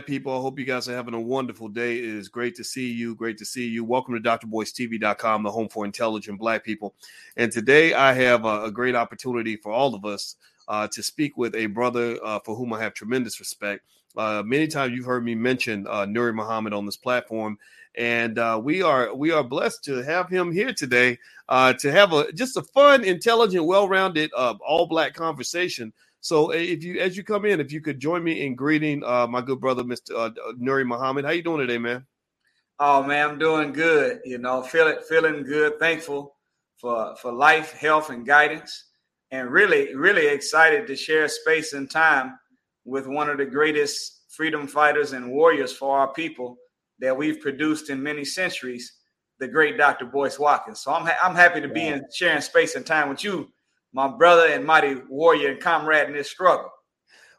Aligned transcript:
people. 0.00 0.34
I 0.34 0.40
hope 0.40 0.58
you 0.58 0.64
guys 0.64 0.88
are 0.88 0.94
having 0.94 1.12
a 1.12 1.20
wonderful 1.20 1.68
day. 1.68 1.98
It 1.98 2.04
is 2.04 2.28
great 2.28 2.54
to 2.56 2.64
see 2.64 2.90
you. 2.90 3.14
Great 3.14 3.36
to 3.38 3.44
see 3.44 3.68
you. 3.68 3.84
Welcome 3.84 4.14
to 4.14 4.20
drboystv.com, 4.20 5.42
the 5.42 5.50
home 5.50 5.68
for 5.68 5.84
intelligent 5.84 6.38
black 6.38 6.64
people. 6.64 6.94
And 7.36 7.52
today 7.52 7.92
I 7.92 8.14
have 8.14 8.46
a, 8.46 8.64
a 8.64 8.70
great 8.70 8.94
opportunity 8.94 9.56
for 9.56 9.70
all 9.70 9.94
of 9.94 10.06
us 10.06 10.36
uh, 10.66 10.88
to 10.88 11.02
speak 11.02 11.36
with 11.36 11.54
a 11.54 11.66
brother 11.66 12.18
uh, 12.24 12.38
for 12.38 12.56
whom 12.56 12.72
I 12.72 12.80
have 12.80 12.94
tremendous 12.94 13.38
respect. 13.38 13.84
Uh, 14.16 14.42
many 14.44 14.66
times 14.66 14.94
you've 14.94 15.06
heard 15.06 15.24
me 15.24 15.34
mention 15.34 15.86
uh, 15.86 16.06
Nuri 16.06 16.34
Muhammad 16.34 16.72
on 16.72 16.86
this 16.86 16.96
platform, 16.96 17.58
and 17.94 18.38
uh, 18.38 18.60
we 18.62 18.82
are 18.82 19.14
we 19.14 19.30
are 19.30 19.42
blessed 19.42 19.84
to 19.84 20.02
have 20.02 20.28
him 20.28 20.52
here 20.52 20.72
today 20.72 21.18
uh, 21.48 21.72
to 21.74 21.90
have 21.90 22.12
a 22.12 22.30
just 22.32 22.56
a 22.58 22.62
fun, 22.62 23.04
intelligent, 23.04 23.64
well-rounded, 23.64 24.30
uh, 24.36 24.54
all-black 24.66 25.14
conversation. 25.14 25.92
So 26.22 26.52
if 26.52 26.84
you 26.84 27.00
as 27.00 27.16
you 27.16 27.24
come 27.24 27.44
in, 27.44 27.60
if 27.60 27.72
you 27.72 27.80
could 27.80 27.98
join 27.98 28.22
me 28.22 28.46
in 28.46 28.54
greeting 28.54 29.02
uh, 29.04 29.26
my 29.26 29.40
good 29.40 29.60
brother, 29.60 29.82
Mr. 29.82 30.12
Uh, 30.16 30.30
Nuri 30.54 30.86
Muhammad. 30.86 31.24
How 31.24 31.32
you 31.32 31.42
doing 31.42 31.58
today, 31.58 31.78
man? 31.78 32.06
Oh 32.78 33.02
man, 33.02 33.30
I'm 33.30 33.38
doing 33.40 33.72
good. 33.72 34.20
You 34.24 34.38
know, 34.38 34.62
feeling 34.62 34.98
feeling 35.08 35.42
good. 35.42 35.80
Thankful 35.80 36.36
for 36.76 37.16
for 37.16 37.32
life, 37.32 37.72
health, 37.72 38.10
and 38.10 38.24
guidance, 38.24 38.84
and 39.32 39.50
really 39.50 39.96
really 39.96 40.28
excited 40.28 40.86
to 40.86 40.94
share 40.94 41.26
space 41.26 41.72
and 41.72 41.90
time 41.90 42.38
with 42.84 43.08
one 43.08 43.28
of 43.28 43.38
the 43.38 43.44
greatest 43.44 44.22
freedom 44.28 44.68
fighters 44.68 45.14
and 45.14 45.28
warriors 45.28 45.72
for 45.72 45.98
our 45.98 46.12
people 46.12 46.56
that 47.00 47.16
we've 47.16 47.40
produced 47.40 47.90
in 47.90 48.00
many 48.00 48.24
centuries, 48.24 48.92
the 49.40 49.48
great 49.48 49.76
Dr. 49.76 50.04
Boyce 50.04 50.38
Watkins. 50.38 50.80
So 50.80 50.92
I'm 50.92 51.04
ha- 51.04 51.18
I'm 51.20 51.34
happy 51.34 51.60
to 51.60 51.68
be 51.68 51.88
in 51.88 52.04
sharing 52.14 52.40
space 52.42 52.76
and 52.76 52.86
time 52.86 53.08
with 53.08 53.24
you, 53.24 53.48
my 53.92 54.08
brother 54.08 54.46
and 54.46 54.64
mighty 54.64 54.96
warrior 55.08 55.50
and 55.50 55.60
comrade 55.60 56.08
in 56.08 56.14
this 56.14 56.30
struggle. 56.30 56.70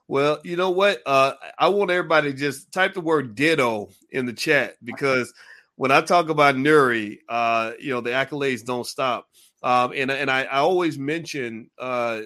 Well, 0.08 0.40
you 0.44 0.56
know 0.56 0.70
what? 0.70 1.02
Uh, 1.06 1.34
I 1.58 1.70
want 1.70 1.92
everybody 1.92 2.32
to 2.32 2.38
just 2.38 2.72
type 2.72 2.94
the 2.94 3.02
word 3.02 3.36
ditto 3.36 3.90
in 4.12 4.26
the 4.26 4.34
chat 4.34 4.76
because 4.84 5.34
when 5.76 5.92
I 5.92 6.02
talk 6.02 6.30
about 6.30 6.56
Nuri, 6.56 7.20
uh, 7.30 7.72
you 7.80 7.90
know, 7.90 8.02
the 8.02 8.12
accolades 8.12 8.64
don't 8.64 8.86
stop. 8.86 9.28
Um, 9.64 9.94
and 9.96 10.12
and 10.12 10.30
I, 10.30 10.44
I 10.44 10.58
always 10.58 11.00
mention 11.00 11.70
uh, 11.80 12.22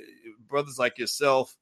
brothers 0.48 0.80
like 0.80 0.98
yourself 0.98 1.56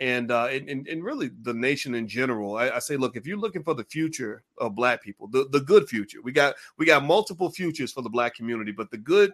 and 0.00 0.30
uh, 0.30 0.46
and, 0.46 0.88
and 0.88 1.04
really 1.04 1.30
the 1.42 1.54
nation 1.54 1.94
in 1.94 2.08
general. 2.08 2.56
I, 2.56 2.70
I, 2.70 2.78
say, 2.78 2.96
look, 2.96 3.16
if 3.16 3.26
you're 3.26 3.38
looking 3.38 3.62
for 3.62 3.74
the 3.74 3.84
future 3.84 4.42
of 4.58 4.74
Black 4.74 5.02
people, 5.02 5.28
the, 5.28 5.46
the 5.50 5.60
good 5.60 5.88
future, 5.88 6.18
we 6.22 6.32
got 6.32 6.54
we 6.78 6.86
got 6.86 7.04
multiple 7.04 7.50
futures 7.50 7.92
for 7.92 8.02
the 8.02 8.10
Black 8.10 8.34
community, 8.34 8.72
but 8.72 8.90
the 8.90 8.98
good 8.98 9.32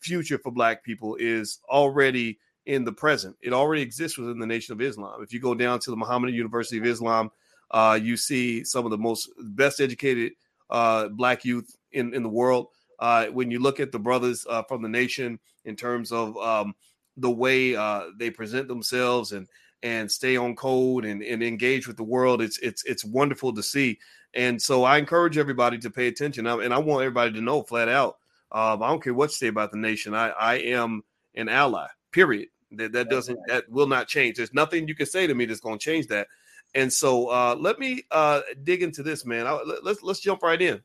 future 0.00 0.38
for 0.38 0.50
Black 0.50 0.82
people 0.82 1.16
is 1.16 1.60
already 1.68 2.38
in 2.66 2.84
the 2.84 2.92
present. 2.92 3.36
It 3.40 3.52
already 3.52 3.82
exists 3.82 4.18
within 4.18 4.38
the 4.38 4.46
Nation 4.46 4.72
of 4.72 4.80
Islam. 4.80 5.22
If 5.22 5.32
you 5.32 5.40
go 5.40 5.54
down 5.54 5.80
to 5.80 5.90
the 5.90 5.96
Muhammadan 5.96 6.34
University 6.34 6.78
of 6.78 6.84
Islam, 6.84 7.30
uh, 7.70 7.98
you 8.00 8.16
see 8.16 8.64
some 8.64 8.84
of 8.84 8.90
the 8.90 8.98
most 8.98 9.30
best 9.38 9.80
educated 9.80 10.32
uh, 10.70 11.08
Black 11.08 11.44
youth 11.44 11.76
in 11.92 12.14
in 12.14 12.22
the 12.22 12.28
world. 12.28 12.68
Uh, 12.98 13.26
when 13.26 13.50
you 13.50 13.60
look 13.60 13.78
at 13.78 13.92
the 13.92 13.98
brothers 13.98 14.44
uh, 14.50 14.62
from 14.64 14.82
the 14.82 14.88
nation 14.88 15.38
in 15.64 15.76
terms 15.76 16.10
of 16.10 16.36
um, 16.38 16.74
the 17.16 17.30
way 17.30 17.76
uh, 17.76 18.06
they 18.16 18.30
present 18.30 18.66
themselves 18.68 19.32
and 19.32 19.46
and 19.82 20.10
stay 20.10 20.36
on 20.36 20.56
code 20.56 21.04
and, 21.04 21.22
and 21.22 21.42
engage 21.42 21.86
with 21.86 21.96
the 21.96 22.04
world. 22.04 22.42
It's 22.42 22.58
it's 22.58 22.84
it's 22.84 23.04
wonderful 23.04 23.54
to 23.54 23.62
see. 23.62 23.98
And 24.34 24.60
so 24.60 24.84
I 24.84 24.98
encourage 24.98 25.38
everybody 25.38 25.78
to 25.78 25.90
pay 25.90 26.08
attention. 26.08 26.46
And 26.46 26.74
I 26.74 26.78
want 26.78 27.02
everybody 27.02 27.32
to 27.32 27.40
know 27.40 27.62
flat 27.62 27.88
out. 27.88 28.18
Um, 28.52 28.82
I 28.82 28.88
don't 28.88 29.02
care 29.02 29.14
what 29.14 29.30
you 29.30 29.34
say 29.34 29.46
about 29.48 29.72
the 29.72 29.78
nation. 29.78 30.14
I, 30.14 30.28
I 30.30 30.54
am 30.56 31.02
an 31.34 31.48
ally. 31.48 31.86
Period. 32.12 32.48
That 32.72 32.92
that 32.92 33.08
doesn't 33.08 33.38
that 33.46 33.68
will 33.70 33.86
not 33.86 34.08
change. 34.08 34.36
There's 34.36 34.52
nothing 34.52 34.88
you 34.88 34.94
can 34.94 35.06
say 35.06 35.26
to 35.26 35.34
me 35.34 35.46
that's 35.46 35.60
going 35.60 35.78
to 35.78 35.84
change 35.84 36.08
that. 36.08 36.28
And 36.74 36.92
so 36.92 37.28
uh, 37.28 37.56
let 37.58 37.78
me 37.78 38.04
uh, 38.10 38.42
dig 38.62 38.82
into 38.82 39.02
this, 39.02 39.24
man. 39.24 39.46
I, 39.46 39.58
let's 39.82 40.02
let's 40.02 40.20
jump 40.20 40.42
right 40.42 40.60
in. 40.60 40.82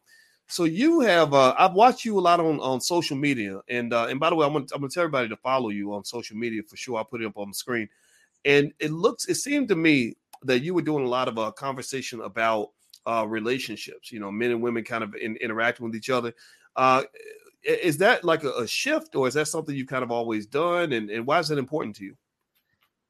So 0.47 0.63
you 0.63 1.01
have 1.01 1.33
uh, 1.33 1.55
I've 1.57 1.73
watched 1.73 2.05
you 2.05 2.17
a 2.17 2.21
lot 2.21 2.39
on, 2.39 2.59
on 2.61 2.79
social 2.79 3.17
media, 3.17 3.61
and 3.67 3.93
uh, 3.93 4.07
and 4.09 4.19
by 4.19 4.29
the 4.29 4.35
way, 4.35 4.45
I'm 4.45 4.53
gonna, 4.53 4.65
I'm 4.73 4.81
gonna 4.81 4.89
tell 4.89 5.03
everybody 5.03 5.27
to 5.29 5.37
follow 5.37 5.69
you 5.69 5.93
on 5.93 6.05
social 6.05 6.37
media 6.37 6.61
for 6.63 6.77
sure. 6.77 6.97
I'll 6.97 7.05
put 7.05 7.21
it 7.21 7.25
up 7.25 7.37
on 7.37 7.49
the 7.49 7.53
screen 7.53 7.89
and 8.45 8.73
it 8.79 8.91
looks 8.91 9.27
it 9.27 9.35
seemed 9.35 9.69
to 9.69 9.75
me 9.75 10.15
that 10.43 10.59
you 10.59 10.73
were 10.73 10.81
doing 10.81 11.05
a 11.05 11.09
lot 11.09 11.27
of 11.27 11.37
a 11.37 11.41
uh, 11.41 11.51
conversation 11.51 12.21
about 12.21 12.69
uh, 13.05 13.25
relationships 13.27 14.11
you 14.11 14.19
know 14.19 14.31
men 14.31 14.51
and 14.51 14.61
women 14.61 14.83
kind 14.83 15.03
of 15.03 15.15
in, 15.15 15.35
interacting 15.37 15.85
with 15.85 15.95
each 15.95 16.09
other. 16.09 16.33
Uh, 16.75 17.03
is 17.63 17.97
that 17.97 18.23
like 18.23 18.43
a, 18.43 18.49
a, 18.51 18.67
shift 18.67 19.15
or 19.15 19.27
is 19.27 19.35
that 19.35 19.47
something 19.47 19.75
you 19.75 19.85
kind 19.85 20.03
of 20.03 20.11
always 20.11 20.45
done? 20.45 20.91
And, 20.91 21.09
and 21.09 21.25
why 21.25 21.39
is 21.39 21.49
it 21.49 21.57
important 21.57 21.95
to 21.97 22.03
you? 22.03 22.15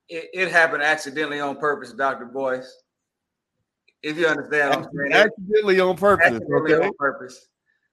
It, 0.10 0.30
it 0.34 0.52
happened 0.52 0.84
accidentally 0.84 1.40
on 1.40 1.56
purpose 1.58 1.94
dr 1.94 2.26
boyce. 2.26 2.84
If 4.02 4.18
you 4.18 4.28
understand 4.28 4.74
I'm 4.74 4.84
saying 4.84 5.14
accidentally 5.14 5.80
on 5.80 5.96
purpose 5.96 6.26
accidentally 6.28 6.74
okay. 6.74 6.88
on 6.88 6.94
purpose. 7.00 7.48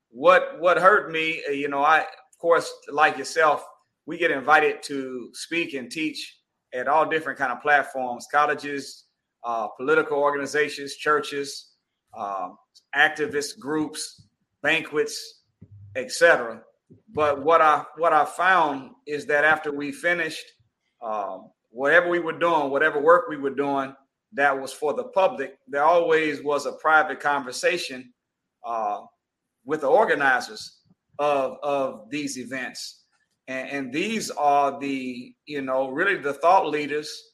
What 0.09 0.59
what 0.59 0.77
hurt 0.77 1.11
me 1.11 1.41
uh, 1.47 1.51
you 1.51 1.69
know 1.69 1.83
i 1.83 1.99
of 1.99 2.37
course 2.37 2.71
like 2.91 3.17
yourself 3.17 3.65
we 4.05 4.17
get 4.17 4.29
invited 4.29 4.83
to 4.83 5.29
speak 5.33 5.73
and 5.73 5.89
teach 5.89 6.40
at 6.73 6.87
all 6.87 7.07
different 7.07 7.37
kind 7.37 7.51
of 7.51 7.61
platforms, 7.61 8.27
colleges, 8.31 9.05
uh, 9.43 9.67
political 9.77 10.17
organizations, 10.17 10.95
churches, 10.95 11.71
uh, 12.17 12.49
activist 12.95 13.59
groups, 13.59 14.27
banquets, 14.61 15.43
etc. 15.95 16.61
But 17.13 17.43
what 17.43 17.61
I 17.61 17.83
what 17.97 18.13
I 18.13 18.25
found 18.25 18.91
is 19.07 19.25
that 19.27 19.43
after 19.43 19.71
we 19.71 19.91
finished 19.91 20.45
um, 21.01 21.51
whatever 21.69 22.09
we 22.09 22.19
were 22.19 22.37
doing, 22.37 22.69
whatever 22.69 23.01
work 23.01 23.27
we 23.29 23.37
were 23.37 23.55
doing, 23.55 23.95
that 24.33 24.59
was 24.59 24.71
for 24.71 24.93
the 24.93 25.05
public. 25.05 25.57
There 25.67 25.83
always 25.83 26.43
was 26.43 26.65
a 26.65 26.73
private 26.73 27.19
conversation 27.19 28.13
uh, 28.65 29.01
with 29.65 29.81
the 29.81 29.87
organizers 29.87 30.79
of 31.19 31.57
of 31.63 32.09
these 32.09 32.37
events 32.37 33.00
and, 33.47 33.69
and 33.69 33.93
these 33.93 34.29
are 34.31 34.79
the, 34.79 35.33
you 35.45 35.61
know, 35.61 35.89
really 35.89 36.17
the 36.17 36.33
thought 36.33 36.67
leaders 36.67 37.31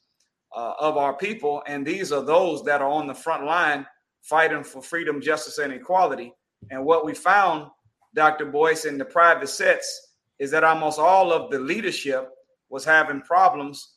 uh, 0.56 0.74
of 0.80 0.96
our 0.96 1.16
people. 1.16 1.62
And 1.66 1.86
these 1.86 2.12
are 2.12 2.22
those 2.22 2.64
that 2.64 2.80
are 2.80 2.90
on 2.90 3.06
the 3.06 3.14
front 3.14 3.44
line 3.44 3.86
fighting 4.22 4.64
for 4.64 4.82
freedom, 4.82 5.20
justice, 5.20 5.58
and 5.58 5.72
equality. 5.72 6.32
And 6.70 6.84
what 6.84 7.04
we 7.04 7.14
found, 7.14 7.70
Dr. 8.14 8.46
Boyce, 8.46 8.84
in 8.84 8.98
the 8.98 9.04
private 9.04 9.48
sets 9.48 10.08
is 10.38 10.50
that 10.50 10.64
almost 10.64 10.98
all 10.98 11.32
of 11.32 11.50
the 11.50 11.58
leadership 11.58 12.30
was 12.70 12.84
having 12.84 13.20
problems 13.22 13.94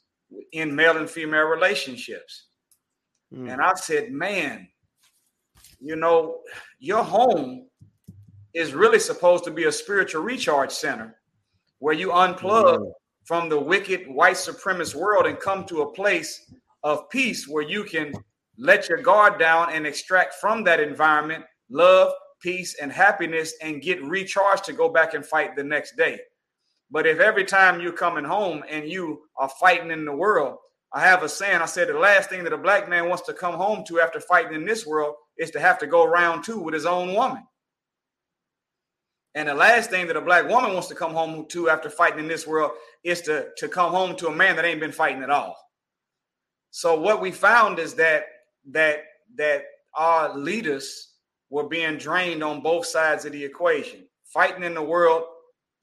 in 0.54 0.76
male 0.76 0.98
and 0.98 1.10
female 1.10 1.46
relationships. 1.46 2.48
Mm. 3.34 3.52
And 3.52 3.62
I 3.62 3.74
said, 3.76 4.12
man, 4.12 4.68
you 5.80 5.96
know, 5.96 6.40
your 6.80 7.04
home 7.04 7.68
is 8.54 8.74
really 8.74 9.00
supposed 9.00 9.44
to 9.46 9.52
be 9.52 9.66
a 9.66 9.72
spiritual 9.72 10.24
recharge 10.24 10.72
center 10.72 11.16
where 11.82 11.96
you 11.96 12.10
unplug 12.10 12.78
mm-hmm. 12.78 12.90
from 13.26 13.50
the 13.50 13.60
wicked 13.60 14.08
white 14.08 14.36
supremacist 14.36 14.94
world 14.94 15.26
and 15.26 15.40
come 15.40 15.66
to 15.66 15.82
a 15.82 15.92
place 15.94 16.54
of 16.84 17.10
peace 17.10 17.48
where 17.48 17.64
you 17.64 17.84
can 17.84 18.14
let 18.58 18.88
your 18.88 19.02
guard 19.02 19.40
down 19.40 19.74
and 19.74 19.88
extract 19.88 20.36
from 20.36 20.64
that 20.64 20.80
environment 20.80 21.44
love, 21.72 22.14
peace, 22.40 22.76
and 22.80 22.92
happiness 22.92 23.56
and 23.64 23.82
get 23.82 24.04
recharged 24.04 24.64
to 24.64 24.74
go 24.74 24.90
back 24.90 25.16
and 25.16 25.26
fight 25.26 25.56
the 25.56 25.64
next 25.64 25.98
day. 25.98 26.20
But 26.92 27.08
if 27.08 27.20
every 27.20 27.46
time 27.46 27.82
you're 27.82 27.94
coming 27.94 28.26
home 28.26 28.64
and 28.70 28.88
you 28.88 29.24
are 29.38 29.50
fighting 29.60 29.90
in 29.90 30.06
the 30.06 30.16
world, 30.16 30.58
I 30.94 31.02
have 31.02 31.24
a 31.24 31.30
saying. 31.30 31.62
I 31.62 31.66
said 31.66 31.88
the 31.88 31.98
last 31.98 32.30
thing 32.30 32.44
that 32.44 32.54
a 32.54 32.58
black 32.58 32.88
man 32.88 33.10
wants 33.10 33.26
to 33.26 33.34
come 33.34 33.56
home 33.56 33.84
to 33.88 34.02
after 34.02 34.20
fighting 34.20 34.54
in 34.54 34.66
this 34.66 34.86
world 34.86 35.16
is 35.40 35.50
to 35.52 35.60
have 35.60 35.80
to 35.80 35.88
go 35.88 36.06
round 36.06 36.44
two 36.44 36.60
with 36.60 36.76
his 36.76 36.86
own 36.86 37.16
woman. 37.16 37.44
And 39.34 39.48
the 39.48 39.54
last 39.54 39.90
thing 39.90 40.08
that 40.08 40.18
a 40.18 40.22
black 40.22 40.48
woman 40.48 40.74
wants 40.74 40.90
to 40.90 40.96
come 40.96 41.14
home 41.14 41.46
to 41.50 41.70
after 41.70 41.90
fighting 41.90 42.20
in 42.20 42.28
this 42.28 42.46
world 42.46 42.72
is 43.04 43.22
to, 43.22 43.50
to 43.58 43.68
come 43.68 43.92
home 43.92 44.16
to 44.18 44.28
a 44.28 44.36
man 44.36 44.56
that 44.58 44.66
ain't 44.66 44.82
been 44.82 44.92
fighting 44.92 45.24
at 45.24 45.30
all. 45.30 45.56
So 46.72 47.00
what 47.00 47.22
we 47.22 47.32
found 47.32 47.80
is 47.80 47.94
that 47.96 48.24
that 48.72 49.04
that 49.36 49.64
our 49.96 50.38
leaders 50.38 51.16
were 51.50 51.68
being 51.68 51.98
drained 51.98 52.44
on 52.44 52.62
both 52.62 52.86
sides 52.86 53.26
of 53.26 53.34
the 53.34 53.44
equation. 53.44 54.08
Fighting 54.26 54.64
in 54.64 54.74
the 54.74 54.82
world, 54.82 55.24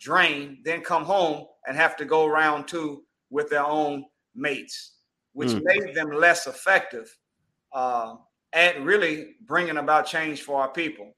drain, 0.00 0.58
then 0.64 0.80
come 0.80 1.04
home 1.04 1.46
and 1.66 1.76
have 1.76 1.96
to 1.96 2.04
go 2.04 2.24
around 2.26 2.66
two 2.66 3.02
with 3.30 3.50
their 3.50 3.64
own 3.64 4.04
mates, 4.34 4.94
which 5.32 5.50
mm. 5.50 5.62
made 5.62 5.94
them 5.94 6.10
less 6.10 6.46
effective 6.46 7.14
uh, 7.74 8.14
at 8.54 8.80
really 8.82 9.34
bringing 9.46 9.76
about 9.76 10.06
change 10.06 10.42
for 10.42 10.60
our 10.60 10.68
people. 10.68 11.14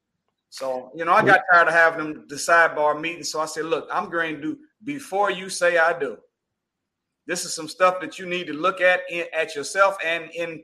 So, 0.50 0.90
you 0.96 1.04
know, 1.04 1.12
I 1.12 1.24
got 1.24 1.42
tired 1.50 1.68
of 1.68 1.74
having 1.74 2.12
them 2.12 2.24
the 2.28 2.34
sidebar 2.34 3.00
meeting. 3.00 3.22
So 3.22 3.40
I 3.40 3.46
said, 3.46 3.66
look, 3.66 3.88
I'm 3.90 4.10
going 4.10 4.34
to 4.36 4.42
do 4.42 4.58
before 4.82 5.30
you 5.30 5.48
say 5.48 5.78
I 5.78 5.96
do. 5.98 6.18
This 7.26 7.44
is 7.44 7.54
some 7.54 7.68
stuff 7.68 8.00
that 8.00 8.18
you 8.18 8.26
need 8.26 8.48
to 8.48 8.52
look 8.52 8.80
at 8.80 9.02
in, 9.08 9.26
at 9.32 9.54
yourself 9.54 9.96
and 10.04 10.28
in 10.34 10.62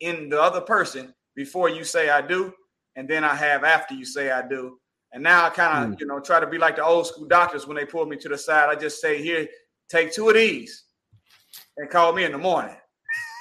in 0.00 0.28
the 0.28 0.40
other 0.40 0.60
person 0.60 1.14
before 1.34 1.70
you 1.70 1.84
say 1.84 2.10
I 2.10 2.20
do, 2.20 2.52
and 2.96 3.08
then 3.08 3.24
I 3.24 3.34
have 3.34 3.64
after 3.64 3.94
you 3.94 4.04
say 4.04 4.30
I 4.30 4.46
do. 4.46 4.78
And 5.12 5.22
now 5.22 5.46
I 5.46 5.50
kind 5.50 5.84
of, 5.84 5.96
mm. 5.96 6.00
you 6.00 6.06
know, 6.06 6.20
try 6.20 6.40
to 6.40 6.46
be 6.46 6.58
like 6.58 6.76
the 6.76 6.84
old 6.84 7.06
school 7.06 7.26
doctors 7.26 7.66
when 7.66 7.76
they 7.76 7.86
pull 7.86 8.04
me 8.04 8.16
to 8.16 8.28
the 8.28 8.36
side. 8.36 8.68
I 8.68 8.74
just 8.74 9.00
say, 9.00 9.22
here, 9.22 9.46
take 9.88 10.12
two 10.12 10.28
of 10.28 10.34
these 10.34 10.84
and 11.76 11.88
call 11.88 12.12
me 12.12 12.24
in 12.24 12.32
the 12.32 12.38
morning. 12.38 12.76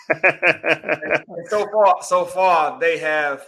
and, 0.10 0.24
and 1.28 1.48
so 1.48 1.68
far, 1.72 1.98
so 2.02 2.26
far, 2.26 2.80
they 2.80 2.98
have 3.00 3.46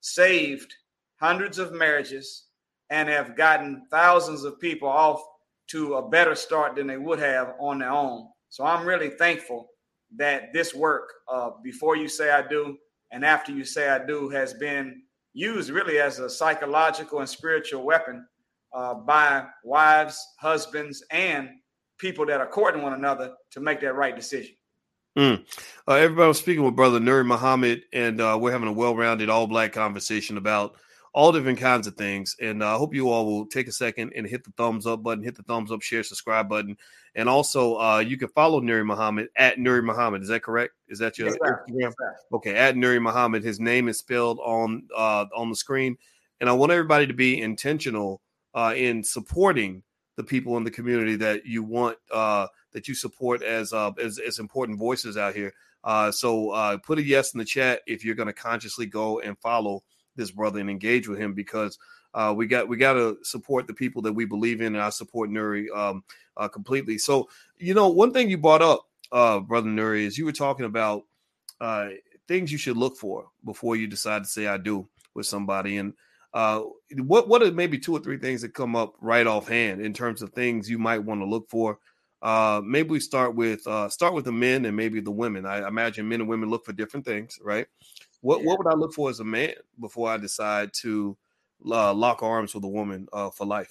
saved 0.00 0.74
hundreds 1.20 1.58
of 1.58 1.72
marriages 1.72 2.44
and 2.90 3.08
have 3.08 3.36
gotten 3.36 3.86
thousands 3.90 4.44
of 4.44 4.60
people 4.60 4.88
off 4.88 5.22
to 5.68 5.94
a 5.94 6.08
better 6.08 6.34
start 6.34 6.76
than 6.76 6.86
they 6.86 6.98
would 6.98 7.18
have 7.18 7.54
on 7.58 7.78
their 7.78 7.90
own. 7.90 8.28
So 8.50 8.64
I'm 8.64 8.86
really 8.86 9.10
thankful 9.10 9.70
that 10.16 10.52
this 10.52 10.74
work, 10.74 11.08
uh, 11.28 11.50
before 11.62 11.96
you 11.96 12.08
say 12.08 12.30
I 12.30 12.46
do 12.46 12.76
and 13.10 13.24
after 13.24 13.52
you 13.52 13.64
say 13.64 13.88
I 13.88 14.04
do, 14.04 14.28
has 14.28 14.54
been 14.54 15.02
used 15.32 15.70
really 15.70 15.98
as 15.98 16.18
a 16.18 16.30
psychological 16.30 17.20
and 17.20 17.28
spiritual 17.28 17.84
weapon 17.84 18.26
uh, 18.72 18.94
by 18.94 19.46
wives, 19.62 20.24
husbands, 20.38 21.02
and 21.10 21.48
people 21.98 22.26
that 22.26 22.40
are 22.40 22.46
courting 22.46 22.82
one 22.82 22.92
another 22.92 23.32
to 23.52 23.60
make 23.60 23.80
that 23.80 23.94
right 23.94 24.16
decision. 24.16 24.54
Mm. 25.16 25.44
Uh, 25.86 25.92
everybody 25.92 26.28
was 26.28 26.38
speaking 26.38 26.64
with 26.64 26.74
Brother 26.74 26.98
Nuri 26.98 27.24
Muhammad, 27.24 27.82
and 27.92 28.20
uh, 28.20 28.36
we're 28.40 28.50
having 28.50 28.68
a 28.68 28.72
well 28.72 28.96
rounded, 28.96 29.30
all 29.30 29.46
black 29.46 29.72
conversation 29.72 30.36
about 30.36 30.74
all 31.14 31.30
different 31.30 31.60
kinds 31.60 31.86
of 31.86 31.94
things. 31.94 32.34
And 32.40 32.62
uh, 32.62 32.74
I 32.74 32.76
hope 32.76 32.92
you 32.92 33.08
all 33.08 33.24
will 33.24 33.46
take 33.46 33.68
a 33.68 33.72
second 33.72 34.12
and 34.16 34.26
hit 34.26 34.42
the 34.42 34.50
thumbs 34.56 34.84
up 34.84 35.04
button, 35.04 35.22
hit 35.22 35.36
the 35.36 35.44
thumbs 35.44 35.70
up, 35.70 35.80
share, 35.80 36.02
subscribe 36.02 36.48
button. 36.48 36.76
And 37.14 37.28
also, 37.28 37.76
uh, 37.76 37.98
you 38.00 38.18
can 38.18 38.28
follow 38.28 38.60
Nuri 38.60 38.84
Muhammad 38.84 39.28
at 39.36 39.56
Nuri 39.56 39.84
Muhammad. 39.84 40.22
Is 40.22 40.28
that 40.28 40.42
correct? 40.42 40.74
Is 40.88 40.98
that 40.98 41.16
your 41.16 41.28
yes, 41.28 41.38
Instagram? 41.40 41.64
Yes, 41.68 41.94
okay, 42.32 42.56
at 42.56 42.74
Nuri 42.74 43.00
Muhammad. 43.00 43.44
His 43.44 43.60
name 43.60 43.88
is 43.88 43.98
spelled 43.98 44.40
on 44.40 44.88
uh, 44.94 45.26
on 45.34 45.50
the 45.50 45.56
screen. 45.56 45.96
And 46.40 46.50
I 46.50 46.52
want 46.52 46.72
everybody 46.72 47.06
to 47.06 47.14
be 47.14 47.40
intentional 47.40 48.20
uh, 48.52 48.74
in 48.76 49.04
supporting 49.04 49.84
the 50.16 50.24
people 50.24 50.56
in 50.56 50.64
the 50.64 50.70
community 50.70 51.14
that 51.16 51.46
you 51.46 51.62
want 51.62 51.96
uh, 52.10 52.48
that 52.72 52.88
you 52.88 52.94
support 52.94 53.44
as 53.44 53.72
uh, 53.72 53.92
as, 54.02 54.18
as 54.18 54.40
important 54.40 54.80
voices 54.80 55.16
out 55.16 55.34
here. 55.34 55.52
Uh, 55.84 56.10
so 56.10 56.50
uh, 56.50 56.76
put 56.78 56.98
a 56.98 57.02
yes 57.02 57.34
in 57.34 57.38
the 57.38 57.44
chat 57.44 57.82
if 57.86 58.04
you're 58.04 58.14
going 58.16 58.26
to 58.26 58.32
consciously 58.32 58.86
go 58.86 59.20
and 59.20 59.38
follow 59.38 59.84
this 60.16 60.30
brother 60.30 60.60
and 60.60 60.70
engage 60.70 61.08
with 61.08 61.18
him 61.18 61.34
because 61.34 61.78
uh, 62.14 62.32
we 62.34 62.46
got 62.46 62.68
we 62.68 62.76
got 62.76 62.94
to 62.94 63.18
support 63.22 63.66
the 63.66 63.74
people 63.74 64.00
that 64.02 64.12
we 64.12 64.24
believe 64.24 64.60
in, 64.60 64.74
and 64.74 64.82
I 64.82 64.90
support 64.90 65.30
Nuri 65.30 65.68
um, 65.76 66.04
uh, 66.36 66.48
completely. 66.48 66.96
So 66.96 67.28
you 67.58 67.74
know, 67.74 67.88
one 67.88 68.12
thing 68.12 68.30
you 68.30 68.38
brought 68.38 68.62
up, 68.62 68.86
uh, 69.10 69.40
brother 69.40 69.68
Nuri, 69.68 70.04
is 70.04 70.16
you 70.16 70.24
were 70.24 70.32
talking 70.32 70.66
about 70.66 71.04
uh, 71.60 71.88
things 72.28 72.52
you 72.52 72.58
should 72.58 72.76
look 72.76 72.96
for 72.96 73.26
before 73.44 73.74
you 73.76 73.86
decide 73.86 74.22
to 74.22 74.28
say 74.28 74.46
I 74.46 74.58
do 74.58 74.88
with 75.14 75.26
somebody, 75.26 75.78
and 75.78 75.92
uh, 76.32 76.62
what 76.98 77.28
what 77.28 77.42
are 77.42 77.50
maybe 77.50 77.78
two 77.78 77.92
or 77.92 78.00
three 78.00 78.18
things 78.18 78.42
that 78.42 78.54
come 78.54 78.76
up 78.76 78.94
right 79.00 79.26
offhand 79.26 79.80
in 79.80 79.92
terms 79.92 80.22
of 80.22 80.32
things 80.32 80.70
you 80.70 80.78
might 80.78 81.02
want 81.02 81.20
to 81.20 81.26
look 81.26 81.50
for? 81.50 81.78
Uh, 82.22 82.62
maybe 82.64 82.88
we 82.88 83.00
start 83.00 83.34
with 83.34 83.62
start 83.90 84.14
with 84.14 84.24
the 84.24 84.32
men 84.32 84.64
and 84.66 84.76
maybe 84.76 85.00
the 85.00 85.10
women. 85.10 85.44
I 85.44 85.66
imagine 85.66 86.08
men 86.08 86.20
and 86.20 86.28
women 86.28 86.48
look 86.48 86.64
for 86.64 86.72
different 86.72 87.04
things, 87.04 87.40
right? 87.42 87.66
What 88.24 88.40
yeah. 88.40 88.46
what 88.46 88.58
would 88.58 88.72
I 88.72 88.74
look 88.74 88.94
for 88.94 89.10
as 89.10 89.20
a 89.20 89.24
man 89.24 89.52
before 89.78 90.08
I 90.08 90.16
decide 90.16 90.72
to 90.80 91.14
uh, 91.70 91.92
lock 91.92 92.22
arms 92.22 92.54
with 92.54 92.64
a 92.64 92.68
woman 92.68 93.06
uh, 93.12 93.28
for 93.28 93.46
life? 93.46 93.70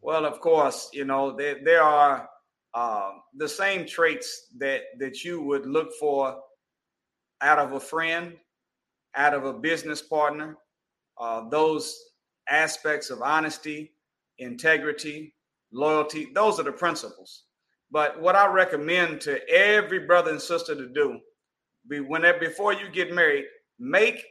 Well, 0.00 0.24
of 0.24 0.40
course, 0.40 0.88
you 0.94 1.04
know 1.04 1.36
there 1.36 1.58
there 1.62 1.82
are 1.82 2.26
uh, 2.72 3.10
the 3.36 3.46
same 3.46 3.86
traits 3.86 4.46
that 4.56 4.80
that 4.98 5.24
you 5.24 5.42
would 5.42 5.66
look 5.66 5.92
for 6.00 6.40
out 7.42 7.58
of 7.58 7.72
a 7.72 7.80
friend, 7.80 8.38
out 9.14 9.34
of 9.34 9.44
a 9.44 9.52
business 9.52 10.00
partner. 10.00 10.56
Uh, 11.20 11.46
those 11.50 12.02
aspects 12.48 13.10
of 13.10 13.20
honesty, 13.20 13.92
integrity, 14.38 15.34
loyalty. 15.70 16.28
Those 16.34 16.58
are 16.58 16.62
the 16.62 16.72
principles. 16.72 17.42
But 17.90 18.22
what 18.22 18.36
I 18.36 18.50
recommend 18.50 19.20
to 19.22 19.46
every 19.50 19.98
brother 20.06 20.30
and 20.30 20.40
sister 20.40 20.74
to 20.74 20.88
do, 20.88 21.20
be 21.90 22.00
whenever 22.00 22.38
before 22.38 22.72
you 22.72 22.88
get 22.90 23.12
married, 23.12 23.44
make 23.78 24.24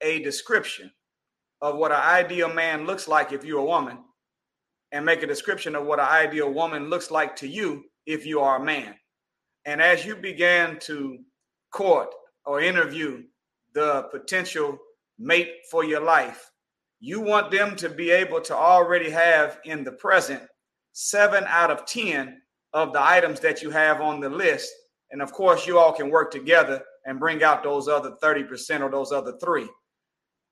a 0.00 0.22
description 0.22 0.90
of 1.62 1.76
what 1.76 1.92
an 1.92 2.00
ideal 2.00 2.52
man 2.52 2.86
looks 2.86 3.08
like 3.08 3.32
if 3.32 3.44
you're 3.44 3.60
a 3.60 3.64
woman, 3.64 3.98
and 4.92 5.04
make 5.04 5.22
a 5.22 5.26
description 5.26 5.74
of 5.74 5.86
what 5.86 5.98
an 5.98 6.06
ideal 6.06 6.52
woman 6.52 6.88
looks 6.88 7.10
like 7.10 7.34
to 7.36 7.48
you 7.48 7.84
if 8.06 8.24
you 8.24 8.40
are 8.40 8.56
a 8.56 8.64
man. 8.64 8.94
And 9.64 9.82
as 9.82 10.04
you 10.04 10.14
began 10.16 10.78
to 10.80 11.18
court 11.72 12.14
or 12.44 12.60
interview 12.60 13.24
the 13.74 14.08
potential 14.12 14.78
mate 15.18 15.50
for 15.70 15.84
your 15.84 16.00
life, 16.00 16.50
you 17.00 17.20
want 17.20 17.50
them 17.50 17.76
to 17.76 17.88
be 17.88 18.10
able 18.10 18.40
to 18.42 18.54
already 18.54 19.10
have 19.10 19.58
in 19.64 19.84
the 19.84 19.92
present 19.92 20.42
seven 20.92 21.44
out 21.48 21.70
of 21.70 21.84
10 21.84 22.40
of 22.72 22.92
the 22.92 23.02
items 23.02 23.40
that 23.40 23.62
you 23.62 23.70
have 23.70 24.00
on 24.00 24.20
the 24.20 24.30
list. 24.30 24.72
And 25.10 25.20
of 25.20 25.32
course, 25.32 25.66
you 25.66 25.78
all 25.78 25.92
can 25.92 26.10
work 26.10 26.30
together 26.30 26.82
and 27.06 27.20
bring 27.20 27.42
out 27.42 27.62
those 27.62 27.88
other 27.88 28.16
30% 28.22 28.82
or 28.82 28.90
those 28.90 29.12
other 29.12 29.38
three. 29.42 29.68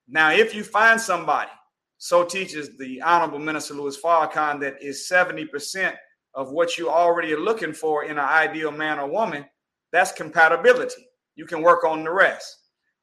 Now, 0.08 0.30
if 0.30 0.54
you 0.54 0.64
find 0.64 1.00
somebody, 1.00 1.50
so 1.98 2.24
teaches 2.24 2.76
the 2.78 3.02
Honorable 3.02 3.38
Minister 3.38 3.74
Louis 3.74 4.00
Farrakhan, 4.00 4.60
that 4.60 4.82
is 4.82 5.08
70% 5.10 5.94
of 6.34 6.52
what 6.52 6.78
you 6.78 6.88
already 6.88 7.32
are 7.32 7.40
looking 7.40 7.72
for 7.72 8.04
in 8.04 8.12
an 8.12 8.18
ideal 8.18 8.70
man 8.70 8.98
or 8.98 9.08
woman, 9.08 9.44
that's 9.92 10.12
compatibility. 10.12 11.06
You 11.36 11.46
can 11.46 11.62
work 11.62 11.84
on 11.84 12.04
the 12.04 12.12
rest. 12.12 12.56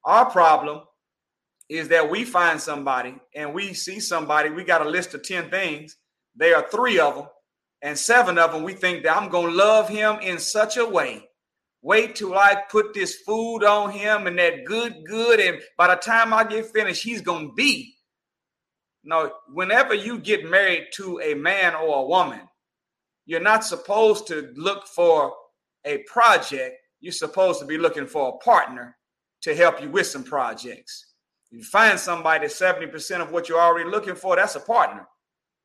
Our 0.05 0.29
problem 0.29 0.81
is 1.69 1.87
that 1.89 2.09
we 2.09 2.23
find 2.25 2.59
somebody 2.59 3.15
and 3.35 3.53
we 3.53 3.73
see 3.73 3.99
somebody, 3.99 4.49
we 4.49 4.63
got 4.63 4.85
a 4.85 4.89
list 4.89 5.13
of 5.13 5.23
10 5.23 5.49
things. 5.49 5.97
There 6.35 6.55
are 6.55 6.67
three 6.69 6.99
of 6.99 7.15
them, 7.15 7.25
and 7.81 7.97
seven 7.97 8.37
of 8.37 8.53
them 8.53 8.63
we 8.63 8.73
think 8.73 9.03
that 9.03 9.15
I'm 9.15 9.29
going 9.29 9.51
to 9.51 9.57
love 9.57 9.89
him 9.89 10.19
in 10.21 10.37
such 10.37 10.77
a 10.77 10.85
way 10.85 11.23
Wait 11.83 12.15
till 12.15 12.35
I 12.35 12.63
put 12.69 12.93
this 12.93 13.15
food 13.21 13.63
on 13.63 13.91
him 13.91 14.27
and 14.27 14.37
that 14.37 14.65
good, 14.65 15.03
good. 15.05 15.39
And 15.39 15.59
by 15.77 15.87
the 15.87 15.95
time 15.95 16.33
I 16.33 16.43
get 16.43 16.67
finished, 16.67 17.03
he's 17.03 17.21
going 17.21 17.49
to 17.49 17.53
be. 17.53 17.95
No, 19.03 19.31
whenever 19.51 19.95
you 19.95 20.19
get 20.19 20.47
married 20.47 20.89
to 20.93 21.19
a 21.21 21.33
man 21.33 21.73
or 21.73 22.03
a 22.03 22.07
woman, 22.07 22.41
you're 23.25 23.39
not 23.39 23.65
supposed 23.65 24.27
to 24.27 24.53
look 24.55 24.85
for 24.85 25.33
a 25.85 25.99
project. 25.99 26.75
You're 26.99 27.11
supposed 27.11 27.59
to 27.61 27.65
be 27.65 27.79
looking 27.79 28.05
for 28.05 28.29
a 28.29 28.43
partner 28.43 28.95
to 29.41 29.55
help 29.55 29.81
you 29.81 29.89
with 29.89 30.05
some 30.05 30.23
projects. 30.23 31.07
You 31.49 31.63
find 31.63 31.99
somebody 31.99 32.45
that's 32.45 32.61
70% 32.61 33.21
of 33.21 33.31
what 33.31 33.49
you're 33.49 33.59
already 33.59 33.89
looking 33.89 34.15
for, 34.15 34.35
that's 34.35 34.55
a 34.55 34.59
partner. 34.59 35.07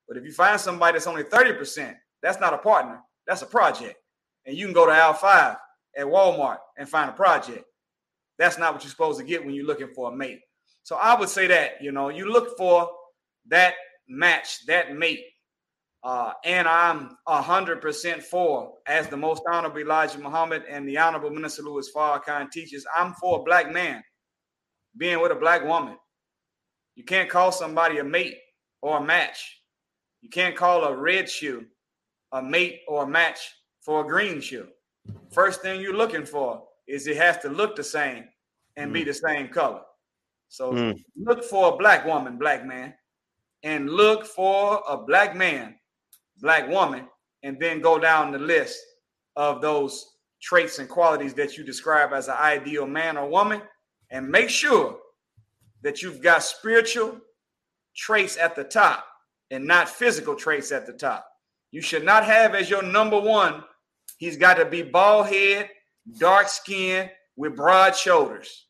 But 0.09 0.17
if 0.17 0.25
you 0.25 0.33
find 0.33 0.59
somebody 0.59 0.95
that's 0.95 1.07
only 1.07 1.25
30%, 1.25 1.95
that's 2.23 2.41
not 2.41 2.55
a 2.55 2.59
partner. 2.59 3.01
That's 3.27 3.43
a 3.43 3.47
project. 3.47 3.97
And 4.47 4.57
you 4.57 4.65
can 4.65 4.73
go 4.73 4.87
to 4.87 4.93
Al 4.93 5.13
5 5.13 5.57
at 5.97 6.07
Walmart 6.07 6.59
and 6.77 6.89
find 6.89 7.11
a 7.11 7.13
project. 7.13 7.65
That's 8.39 8.59
not 8.59 8.75
what 8.75 8.83
you're 8.83 8.91
supposed 8.91 9.19
to 9.19 9.25
get 9.25 9.45
when 9.45 9.55
you're 9.55 9.67
looking 9.67 9.93
for 9.95 10.13
a 10.13 10.17
mate. 10.17 10.41
So 10.83 10.97
I 10.97 11.19
would 11.19 11.29
say 11.29 11.47
that, 11.47 11.83
you 11.83 11.91
know, 11.91 12.11
you 12.11 12.31
look 12.31 12.57
for 12.57 12.89
that 13.49 13.75
match, 14.09 14.67
that 14.67 14.95
mate. 14.95 15.25
Uh, 16.05 16.33
and 16.45 16.69
I'm 16.69 17.17
100% 17.27 18.23
for, 18.23 18.75
as 18.87 19.09
the 19.09 19.17
most 19.17 19.43
honorable 19.51 19.81
Elijah 19.81 20.19
Muhammad 20.19 20.63
and 20.71 20.87
the 20.87 20.99
honorable 20.99 21.31
Minister 21.31 21.63
Louis 21.63 21.91
Farrakhan 21.93 22.51
teaches, 22.51 22.87
I'm 22.97 23.15
for 23.15 23.41
a 23.41 23.43
black 23.43 23.73
man 23.73 24.05
being 24.97 25.21
with 25.21 25.33
a 25.33 25.37
black 25.37 25.65
woman. 25.65 25.97
You 26.95 27.05
can't 27.05 27.29
call 27.29 27.51
somebody 27.51 27.99
a 27.99 28.05
mate 28.05 28.37
or 28.83 28.99
a 28.99 29.03
match. 29.03 29.61
You 30.21 30.29
can't 30.29 30.55
call 30.55 30.85
a 30.85 30.97
red 30.97 31.29
shoe 31.29 31.67
a 32.33 32.43
mate 32.43 32.81
or 32.87 33.05
a 33.05 33.09
match 33.09 33.39
for 33.81 34.05
a 34.05 34.07
green 34.07 34.41
shoe 34.41 34.69
first 35.31 35.63
thing 35.63 35.81
you're 35.81 35.97
looking 35.97 36.25
for 36.25 36.63
is 36.87 37.07
it 37.07 37.17
has 37.17 37.39
to 37.39 37.49
look 37.49 37.77
the 37.77 37.85
same 37.85 38.25
and 38.77 38.91
mm. 38.91 38.95
be 38.95 39.05
the 39.05 39.15
same 39.15 39.49
color. 39.49 39.83
So 40.49 40.73
mm. 40.73 41.03
look 41.17 41.45
for 41.45 41.75
a 41.75 41.77
black 41.77 42.07
woman, 42.07 42.39
black 42.39 42.65
man, 42.65 42.95
and 43.63 43.91
look 43.91 44.27
for 44.27 44.83
a 44.89 44.97
black 44.97 45.35
man, 45.35 45.75
black 46.41 46.69
woman, 46.69 47.09
and 47.43 47.59
then 47.61 47.81
go 47.81 47.99
down 47.99 48.33
the 48.33 48.39
list 48.39 48.79
of 49.35 49.61
those 49.61 50.17
traits 50.41 50.79
and 50.79 50.89
qualities 50.89 51.35
that 51.35 51.57
you 51.57 51.65
describe 51.65 52.13
as 52.13 52.29
an 52.29 52.37
ideal 52.39 52.87
man 52.87 53.17
or 53.17 53.29
woman, 53.29 53.61
and 54.11 54.29
make 54.29 54.49
sure 54.49 54.99
that 55.83 56.03
you've 56.03 56.23
got 56.23 56.43
spiritual 56.43 57.21
traits 57.97 58.37
at 58.37 58.55
the 58.55 58.65
top 58.65 59.05
and 59.51 59.67
not 59.67 59.89
physical 59.89 60.35
traits 60.35 60.73
at 60.73 60.87
the 60.87 60.93
top. 60.93 61.27
You 61.71 61.81
should 61.81 62.05
not 62.05 62.25
have 62.25 62.55
as 62.55 62.71
your 62.71 62.83
number 62.83 63.21
one 63.21 63.65
He's 64.17 64.37
got 64.37 64.55
to 64.55 64.65
be 64.65 64.83
bald 64.83 65.27
head, 65.27 65.71
dark 66.19 66.49
skin, 66.49 67.11
with 67.37 67.57
broad 67.57 67.95
shoulders. 67.95 68.67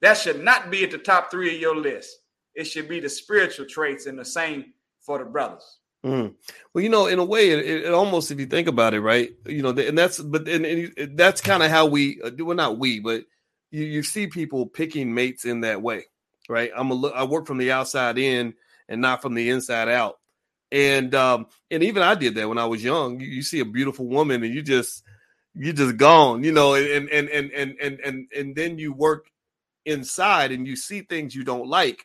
That 0.00 0.16
should 0.16 0.42
not 0.42 0.70
be 0.70 0.84
at 0.84 0.90
the 0.90 0.98
top 0.98 1.30
three 1.30 1.54
of 1.54 1.60
your 1.60 1.76
list. 1.76 2.16
It 2.54 2.64
should 2.64 2.88
be 2.88 3.00
the 3.00 3.08
spiritual 3.08 3.66
traits 3.66 4.06
and 4.06 4.18
the 4.18 4.24
same 4.24 4.72
for 5.00 5.18
the 5.18 5.24
brothers. 5.24 5.78
Mm. 6.04 6.34
Well, 6.72 6.84
you 6.84 6.88
know, 6.88 7.06
in 7.06 7.18
a 7.18 7.24
way, 7.24 7.50
it, 7.50 7.84
it, 7.84 7.92
almost, 7.92 8.30
if 8.30 8.38
you 8.38 8.46
think 8.46 8.68
about 8.68 8.94
it, 8.94 9.00
right? 9.00 9.30
You 9.44 9.62
know, 9.62 9.70
and 9.70 9.98
that's, 9.98 10.18
but 10.18 10.48
and, 10.48 10.64
and 10.64 11.18
that's 11.18 11.40
kind 11.40 11.62
of 11.62 11.70
how 11.70 11.86
we, 11.86 12.20
uh, 12.22 12.30
well, 12.38 12.56
not 12.56 12.78
we, 12.78 13.00
but 13.00 13.24
you, 13.70 13.84
you 13.84 14.02
see 14.02 14.26
people 14.26 14.66
picking 14.66 15.12
mates 15.12 15.44
in 15.44 15.62
that 15.62 15.82
way, 15.82 16.04
right? 16.48 16.70
I'm 16.76 16.90
a, 16.90 17.06
I 17.08 17.24
work 17.24 17.46
from 17.46 17.58
the 17.58 17.72
outside 17.72 18.18
in 18.18 18.54
and 18.88 19.00
not 19.00 19.20
from 19.20 19.34
the 19.34 19.50
inside 19.50 19.88
out 19.88 20.18
and 20.72 21.14
um 21.14 21.46
and 21.70 21.82
even 21.82 22.02
i 22.02 22.14
did 22.14 22.34
that 22.34 22.48
when 22.48 22.58
i 22.58 22.64
was 22.64 22.82
young 22.82 23.20
you, 23.20 23.26
you, 23.26 23.42
see 23.42 23.60
a 23.60 23.64
beautiful 23.64 24.06
woman 24.06 24.42
and 24.42 24.52
you 24.52 24.62
just 24.62 25.04
you 25.54 25.72
just 25.72 25.96
gone 25.96 26.42
you 26.42 26.50
know 26.50 26.74
and 26.74 27.08
and 27.10 27.28
and 27.28 27.50
and 27.52 27.76
and 27.80 28.00
and 28.00 28.26
and 28.36 28.56
then 28.56 28.76
you 28.76 28.92
work 28.92 29.26
inside 29.86 30.52
and 30.52 30.66
you 30.66 30.76
see 30.76 31.00
things 31.00 31.34
you 31.34 31.44
don't 31.44 31.68
like, 31.68 32.04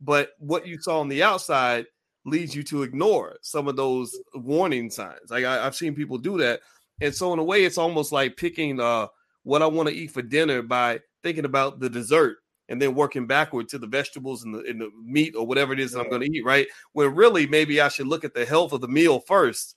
but 0.00 0.30
what 0.38 0.66
you 0.66 0.80
saw 0.80 1.00
on 1.00 1.08
the 1.08 1.22
outside 1.22 1.86
leads 2.24 2.54
you 2.54 2.62
to 2.62 2.84
ignore 2.84 3.36
some 3.42 3.66
of 3.66 3.74
those 3.74 4.16
warning 4.34 4.90
signs. 4.90 5.30
Like 5.30 5.44
I, 5.44 5.64
have 5.64 5.74
seen 5.74 5.94
people 5.94 6.18
do 6.18 6.38
that. 6.38 6.60
And 7.00 7.12
so 7.12 7.32
in 7.32 7.40
a 7.40 7.44
way, 7.44 7.64
it's 7.64 7.78
almost 7.78 8.12
like 8.12 8.36
picking 8.36 8.78
uh, 8.78 9.08
what 9.42 9.62
I 9.62 9.66
want 9.66 9.88
to 9.88 9.94
eat 9.94 10.12
for 10.12 10.22
dinner 10.22 10.62
by 10.62 11.00
thinking 11.24 11.46
about 11.46 11.80
the 11.80 11.90
dessert 11.90 12.36
and 12.68 12.80
then 12.80 12.94
working 12.94 13.26
backward 13.26 13.68
to 13.68 13.78
the 13.78 13.86
vegetables 13.86 14.44
and 14.44 14.54
the, 14.54 14.60
and 14.60 14.80
the 14.80 14.90
meat 15.04 15.34
or 15.36 15.46
whatever 15.46 15.72
it 15.72 15.80
is 15.80 15.92
that 15.92 16.00
I'm 16.00 16.08
going 16.08 16.22
to 16.22 16.30
eat, 16.30 16.44
right? 16.44 16.66
When 16.92 17.14
really 17.14 17.46
maybe 17.46 17.80
I 17.80 17.88
should 17.88 18.06
look 18.06 18.24
at 18.24 18.34
the 18.34 18.44
health 18.44 18.72
of 18.72 18.80
the 18.80 18.88
meal 18.88 19.20
first 19.20 19.76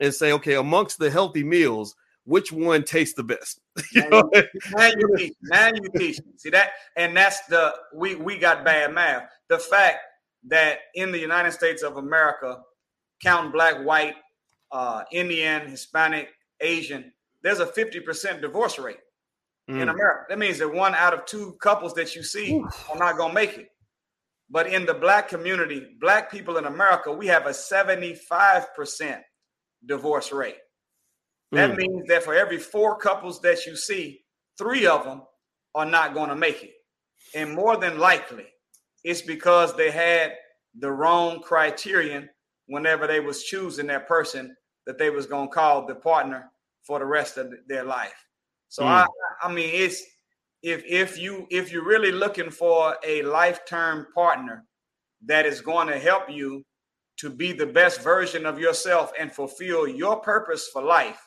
and 0.00 0.14
say, 0.14 0.32
okay, 0.32 0.54
amongst 0.54 0.98
the 0.98 1.10
healthy 1.10 1.42
meals, 1.42 1.96
which 2.24 2.52
one 2.52 2.82
tastes 2.84 3.14
the 3.14 3.24
best? 3.24 3.60
you 3.92 4.08
know? 4.10 4.30
now 4.74 4.86
you 4.86 5.16
teach, 5.16 5.32
now 5.44 5.68
you 5.68 5.88
teach. 5.96 6.20
See 6.36 6.50
that, 6.50 6.72
and 6.96 7.16
that's 7.16 7.40
the 7.46 7.74
we 7.94 8.16
we 8.16 8.38
got 8.38 8.64
bad 8.64 8.92
math. 8.92 9.28
The 9.48 9.58
fact 9.58 9.98
that 10.48 10.78
in 10.94 11.12
the 11.12 11.18
United 11.18 11.52
States 11.52 11.82
of 11.82 11.96
America, 11.96 12.60
counting 13.22 13.52
black, 13.52 13.82
white, 13.84 14.14
uh, 14.72 15.04
Indian, 15.12 15.68
Hispanic, 15.68 16.28
Asian, 16.60 17.12
there's 17.42 17.60
a 17.60 17.66
50% 17.66 18.40
divorce 18.40 18.78
rate 18.78 18.98
mm. 19.70 19.80
in 19.80 19.88
America. 19.88 20.24
That 20.28 20.38
means 20.38 20.58
that 20.58 20.72
one 20.72 20.94
out 20.94 21.14
of 21.14 21.26
two 21.26 21.56
couples 21.60 21.94
that 21.94 22.14
you 22.14 22.22
see 22.22 22.62
are 22.90 22.98
not 22.98 23.16
going 23.16 23.30
to 23.30 23.34
make 23.34 23.58
it. 23.58 23.68
But 24.48 24.68
in 24.68 24.86
the 24.86 24.94
black 24.94 25.28
community, 25.28 25.86
black 26.00 26.30
people 26.30 26.56
in 26.56 26.66
America, 26.66 27.12
we 27.12 27.26
have 27.26 27.46
a 27.46 27.50
75% 27.50 29.20
divorce 29.84 30.32
rate. 30.32 30.58
That 31.52 31.72
mm. 31.72 31.76
means 31.78 32.08
that 32.08 32.22
for 32.22 32.34
every 32.34 32.58
four 32.58 32.96
couples 32.98 33.40
that 33.40 33.66
you 33.66 33.76
see, 33.76 34.20
three 34.58 34.86
of 34.86 35.04
them 35.04 35.22
are 35.74 35.86
not 35.86 36.14
going 36.14 36.30
to 36.30 36.36
make 36.36 36.62
it. 36.62 36.72
And 37.34 37.54
more 37.54 37.76
than 37.76 37.98
likely, 37.98 38.46
it's 39.04 39.22
because 39.22 39.76
they 39.76 39.90
had 39.90 40.32
the 40.78 40.90
wrong 40.90 41.40
criterion 41.40 42.28
whenever 42.66 43.06
they 43.06 43.20
was 43.20 43.44
choosing 43.44 43.86
that 43.88 44.08
person 44.08 44.54
that 44.86 44.98
they 44.98 45.10
was 45.10 45.26
going 45.26 45.48
to 45.48 45.54
call 45.54 45.86
the 45.86 45.94
partner 45.94 46.50
for 46.84 46.98
the 46.98 47.04
rest 47.04 47.36
of 47.36 47.52
their 47.68 47.84
life. 47.84 48.25
So 48.68 48.82
mm. 48.82 48.86
I, 48.86 49.06
I 49.42 49.52
mean, 49.52 49.70
it's 49.72 50.02
if 50.62 50.82
if 50.86 51.18
you 51.18 51.46
if 51.50 51.70
you're 51.70 51.84
really 51.84 52.12
looking 52.12 52.50
for 52.50 52.96
a 53.04 53.22
lifetime 53.22 54.06
partner 54.14 54.64
that 55.24 55.46
is 55.46 55.60
going 55.60 55.88
to 55.88 55.98
help 55.98 56.30
you 56.30 56.64
to 57.18 57.30
be 57.30 57.52
the 57.52 57.66
best 57.66 58.02
version 58.02 58.44
of 58.44 58.58
yourself 58.58 59.12
and 59.18 59.32
fulfill 59.32 59.88
your 59.88 60.20
purpose 60.20 60.68
for 60.72 60.82
life, 60.82 61.20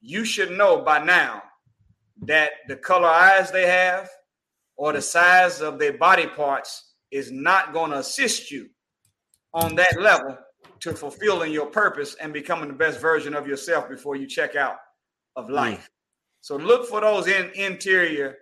you 0.00 0.24
should 0.24 0.50
know 0.50 0.82
by 0.82 1.02
now 1.02 1.42
that 2.22 2.50
the 2.68 2.76
color 2.76 3.08
eyes 3.08 3.50
they 3.50 3.66
have 3.66 4.08
or 4.76 4.92
the 4.92 5.02
size 5.02 5.60
of 5.60 5.78
their 5.78 5.96
body 5.96 6.26
parts 6.26 6.94
is 7.10 7.30
not 7.30 7.72
going 7.72 7.90
to 7.90 7.98
assist 7.98 8.50
you 8.50 8.68
on 9.52 9.74
that 9.74 10.00
level 10.00 10.36
to 10.80 10.94
fulfilling 10.94 11.52
your 11.52 11.66
purpose 11.66 12.14
and 12.20 12.32
becoming 12.32 12.68
the 12.68 12.74
best 12.74 13.00
version 13.00 13.34
of 13.34 13.46
yourself 13.46 13.88
before 13.88 14.16
you 14.16 14.26
check 14.26 14.56
out 14.56 14.76
of 15.36 15.46
hmm. 15.46 15.52
life. 15.52 15.90
So 16.40 16.56
look 16.56 16.88
for 16.88 17.00
those 17.00 17.26
in 17.26 17.50
interior 17.54 18.36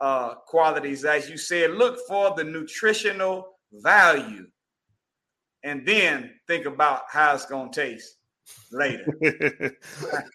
uh, 0.00 0.34
qualities, 0.34 1.04
as 1.04 1.28
you 1.30 1.36
said. 1.38 1.72
Look 1.72 1.98
for 2.06 2.34
the 2.36 2.44
nutritional 2.44 3.56
value, 3.72 4.46
and 5.62 5.86
then 5.86 6.32
think 6.46 6.66
about 6.66 7.02
how 7.10 7.34
it's 7.34 7.46
to 7.46 7.68
taste 7.72 8.16
later. 8.72 9.76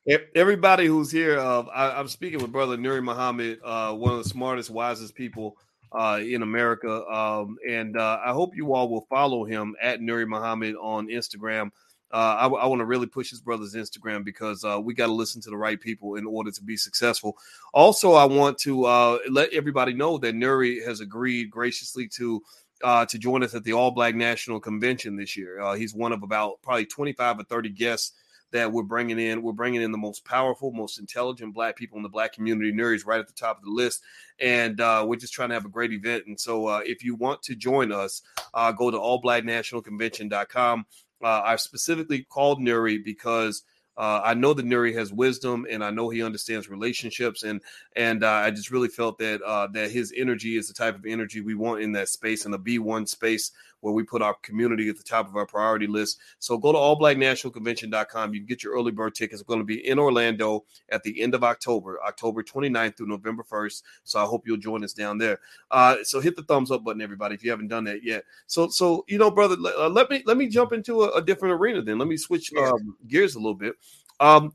Everybody 0.36 0.86
who's 0.86 1.12
here, 1.12 1.38
uh, 1.40 1.64
I, 1.64 2.00
am 2.00 2.08
speaking 2.08 2.40
with 2.40 2.52
Brother 2.52 2.78
Nuri 2.78 3.04
Muhammad, 3.04 3.60
uh, 3.64 3.94
one 3.94 4.14
of 4.14 4.24
the 4.24 4.30
smartest, 4.30 4.70
wisest 4.70 5.16
people 5.16 5.58
uh, 5.92 6.20
in 6.22 6.42
America. 6.42 7.06
Um, 7.08 7.58
and 7.68 7.98
uh, 7.98 8.20
I 8.24 8.32
hope 8.32 8.56
you 8.56 8.74
all 8.74 8.90
will 8.90 9.06
follow 9.10 9.44
him 9.44 9.76
at 9.82 10.00
Nuri 10.00 10.28
Muhammad 10.28 10.76
on 10.76 11.08
Instagram. 11.08 11.72
Uh, 12.12 12.36
I, 12.40 12.48
I 12.48 12.66
want 12.66 12.80
to 12.80 12.86
really 12.86 13.08
push 13.08 13.30
his 13.30 13.42
brother's 13.42 13.76
Instagram 13.76 14.24
because 14.26 14.64
uh, 14.64 14.80
we 14.82 14.94
got 14.94 15.08
to 15.08 15.14
listen 15.14 15.42
to 15.42 15.50
the 15.50 15.58
right 15.58 15.80
people 15.80 16.16
in 16.16 16.26
order 16.26 16.52
to 16.52 16.64
be 16.64 16.76
successful. 16.76 17.38
Also, 17.74 18.14
I 18.14 18.26
want 18.26 18.58
to 18.60 18.86
uh, 18.86 19.18
let 19.30 19.54
everybody 19.54 19.94
know 19.94 20.18
that 20.18 20.36
Nuri 20.36 20.86
has 20.86 21.02
agreed 21.02 21.52
graciously 21.52 22.08
to 22.10 22.42
uh, 22.84 23.06
to 23.06 23.18
join 23.18 23.44
us 23.44 23.54
at 23.54 23.64
the 23.64 23.74
All 23.74 23.92
Black 23.92 24.16
National 24.16 24.60
Convention 24.60 25.16
this 25.16 25.36
year. 25.36 25.60
Uh, 25.60 25.74
he's 25.74 25.94
one 25.94 26.12
of 26.12 26.24
about 26.24 26.62
probably 26.62 26.86
25 26.86 27.40
or 27.40 27.44
30 27.44 27.70
guests 27.70 28.14
that 28.52 28.72
we're 28.72 28.84
bringing 28.84 29.20
in. 29.20 29.42
We're 29.42 29.52
bringing 29.52 29.82
in 29.82 29.92
the 29.92 29.98
most 29.98 30.26
powerful, 30.26 30.72
most 30.72 31.00
intelligent 31.00 31.54
black 31.54 31.76
people 31.76 31.98
in 31.98 32.04
the 32.04 32.10
black 32.10 32.34
community. 32.34 32.72
Nuri's 32.72 33.06
right 33.06 33.20
at 33.20 33.28
the 33.28 33.34
top 33.34 33.58
of 33.58 33.64
the 33.64 33.72
list, 33.72 34.02
and 34.40 34.80
uh, 34.82 35.06
we're 35.08 35.18
just 35.18 35.34
trying 35.34 35.50
to 35.50 35.56
have 35.56 35.66
a 35.66 35.70
great 35.70 35.92
event. 35.92 36.24
And 36.28 36.40
so, 36.40 36.68
uh, 36.68 36.82
if 36.86 37.04
you 37.04 37.16
want 37.16 37.44
to 37.44 37.56
join 37.56 37.92
us, 37.92 38.22
uh, 38.54 38.72
go 38.72 38.90
to 38.90 38.98
allblacknationalconvention.com. 38.98 40.86
Uh, 41.24 41.42
I 41.44 41.56
specifically 41.58 42.24
called 42.24 42.60
Nuri 42.60 43.04
because– 43.04 43.64
uh, 44.00 44.22
I 44.24 44.34
know 44.34 44.54
that 44.54 44.66
Nuri 44.66 44.94
has 44.94 45.12
wisdom, 45.12 45.68
and 45.70 45.84
I 45.84 45.92
know 45.92 46.08
he 46.08 46.24
understands 46.24 46.70
relationships, 46.70 47.44
and 47.44 47.60
and 47.98 48.24
uh, 48.24 48.30
I 48.30 48.50
just 48.50 48.72
really 48.72 48.88
felt 48.88 49.18
that 49.18 49.42
uh, 49.42 49.68
that 49.74 49.92
his 49.92 50.14
energy 50.16 50.56
is 50.56 50.70
the 50.70 50.74
type 50.74 50.96
of 50.96 51.06
energy 51.06 51.42
we 51.42 51.54
want 51.54 51.82
in 51.82 51.92
that 51.92 52.08
space, 52.08 52.46
in 52.46 52.52
the 52.52 52.58
B 52.58 52.80
one 52.80 53.06
space 53.06 53.52
where 53.82 53.94
we 53.94 54.04
put 54.04 54.22
our 54.22 54.36
community 54.42 54.90
at 54.90 54.98
the 54.98 55.04
top 55.04 55.28
of 55.28 55.36
our 55.36 55.46
priority 55.46 55.88
list. 55.88 56.20
So 56.40 56.58
go 56.58 56.72
to 56.72 56.78
allblacknationalconvention.com. 56.78 58.34
You 58.34 58.40
can 58.42 58.48
get 58.48 58.64
your 58.64 58.74
early 58.74 58.92
bird 58.92 59.16
tickets. 59.16 59.42
It's 59.42 59.48
going 59.48 59.60
to 59.60 59.66
be 59.66 59.88
in 59.88 60.00
Orlando 60.00 60.66
at 60.90 61.04
the 61.04 61.22
end 61.22 61.34
of 61.36 61.44
October, 61.44 62.00
October 62.06 62.44
29th 62.44 62.98
through 62.98 63.08
November 63.08 63.44
1st. 63.44 63.84
So 64.04 64.20
I 64.20 64.26
hope 64.26 64.46
you'll 64.46 64.58
join 64.58 64.84
us 64.84 64.94
down 64.94 65.18
there. 65.18 65.40
Uh, 65.72 65.98
so 66.04 66.20
hit 66.20 66.36
the 66.36 66.44
thumbs 66.44 66.72
up 66.72 66.84
button, 66.84 67.02
everybody, 67.02 67.36
if 67.36 67.44
you 67.44 67.52
haven't 67.52 67.68
done 67.68 67.84
that 67.86 68.04
yet. 68.04 68.24
So 68.48 68.70
so 68.70 69.06
you 69.08 69.18
know, 69.18 69.32
brother, 69.32 69.56
uh, 69.78 69.90
let 69.90 70.10
me 70.10 70.24
let 70.26 70.38
me 70.38 70.48
jump 70.48 70.74
into 70.74 71.04
a, 71.04 71.18
a 71.18 71.22
different 71.22 71.60
arena 71.60 71.82
then. 71.82 71.98
Let 71.98 72.08
me 72.08 72.18
switch 72.18 72.54
um, 72.54 72.96
gears 73.08 73.36
a 73.36 73.40
little 73.40 73.56
bit. 73.56 73.76
Um, 74.20 74.54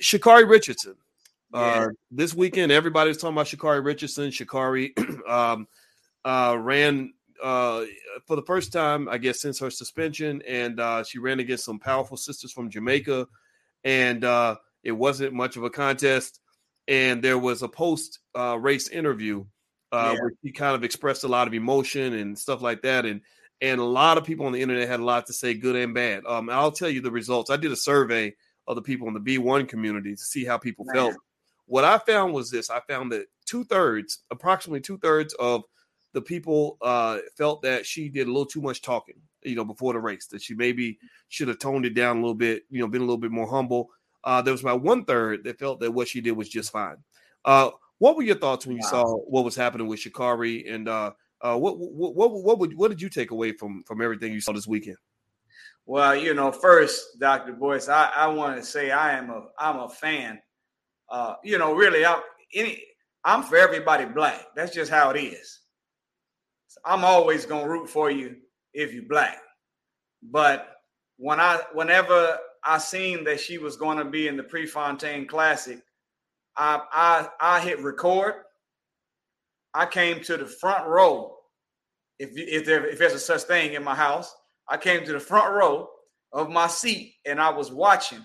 Sha'Carri 0.00 0.48
Richardson. 0.48 0.96
Uh, 1.52 1.58
yeah. 1.58 1.88
this 2.10 2.34
weekend, 2.34 2.70
everybody 2.70 3.08
was 3.08 3.16
talking 3.16 3.34
about 3.34 3.46
Sha'Carri 3.46 3.84
Richardson. 3.84 4.30
Sha'Carri 4.30 4.92
um, 5.28 5.66
uh, 6.24 6.56
ran 6.58 7.12
uh, 7.42 7.84
for 8.26 8.36
the 8.36 8.42
first 8.42 8.72
time, 8.72 9.08
I 9.08 9.18
guess, 9.18 9.40
since 9.40 9.58
her 9.60 9.70
suspension, 9.70 10.42
and 10.46 10.80
uh, 10.80 11.04
she 11.04 11.18
ran 11.18 11.40
against 11.40 11.64
some 11.64 11.78
powerful 11.78 12.16
sisters 12.16 12.52
from 12.52 12.70
Jamaica, 12.70 13.26
and 13.84 14.24
uh, 14.24 14.56
it 14.82 14.92
wasn't 14.92 15.34
much 15.34 15.56
of 15.56 15.64
a 15.64 15.70
contest. 15.70 16.40
And 16.86 17.22
there 17.22 17.38
was 17.38 17.62
a 17.62 17.68
post 17.68 18.18
uh, 18.34 18.58
race 18.58 18.88
interview 18.88 19.44
uh, 19.92 20.12
yeah. 20.14 20.20
where 20.20 20.32
she 20.42 20.52
kind 20.52 20.74
of 20.74 20.84
expressed 20.84 21.24
a 21.24 21.28
lot 21.28 21.46
of 21.46 21.54
emotion 21.54 22.14
and 22.14 22.38
stuff 22.38 22.62
like 22.62 22.82
that, 22.82 23.04
and 23.06 23.20
and 23.60 23.80
a 23.80 23.84
lot 23.84 24.18
of 24.18 24.24
people 24.24 24.46
on 24.46 24.52
the 24.52 24.62
internet 24.62 24.88
had 24.88 25.00
a 25.00 25.04
lot 25.04 25.26
to 25.26 25.32
say, 25.32 25.54
good 25.54 25.76
and 25.76 25.92
bad. 25.92 26.24
Um, 26.26 26.48
I'll 26.48 26.72
tell 26.72 26.88
you 26.88 27.00
the 27.00 27.10
results. 27.10 27.50
I 27.50 27.56
did 27.56 27.72
a 27.72 27.76
survey 27.76 28.34
of 28.66 28.76
the 28.76 28.82
people 28.82 29.08
in 29.08 29.14
the 29.14 29.20
B1 29.20 29.68
community 29.68 30.14
to 30.14 30.22
see 30.22 30.44
how 30.44 30.58
people 30.58 30.84
Man. 30.86 30.94
felt. 30.94 31.14
What 31.66 31.84
I 31.84 31.98
found 31.98 32.32
was 32.32 32.50
this: 32.50 32.70
I 32.70 32.80
found 32.88 33.12
that 33.12 33.26
two 33.44 33.64
thirds, 33.64 34.20
approximately 34.30 34.80
two 34.80 34.98
thirds 34.98 35.34
of 35.34 35.64
the 36.12 36.22
people 36.22 36.78
uh, 36.82 37.18
felt 37.36 37.62
that 37.62 37.86
she 37.86 38.08
did 38.08 38.26
a 38.26 38.30
little 38.30 38.46
too 38.46 38.62
much 38.62 38.82
talking, 38.82 39.16
you 39.42 39.54
know, 39.54 39.64
before 39.64 39.92
the 39.92 40.00
race. 40.00 40.26
That 40.26 40.42
she 40.42 40.54
maybe 40.54 40.98
should 41.28 41.48
have 41.48 41.58
toned 41.58 41.86
it 41.86 41.94
down 41.94 42.18
a 42.18 42.20
little 42.20 42.34
bit, 42.34 42.64
you 42.70 42.80
know, 42.80 42.88
been 42.88 43.02
a 43.02 43.04
little 43.04 43.18
bit 43.18 43.30
more 43.30 43.48
humble. 43.48 43.90
Uh, 44.24 44.42
there 44.42 44.52
was 44.52 44.62
about 44.62 44.82
one 44.82 45.04
third 45.04 45.44
that 45.44 45.58
felt 45.58 45.80
that 45.80 45.92
what 45.92 46.08
she 46.08 46.20
did 46.20 46.32
was 46.32 46.48
just 46.48 46.72
fine. 46.72 46.96
Uh, 47.44 47.70
what 47.98 48.16
were 48.16 48.22
your 48.22 48.38
thoughts 48.38 48.66
when 48.66 48.76
you 48.76 48.82
wow. 48.84 48.90
saw 48.90 49.16
what 49.16 49.44
was 49.44 49.56
happening 49.56 49.86
with 49.86 50.00
Sha'Carri, 50.00 50.72
and 50.72 50.88
uh, 50.88 51.12
uh, 51.40 51.56
what, 51.56 51.78
what 51.78 52.14
what 52.14 52.32
what 52.32 52.58
would 52.58 52.76
what 52.76 52.88
did 52.88 53.02
you 53.02 53.08
take 53.08 53.30
away 53.30 53.52
from 53.52 53.82
from 53.84 54.00
everything 54.00 54.32
you 54.32 54.40
saw 54.40 54.52
this 54.52 54.66
weekend? 54.66 54.96
Well, 55.86 56.14
you 56.14 56.34
know, 56.34 56.52
first, 56.52 57.18
Doctor 57.18 57.52
Boyce, 57.52 57.88
I, 57.88 58.10
I 58.14 58.26
want 58.28 58.56
to 58.56 58.62
say 58.62 58.90
I 58.90 59.16
am 59.16 59.30
a 59.30 59.46
I'm 59.58 59.80
a 59.80 59.88
fan. 59.88 60.40
Uh, 61.08 61.34
you 61.42 61.58
know, 61.58 61.74
really, 61.74 62.04
I'm 62.04 62.20
any 62.54 62.82
I'm 63.24 63.42
for 63.42 63.56
everybody 63.56 64.04
black. 64.04 64.46
That's 64.54 64.74
just 64.74 64.90
how 64.90 65.10
it 65.10 65.18
is. 65.18 65.60
I'm 66.88 67.04
always 67.04 67.44
gonna 67.44 67.68
root 67.68 67.90
for 67.90 68.10
you 68.10 68.36
if 68.72 68.94
you 68.94 69.02
black. 69.06 69.42
But 70.22 70.76
when 71.18 71.38
I 71.38 71.60
whenever 71.74 72.38
I 72.64 72.78
seen 72.78 73.24
that 73.24 73.40
she 73.40 73.58
was 73.58 73.76
to 73.98 74.06
be 74.06 74.26
in 74.26 74.38
the 74.38 74.42
Prefontaine 74.42 75.26
Classic, 75.26 75.80
I 76.56 76.80
I 76.90 77.28
I 77.40 77.60
hit 77.60 77.82
record. 77.82 78.36
I 79.74 79.84
came 79.84 80.22
to 80.24 80.38
the 80.38 80.46
front 80.46 80.86
row. 80.88 81.36
If 82.18 82.30
if 82.34 82.64
there 82.64 82.86
if 82.86 82.98
there's 82.98 83.12
a 83.12 83.18
such 83.18 83.42
thing 83.42 83.74
in 83.74 83.84
my 83.84 83.94
house, 83.94 84.34
I 84.66 84.78
came 84.78 85.04
to 85.04 85.12
the 85.12 85.20
front 85.20 85.52
row 85.52 85.90
of 86.32 86.48
my 86.48 86.68
seat 86.68 87.16
and 87.26 87.38
I 87.38 87.50
was 87.50 87.70
watching, 87.70 88.24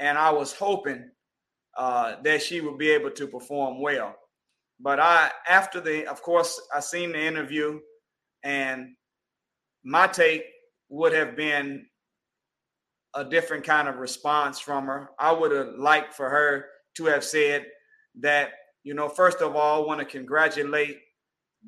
and 0.00 0.18
I 0.18 0.30
was 0.30 0.52
hoping 0.52 1.10
uh, 1.78 2.16
that 2.24 2.42
she 2.42 2.60
would 2.60 2.76
be 2.76 2.90
able 2.90 3.12
to 3.12 3.28
perform 3.28 3.80
well. 3.80 4.16
But 4.80 5.00
I, 5.00 5.30
after 5.48 5.80
the, 5.80 6.06
of 6.06 6.22
course, 6.22 6.60
I 6.74 6.80
seen 6.80 7.12
the 7.12 7.22
interview, 7.22 7.80
and 8.42 8.94
my 9.84 10.06
take 10.06 10.44
would 10.88 11.12
have 11.12 11.36
been 11.36 11.86
a 13.14 13.24
different 13.24 13.64
kind 13.64 13.88
of 13.88 13.96
response 13.96 14.58
from 14.58 14.86
her. 14.86 15.10
I 15.18 15.32
would 15.32 15.52
have 15.52 15.74
liked 15.78 16.14
for 16.14 16.28
her 16.28 16.66
to 16.96 17.04
have 17.06 17.24
said 17.24 17.66
that, 18.20 18.50
you 18.82 18.94
know, 18.94 19.08
first 19.08 19.40
of 19.40 19.56
all, 19.56 19.82
I 19.82 19.86
want 19.86 20.00
to 20.00 20.06
congratulate 20.06 20.98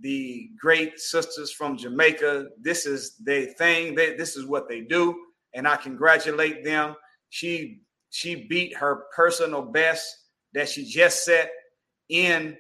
the 0.01 0.51
great 0.61 0.99
sisters 0.99 1.53
from 1.53 1.79
Jamaica. 1.79 2.49
This 2.61 2.87
is 2.87 3.17
their 3.25 3.47
thing. 3.55 3.95
They, 3.95 4.15
this 4.17 4.37
is 4.37 4.47
what 4.47 4.69
they 4.69 4.83
do, 4.83 5.17
and 5.55 5.67
I 5.67 5.77
congratulate 5.77 6.65
them. 6.65 6.95
She 7.31 7.81
she 8.11 8.47
beat 8.49 8.77
her 8.77 9.05
personal 9.15 9.63
best 9.63 10.07
that 10.55 10.69
she 10.69 10.85
just 10.85 11.25
set 11.25 11.51
in 12.09 12.57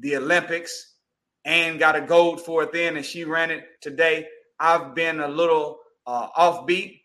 the 0.00 0.16
Olympics 0.16 0.96
and 1.44 1.78
got 1.78 1.96
a 1.96 2.00
gold 2.00 2.44
for 2.44 2.62
it 2.62 2.72
then, 2.72 2.96
and 2.96 3.06
she 3.06 3.24
ran 3.24 3.50
it 3.50 3.64
today. 3.80 4.26
I've 4.58 4.94
been 4.94 5.20
a 5.20 5.28
little 5.28 5.78
uh, 6.06 6.28
offbeat. 6.36 7.00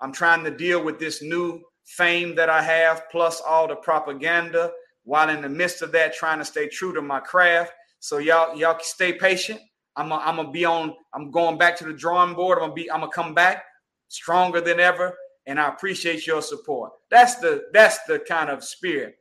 I'm 0.00 0.12
trying 0.12 0.44
to 0.44 0.50
deal 0.50 0.82
with 0.82 0.98
this 0.98 1.22
new 1.22 1.60
fame 1.84 2.34
that 2.36 2.48
I 2.48 2.62
have, 2.62 3.10
plus 3.10 3.40
all 3.40 3.68
the 3.68 3.76
propaganda, 3.76 4.72
while 5.04 5.28
in 5.28 5.42
the 5.42 5.48
midst 5.48 5.82
of 5.82 5.92
that, 5.92 6.14
trying 6.14 6.38
to 6.38 6.44
stay 6.44 6.68
true 6.68 6.94
to 6.94 7.02
my 7.02 7.20
craft. 7.20 7.72
So 8.00 8.18
y'all, 8.18 8.56
y'all 8.56 8.78
stay 8.80 9.12
patient. 9.12 9.60
I'm 9.96 10.08
gonna, 10.08 10.24
I'm 10.24 10.36
gonna 10.36 10.50
be 10.50 10.64
on. 10.64 10.94
I'm 11.12 11.30
going 11.30 11.58
back 11.58 11.76
to 11.78 11.84
the 11.84 11.92
drawing 11.92 12.34
board. 12.34 12.58
I'm 12.58 12.64
gonna 12.64 12.74
be. 12.74 12.90
I'm 12.90 13.00
gonna 13.00 13.12
come 13.12 13.34
back 13.34 13.64
stronger 14.08 14.60
than 14.60 14.80
ever, 14.80 15.16
and 15.46 15.60
I 15.60 15.68
appreciate 15.68 16.26
your 16.26 16.42
support. 16.42 16.92
That's 17.10 17.36
the 17.36 17.64
that's 17.72 18.02
the 18.04 18.18
kind 18.18 18.50
of 18.50 18.64
spirit. 18.64 19.16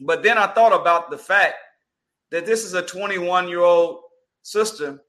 But 0.00 0.22
then 0.22 0.38
I 0.38 0.46
thought 0.46 0.78
about 0.78 1.10
the 1.10 1.18
fact 1.18 1.56
that 2.30 2.46
this 2.46 2.64
is 2.64 2.74
a 2.74 2.82
21 2.82 3.48
year 3.48 3.60
old 3.60 4.00
sister 4.42 5.00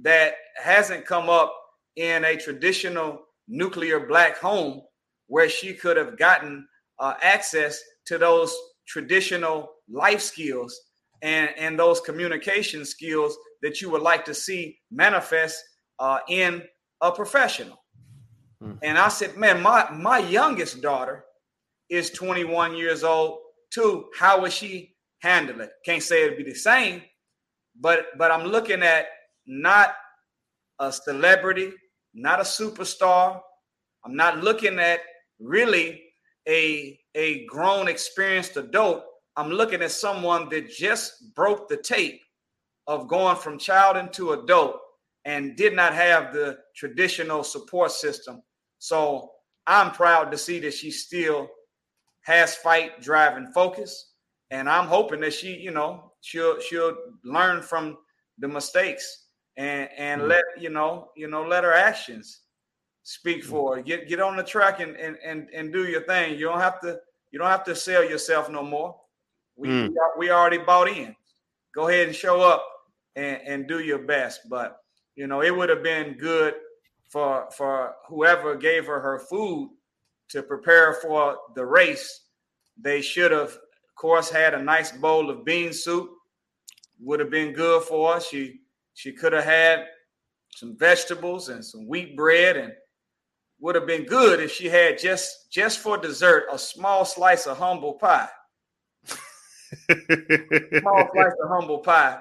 that 0.00 0.34
hasn't 0.62 1.04
come 1.04 1.28
up 1.28 1.54
in 1.96 2.24
a 2.24 2.36
traditional 2.36 3.20
nuclear 3.48 4.00
black 4.06 4.38
home 4.38 4.82
where 5.26 5.48
she 5.48 5.74
could 5.74 5.96
have 5.96 6.18
gotten 6.18 6.66
uh, 6.98 7.14
access 7.22 7.80
to 8.06 8.18
those 8.18 8.54
traditional 8.86 9.70
life 9.88 10.20
skills 10.20 10.78
and, 11.22 11.50
and 11.56 11.78
those 11.78 12.00
communication 12.00 12.84
skills 12.84 13.36
that 13.62 13.80
you 13.80 13.90
would 13.90 14.02
like 14.02 14.24
to 14.24 14.34
see 14.34 14.78
manifest 14.90 15.62
uh, 15.98 16.18
in 16.28 16.62
a 17.00 17.12
professional. 17.12 17.82
Mm. 18.62 18.78
And 18.82 18.98
I 18.98 19.08
said, 19.08 19.36
man, 19.36 19.62
my, 19.62 19.90
my 19.90 20.18
youngest 20.18 20.82
daughter 20.82 21.24
is 21.88 22.10
21 22.10 22.76
years 22.76 23.04
old 23.04 23.38
too. 23.70 24.06
How 24.18 24.40
would 24.40 24.52
she 24.52 24.91
handle 25.22 25.60
it? 25.60 25.70
Can't 25.84 26.02
say 26.02 26.24
it'd 26.24 26.36
be 26.36 26.44
the 26.44 26.54
same, 26.54 27.02
but 27.80 28.06
but 28.18 28.30
I'm 28.30 28.44
looking 28.44 28.82
at 28.82 29.06
not 29.46 29.94
a 30.78 30.92
celebrity, 30.92 31.72
not 32.14 32.40
a 32.40 32.44
superstar. 32.44 33.40
I'm 34.04 34.16
not 34.16 34.42
looking 34.42 34.78
at 34.78 35.00
really 35.40 36.02
a 36.48 36.98
a 37.14 37.44
grown 37.46 37.88
experienced 37.88 38.56
adult. 38.56 39.04
I'm 39.36 39.50
looking 39.50 39.82
at 39.82 39.92
someone 39.92 40.48
that 40.50 40.70
just 40.70 41.34
broke 41.34 41.68
the 41.68 41.76
tape 41.76 42.20
of 42.86 43.08
going 43.08 43.36
from 43.36 43.58
child 43.58 43.96
into 43.96 44.32
adult 44.32 44.76
and 45.24 45.56
did 45.56 45.74
not 45.74 45.94
have 45.94 46.32
the 46.32 46.58
traditional 46.76 47.44
support 47.44 47.92
system. 47.92 48.42
So 48.78 49.30
I'm 49.66 49.92
proud 49.92 50.32
to 50.32 50.38
see 50.38 50.58
that 50.60 50.74
she 50.74 50.90
still 50.90 51.48
has 52.22 52.56
fight, 52.56 53.00
drive, 53.00 53.36
and 53.36 53.52
focus. 53.54 54.11
And 54.52 54.68
I'm 54.68 54.86
hoping 54.86 55.20
that 55.20 55.32
she, 55.32 55.56
you 55.56 55.70
know, 55.70 56.12
she'll 56.20 56.60
she'll 56.60 56.94
learn 57.24 57.62
from 57.62 57.98
the 58.38 58.46
mistakes 58.46 59.26
and 59.56 59.88
and 59.96 60.20
mm-hmm. 60.20 60.30
let 60.30 60.44
you 60.58 60.70
know, 60.70 61.08
you 61.16 61.28
know, 61.28 61.42
let 61.42 61.64
her 61.64 61.72
actions 61.72 62.42
speak 63.02 63.40
mm-hmm. 63.40 63.50
for 63.50 63.76
her. 63.76 63.82
Get 63.82 64.08
get 64.08 64.20
on 64.20 64.36
the 64.36 64.44
track 64.44 64.80
and 64.80 64.96
and 64.96 65.16
and, 65.24 65.48
and 65.52 65.72
do 65.72 65.86
your 65.86 66.02
thing. 66.02 66.38
You 66.38 66.46
don't 66.46 66.60
have 66.60 66.80
to 66.82 67.00
you 67.30 67.38
don't 67.38 67.48
have 67.48 67.64
to 67.64 67.74
sell 67.74 68.04
yourself 68.04 68.48
no 68.50 68.62
more. 68.62 68.94
We 69.56 69.68
mm. 69.68 69.94
we, 70.16 70.30
already 70.30 70.58
bought 70.58 70.88
in. 70.88 71.16
Go 71.74 71.88
ahead 71.88 72.06
and 72.06 72.16
show 72.16 72.40
up 72.40 72.64
and, 73.16 73.40
and 73.46 73.68
do 73.68 73.80
your 73.80 73.98
best. 73.98 74.48
But 74.48 74.78
you 75.16 75.26
know, 75.26 75.42
it 75.42 75.54
would 75.54 75.68
have 75.68 75.82
been 75.82 76.14
good 76.14 76.54
for 77.08 77.48
for 77.56 77.94
whoever 78.06 78.54
gave 78.54 78.86
her 78.86 79.00
her 79.00 79.18
food 79.18 79.70
to 80.32 80.42
prepare 80.42 80.94
for 80.94 81.36
the 81.54 81.64
race, 81.64 82.22
they 82.80 83.02
should 83.02 83.30
have, 83.30 83.54
course, 84.02 84.28
had 84.28 84.52
a 84.52 84.62
nice 84.62 84.90
bowl 84.90 85.30
of 85.30 85.44
bean 85.44 85.72
soup. 85.72 86.10
Would 87.00 87.20
have 87.20 87.30
been 87.30 87.52
good 87.52 87.84
for 87.84 88.14
her. 88.14 88.20
She 88.20 88.60
she 88.94 89.12
could 89.12 89.32
have 89.32 89.44
had 89.44 89.86
some 90.56 90.76
vegetables 90.76 91.48
and 91.48 91.64
some 91.64 91.86
wheat 91.86 92.16
bread, 92.16 92.56
and 92.56 92.72
would 93.60 93.76
have 93.76 93.86
been 93.86 94.04
good 94.04 94.40
if 94.40 94.50
she 94.50 94.68
had 94.68 94.98
just 94.98 95.52
just 95.52 95.78
for 95.78 95.96
dessert 95.96 96.46
a 96.52 96.58
small 96.58 97.04
slice 97.04 97.46
of 97.46 97.58
humble 97.58 97.94
pie. 97.94 98.28
small 99.88 101.08
slice 101.14 101.32
of 101.42 101.48
humble 101.48 101.78
pie. 101.78 102.18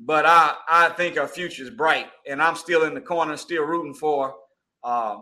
But 0.00 0.24
I 0.24 0.54
I 0.68 0.88
think 0.90 1.16
her 1.16 1.28
future 1.28 1.62
is 1.62 1.70
bright, 1.70 2.06
and 2.26 2.42
I'm 2.42 2.56
still 2.56 2.84
in 2.84 2.94
the 2.94 3.02
corner, 3.02 3.36
still 3.36 3.64
rooting 3.64 3.94
for. 3.94 4.28
Her. 4.28 4.34
Uh, 4.82 5.16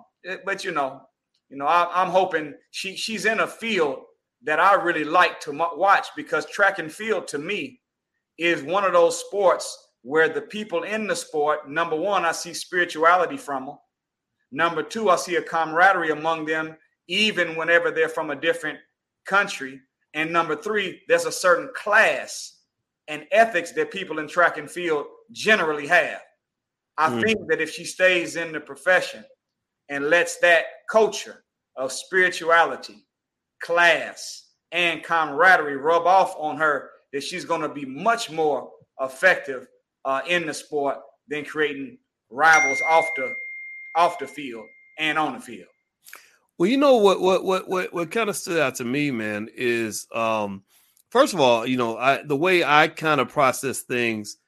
but 0.44 0.64
you 0.64 0.70
know, 0.70 1.02
you 1.48 1.56
know, 1.56 1.66
I, 1.66 2.02
am 2.02 2.10
hoping 2.10 2.54
she 2.70 2.96
she's 2.96 3.26
in 3.26 3.40
a 3.40 3.46
field 3.46 4.04
that 4.46 4.58
I 4.58 4.74
really 4.74 5.04
like 5.04 5.40
to 5.40 5.52
watch 5.52 6.08
because 6.16 6.46
track 6.46 6.78
and 6.78 6.90
field 6.90 7.28
to 7.28 7.38
me 7.38 7.80
is 8.38 8.62
one 8.62 8.84
of 8.84 8.92
those 8.92 9.20
sports 9.20 9.90
where 10.02 10.28
the 10.28 10.40
people 10.40 10.84
in 10.84 11.06
the 11.06 11.16
sport, 11.16 11.68
number 11.68 11.96
one, 11.96 12.24
I 12.24 12.32
see 12.32 12.54
spirituality 12.54 13.36
from 13.36 13.66
them. 13.66 13.78
Number 14.52 14.82
two, 14.82 15.10
I 15.10 15.16
see 15.16 15.36
a 15.36 15.42
camaraderie 15.42 16.10
among 16.10 16.46
them, 16.46 16.76
even 17.08 17.56
whenever 17.56 17.90
they're 17.90 18.08
from 18.08 18.30
a 18.30 18.36
different 18.36 18.78
country. 19.26 19.80
And 20.14 20.32
number 20.32 20.56
three, 20.56 21.02
there's 21.08 21.26
a 21.26 21.32
certain 21.32 21.68
class 21.74 22.60
and 23.08 23.26
ethics 23.32 23.72
that 23.72 23.90
people 23.90 24.20
in 24.20 24.28
track 24.28 24.58
and 24.58 24.70
field 24.70 25.06
generally 25.32 25.86
have. 25.88 26.22
I 26.96 27.10
mm. 27.10 27.22
think 27.22 27.48
that 27.48 27.60
if 27.60 27.70
she 27.70 27.84
stays 27.84 28.36
in 28.36 28.52
the 28.52 28.60
profession, 28.60 29.24
and 29.88 30.10
lets 30.10 30.38
that 30.38 30.64
culture 30.90 31.44
of 31.76 31.92
spirituality, 31.92 33.05
class, 33.60 34.44
and 34.72 35.02
camaraderie 35.02 35.76
rub 35.76 36.06
off 36.06 36.34
on 36.38 36.56
her, 36.58 36.90
that 37.12 37.22
she's 37.22 37.44
going 37.44 37.62
to 37.62 37.68
be 37.68 37.84
much 37.84 38.30
more 38.30 38.70
effective 39.00 39.68
uh, 40.04 40.20
in 40.26 40.46
the 40.46 40.54
sport 40.54 40.98
than 41.28 41.44
creating 41.44 41.98
rivals 42.30 42.78
off 42.88 43.06
the 43.16 43.32
off 43.94 44.18
the 44.18 44.26
field 44.26 44.66
and 44.98 45.18
on 45.18 45.34
the 45.34 45.40
field. 45.40 45.68
Well, 46.58 46.70
you 46.70 46.76
know 46.76 46.96
what 46.96 47.20
what 47.20 47.44
what 47.44 47.68
what 47.68 47.92
what 47.92 48.10
kind 48.10 48.30
of 48.30 48.36
stood 48.36 48.58
out 48.58 48.76
to 48.76 48.84
me, 48.84 49.10
man, 49.10 49.48
is 49.54 50.06
um 50.14 50.62
first 51.10 51.34
of 51.34 51.40
all, 51.40 51.66
you 51.66 51.76
know, 51.76 51.96
I 51.96 52.22
the 52.22 52.36
way 52.36 52.64
I 52.64 52.88
kind 52.88 53.20
of 53.20 53.28
process 53.28 53.80
things, 53.80 54.38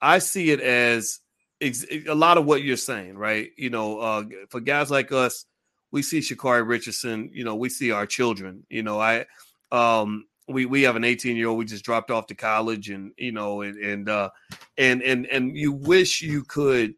I 0.00 0.18
see 0.18 0.50
it 0.50 0.60
as 0.60 1.20
a 1.60 2.14
lot 2.14 2.38
of 2.38 2.44
what 2.44 2.62
you're 2.62 2.76
saying, 2.76 3.16
right? 3.16 3.50
You 3.56 3.70
know, 3.70 3.98
uh, 3.98 4.24
for 4.50 4.60
guys 4.60 4.90
like 4.90 5.10
us, 5.10 5.46
we 5.90 6.02
see 6.02 6.18
Sha'Carri 6.18 6.66
Richardson. 6.66 7.30
You 7.32 7.44
know, 7.44 7.56
we 7.56 7.68
see 7.68 7.90
our 7.90 8.06
children. 8.06 8.64
You 8.68 8.82
know, 8.82 9.00
I 9.00 9.26
um, 9.72 10.26
we 10.48 10.66
we 10.66 10.82
have 10.82 10.96
an 10.96 11.04
18 11.04 11.36
year 11.36 11.48
old 11.48 11.58
we 11.58 11.64
just 11.64 11.84
dropped 11.84 12.10
off 12.10 12.26
to 12.28 12.34
college, 12.34 12.90
and 12.90 13.12
you 13.16 13.32
know, 13.32 13.62
and 13.62 13.76
and 13.78 14.08
uh, 14.08 14.30
and 14.78 15.02
and 15.02 15.26
and 15.26 15.56
you 15.56 15.72
wish 15.72 16.22
you 16.22 16.44
could 16.44 16.94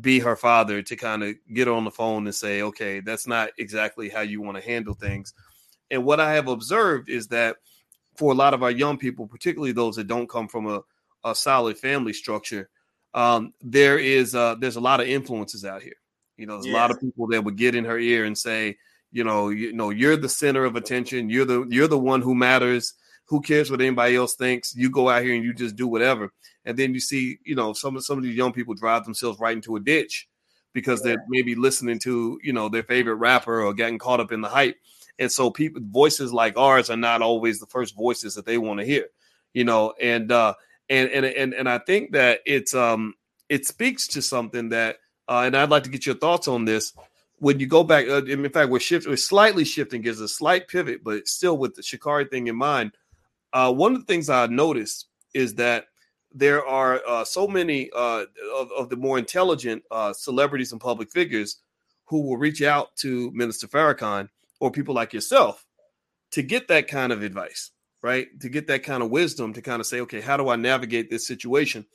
be 0.00 0.18
her 0.18 0.36
father 0.36 0.82
to 0.82 0.96
kind 0.96 1.22
of 1.22 1.34
get 1.52 1.68
on 1.68 1.84
the 1.84 1.90
phone 1.90 2.26
and 2.26 2.34
say, 2.34 2.62
okay, 2.62 3.00
that's 3.00 3.26
not 3.26 3.50
exactly 3.58 4.08
how 4.08 4.20
you 4.20 4.40
want 4.42 4.56
to 4.56 4.62
handle 4.62 4.94
things. 4.94 5.32
And 5.90 6.04
what 6.04 6.18
I 6.18 6.34
have 6.34 6.48
observed 6.48 7.08
is 7.08 7.28
that 7.28 7.56
for 8.16 8.32
a 8.32 8.34
lot 8.34 8.54
of 8.54 8.62
our 8.62 8.70
young 8.70 8.98
people, 8.98 9.26
particularly 9.26 9.72
those 9.72 9.96
that 9.96 10.08
don't 10.08 10.28
come 10.28 10.48
from 10.48 10.66
a, 10.66 10.80
a 11.24 11.34
solid 11.34 11.78
family 11.78 12.12
structure, 12.12 12.70
um, 13.12 13.52
there 13.60 13.98
is 13.98 14.34
uh, 14.34 14.56
there's 14.56 14.76
a 14.76 14.80
lot 14.80 15.00
of 15.00 15.06
influences 15.06 15.64
out 15.64 15.82
here. 15.82 15.94
You 16.36 16.46
know, 16.46 16.54
there's 16.54 16.66
yes. 16.66 16.74
a 16.74 16.78
lot 16.78 16.90
of 16.90 17.00
people 17.00 17.26
that 17.28 17.44
would 17.44 17.56
get 17.56 17.74
in 17.74 17.84
her 17.84 17.98
ear 17.98 18.24
and 18.24 18.36
say, 18.36 18.76
you 19.12 19.22
know, 19.22 19.48
you 19.50 19.72
know, 19.72 19.90
you're 19.90 20.16
the 20.16 20.28
center 20.28 20.64
of 20.64 20.76
attention. 20.76 21.30
You're 21.30 21.44
the 21.44 21.66
you're 21.70 21.88
the 21.88 21.98
one 21.98 22.20
who 22.20 22.34
matters. 22.34 22.94
Who 23.26 23.40
cares 23.40 23.70
what 23.70 23.80
anybody 23.80 24.16
else 24.16 24.34
thinks? 24.34 24.74
You 24.74 24.90
go 24.90 25.08
out 25.08 25.22
here 25.22 25.34
and 25.34 25.42
you 25.42 25.54
just 25.54 25.76
do 25.76 25.86
whatever. 25.86 26.30
And 26.66 26.76
then 26.76 26.92
you 26.92 27.00
see, 27.00 27.38
you 27.44 27.54
know, 27.54 27.72
some 27.72 27.96
of 27.96 28.04
some 28.04 28.18
of 28.18 28.24
these 28.24 28.36
young 28.36 28.52
people 28.52 28.74
drive 28.74 29.04
themselves 29.04 29.38
right 29.38 29.56
into 29.56 29.76
a 29.76 29.80
ditch 29.80 30.28
because 30.72 31.00
yeah. 31.00 31.12
they're 31.12 31.24
maybe 31.28 31.54
listening 31.54 32.00
to, 32.00 32.38
you 32.42 32.52
know, 32.52 32.68
their 32.68 32.82
favorite 32.82 33.14
rapper 33.14 33.62
or 33.62 33.72
getting 33.72 33.98
caught 33.98 34.20
up 34.20 34.32
in 34.32 34.40
the 34.40 34.48
hype. 34.48 34.76
And 35.18 35.30
so 35.30 35.50
people 35.50 35.80
voices 35.84 36.32
like 36.32 36.58
ours 36.58 36.90
are 36.90 36.96
not 36.96 37.22
always 37.22 37.60
the 37.60 37.66
first 37.66 37.96
voices 37.96 38.34
that 38.34 38.44
they 38.44 38.58
want 38.58 38.80
to 38.80 38.86
hear, 38.86 39.06
you 39.52 39.64
know, 39.64 39.94
and 40.02 40.30
uh 40.32 40.54
and 40.90 41.08
and 41.10 41.24
and 41.24 41.54
and 41.54 41.68
I 41.68 41.78
think 41.78 42.12
that 42.12 42.40
it's 42.44 42.74
um 42.74 43.14
it 43.48 43.66
speaks 43.66 44.08
to 44.08 44.22
something 44.22 44.70
that 44.70 44.96
uh, 45.28 45.42
and 45.44 45.56
I'd 45.56 45.70
like 45.70 45.84
to 45.84 45.90
get 45.90 46.06
your 46.06 46.14
thoughts 46.14 46.48
on 46.48 46.64
this. 46.64 46.92
When 47.38 47.60
you 47.60 47.66
go 47.66 47.84
back, 47.84 48.06
uh, 48.08 48.24
in 48.24 48.48
fact, 48.50 48.70
we're 48.70 48.80
shifting, 48.80 49.10
we're 49.10 49.16
slightly 49.16 49.64
shifting, 49.64 50.02
gives 50.02 50.20
a 50.20 50.28
slight 50.28 50.68
pivot, 50.68 51.02
but 51.02 51.26
still 51.26 51.58
with 51.58 51.74
the 51.74 51.82
Sha'Carri 51.82 52.30
thing 52.30 52.46
in 52.46 52.56
mind. 52.56 52.92
Uh, 53.52 53.72
one 53.72 53.94
of 53.94 54.00
the 54.00 54.06
things 54.06 54.30
I 54.30 54.46
noticed 54.46 55.06
is 55.34 55.54
that 55.56 55.86
there 56.32 56.64
are 56.64 57.00
uh, 57.06 57.24
so 57.24 57.46
many 57.46 57.90
uh, 57.94 58.24
of, 58.56 58.72
of, 58.76 58.88
the 58.88 58.96
more 58.96 59.18
intelligent 59.18 59.84
uh, 59.90 60.12
celebrities 60.12 60.72
and 60.72 60.80
public 60.80 61.10
figures 61.10 61.58
who 62.06 62.22
will 62.22 62.36
reach 62.36 62.62
out 62.62 62.96
to 62.96 63.30
Minister 63.32 63.68
Farrakhan 63.68 64.28
or 64.58 64.70
people 64.70 64.94
like 64.94 65.12
yourself 65.12 65.64
to 66.32 66.42
get 66.42 66.68
that 66.68 66.88
kind 66.88 67.12
of 67.12 67.22
advice 67.22 67.70
right? 68.04 68.38
To 68.40 68.50
get 68.50 68.66
that 68.66 68.82
kind 68.82 69.02
of 69.02 69.08
wisdom 69.08 69.54
to 69.54 69.62
kind 69.62 69.80
of 69.80 69.86
say, 69.86 70.00
okay, 70.02 70.20
how 70.20 70.36
do 70.36 70.50
I 70.50 70.56
navigate 70.56 71.08
this 71.08 71.26
situation? 71.26 71.86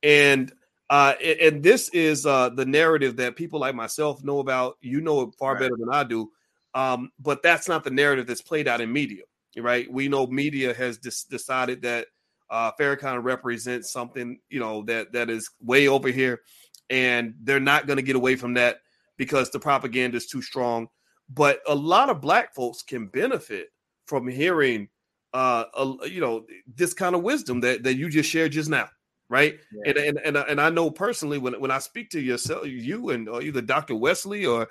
And 0.00 0.52
Uh, 0.88 1.14
and, 1.22 1.40
and, 1.40 1.62
this 1.62 1.88
is 1.88 2.26
uh, 2.26 2.48
the 2.48 2.64
narrative 2.64 3.16
that 3.16 3.34
people 3.34 3.58
like 3.58 3.74
myself 3.74 4.22
know 4.22 4.38
about. 4.38 4.76
You 4.80 5.00
know 5.00 5.22
it 5.22 5.34
far 5.36 5.54
right. 5.54 5.60
better 5.60 5.76
than 5.76 5.88
I 5.90 6.04
do. 6.04 6.30
Um, 6.74 7.10
but 7.18 7.42
that's 7.42 7.68
not 7.68 7.82
the 7.82 7.90
narrative 7.90 8.26
that's 8.26 8.42
played 8.42 8.68
out 8.68 8.80
in 8.80 8.92
media, 8.92 9.22
right? 9.56 9.90
We 9.90 10.08
know 10.08 10.26
media 10.26 10.74
has 10.74 10.98
dis- 10.98 11.24
decided 11.24 11.82
that 11.82 12.06
uh, 12.50 12.70
Farrakhan 12.78 13.24
represents 13.24 13.90
something, 13.90 14.38
you 14.48 14.60
know, 14.60 14.82
that 14.84 15.12
that 15.12 15.30
is 15.30 15.50
way 15.60 15.88
over 15.88 16.08
here, 16.08 16.42
and 16.90 17.34
they're 17.42 17.58
not 17.58 17.86
going 17.86 17.96
to 17.96 18.02
get 18.02 18.14
away 18.14 18.36
from 18.36 18.54
that 18.54 18.78
because 19.16 19.50
the 19.50 19.58
propaganda 19.58 20.18
is 20.18 20.26
too 20.26 20.42
strong. 20.42 20.88
But 21.28 21.60
a 21.66 21.74
lot 21.74 22.10
of 22.10 22.20
black 22.20 22.54
folks 22.54 22.82
can 22.82 23.06
benefit 23.08 23.68
from 24.06 24.28
hearing, 24.28 24.88
uh, 25.34 25.64
a, 25.74 26.08
you 26.08 26.20
know, 26.20 26.46
this 26.72 26.94
kind 26.94 27.16
of 27.16 27.22
wisdom 27.22 27.60
that 27.60 27.82
that 27.82 27.94
you 27.94 28.08
just 28.08 28.30
shared 28.30 28.52
just 28.52 28.70
now 28.70 28.88
right? 29.28 29.58
Yeah. 29.72 29.90
And, 29.90 29.98
and 29.98 30.18
and 30.24 30.36
and 30.36 30.60
I 30.60 30.70
know 30.70 30.90
personally 30.90 31.38
when 31.38 31.60
when 31.60 31.70
I 31.70 31.78
speak 31.78 32.10
to 32.10 32.20
yourself, 32.20 32.66
you 32.66 33.10
and 33.10 33.28
or 33.28 33.42
either 33.42 33.60
Dr. 33.60 33.96
Wesley 33.96 34.46
or 34.46 34.68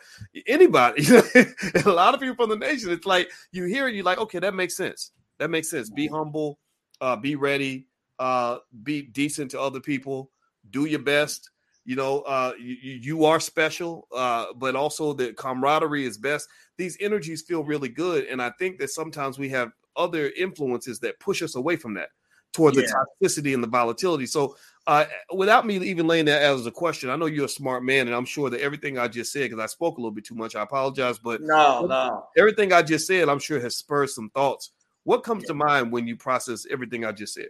anybody, 0.47 1.05
a 1.85 1.89
lot 1.89 2.13
of 2.13 2.19
people 2.19 2.35
from 2.35 2.49
the 2.49 2.65
nation, 2.65 2.91
it's 2.91 3.05
like 3.05 3.31
you 3.51 3.65
hear 3.65 3.87
it, 3.87 3.95
you're 3.95 4.03
like, 4.03 4.19
okay, 4.19 4.39
that 4.39 4.53
makes 4.53 4.75
sense. 4.75 5.11
That 5.39 5.49
makes 5.49 5.69
sense. 5.69 5.89
Be 5.89 6.07
humble, 6.07 6.59
uh, 7.01 7.17
be 7.17 7.35
ready, 7.35 7.87
uh, 8.19 8.59
be 8.83 9.01
decent 9.01 9.51
to 9.51 9.59
other 9.59 9.79
people, 9.79 10.31
do 10.69 10.85
your 10.85 10.99
best. 10.99 11.49
You 11.87 11.95
know, 11.95 12.21
uh, 12.21 12.53
you, 12.59 12.75
you 12.81 13.25
are 13.25 13.39
special, 13.39 14.07
uh, 14.15 14.47
but 14.55 14.75
also 14.75 15.13
the 15.13 15.33
camaraderie 15.33 16.05
is 16.05 16.17
best. 16.17 16.49
These 16.77 16.97
energies 16.99 17.43
feel 17.43 17.63
really 17.63 17.89
good, 17.89 18.25
and 18.25 18.41
I 18.41 18.51
think 18.57 18.79
that 18.79 18.89
sometimes 18.89 19.37
we 19.37 19.49
have 19.49 19.71
other 19.95 20.31
influences 20.31 20.99
that 21.01 21.19
push 21.19 21.43
us 21.43 21.55
away 21.55 21.75
from 21.75 21.93
that 21.93 22.09
toward 22.55 22.75
yeah. 22.75 22.83
the 22.83 23.27
toxicity 23.27 23.53
and 23.53 23.61
the 23.61 23.67
volatility. 23.67 24.25
So, 24.25 24.55
uh, 24.87 25.05
without 25.33 25.65
me 25.65 25.77
even 25.77 26.07
laying 26.07 26.25
that 26.25 26.41
as 26.41 26.65
a 26.65 26.71
question, 26.71 27.09
I 27.09 27.15
know 27.15 27.25
you're 27.25 27.45
a 27.45 27.49
smart 27.49 27.83
man, 27.83 28.07
and 28.07 28.15
I'm 28.15 28.25
sure 28.25 28.49
that 28.49 28.61
everything 28.61 28.97
I 28.97 29.07
just 29.07 29.31
said, 29.31 29.49
because 29.49 29.59
I 29.59 29.65
spoke 29.65 29.97
a 29.97 30.01
little 30.01 30.11
bit 30.11 30.25
too 30.25 30.35
much, 30.35 30.55
I 30.55 30.61
apologize, 30.61 31.19
but 31.19 31.41
no, 31.41 31.85
no, 31.85 32.27
everything 32.37 32.71
I 32.71 32.81
just 32.81 33.07
said, 33.07 33.27
I'm 33.27 33.39
sure 33.39 33.59
has 33.59 33.75
spurred 33.75 34.09
some 34.09 34.29
thoughts. 34.29 34.71
What 35.03 35.23
comes 35.23 35.43
yeah. 35.43 35.49
to 35.49 35.53
mind 35.55 35.91
when 35.91 36.07
you 36.07 36.15
process 36.15 36.65
everything 36.71 37.03
I 37.03 37.11
just 37.11 37.33
said? 37.33 37.49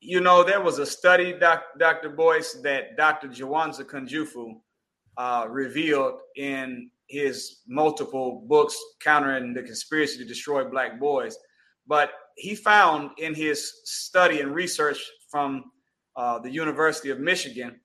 You 0.00 0.20
know, 0.20 0.42
there 0.42 0.60
was 0.60 0.78
a 0.78 0.86
study, 0.86 1.32
doc, 1.38 1.62
Dr. 1.78 2.10
Boyce, 2.10 2.54
that 2.62 2.96
Dr. 2.96 3.28
Jawanza 3.28 3.84
Kunjufu 3.84 4.54
uh, 5.16 5.46
revealed 5.48 6.14
in 6.36 6.90
his 7.06 7.60
multiple 7.68 8.44
books 8.48 8.76
countering 9.00 9.54
the 9.54 9.62
conspiracy 9.62 10.18
to 10.18 10.24
destroy 10.24 10.64
black 10.64 10.98
boys. 10.98 11.36
But 11.86 12.10
he 12.36 12.54
found 12.54 13.10
in 13.18 13.34
his 13.34 13.72
study 13.84 14.40
and 14.40 14.54
research 14.54 14.98
from 15.28 15.64
uh, 16.16 16.38
the 16.38 16.50
University 16.50 17.10
of 17.10 17.20
Michigan 17.20 17.80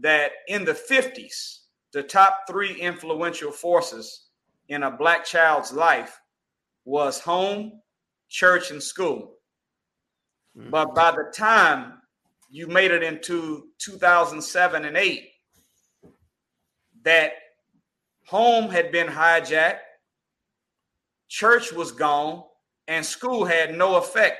that 0.00 0.32
in 0.48 0.64
the 0.64 0.72
50s, 0.72 1.60
the 1.92 2.02
top 2.02 2.40
three 2.48 2.74
influential 2.80 3.50
forces 3.50 4.28
in 4.68 4.84
a 4.84 4.90
black 4.90 5.24
child's 5.24 5.72
life 5.72 6.18
was 6.84 7.20
home, 7.20 7.80
church, 8.28 8.70
and 8.70 8.82
school. 8.82 9.36
Mm-hmm. 10.56 10.70
But 10.70 10.94
by 10.94 11.10
the 11.10 11.32
time 11.34 11.94
you 12.48 12.66
made 12.66 12.90
it 12.90 13.02
into 13.02 13.68
2007 13.78 14.84
and 14.84 14.96
8, 14.96 15.28
that 17.02 17.32
home 18.26 18.70
had 18.70 18.92
been 18.92 19.06
hijacked, 19.06 19.78
church 21.28 21.72
was 21.72 21.92
gone, 21.92 22.44
and 22.90 23.06
school 23.06 23.44
had 23.44 23.78
no 23.78 23.94
effect 23.94 24.38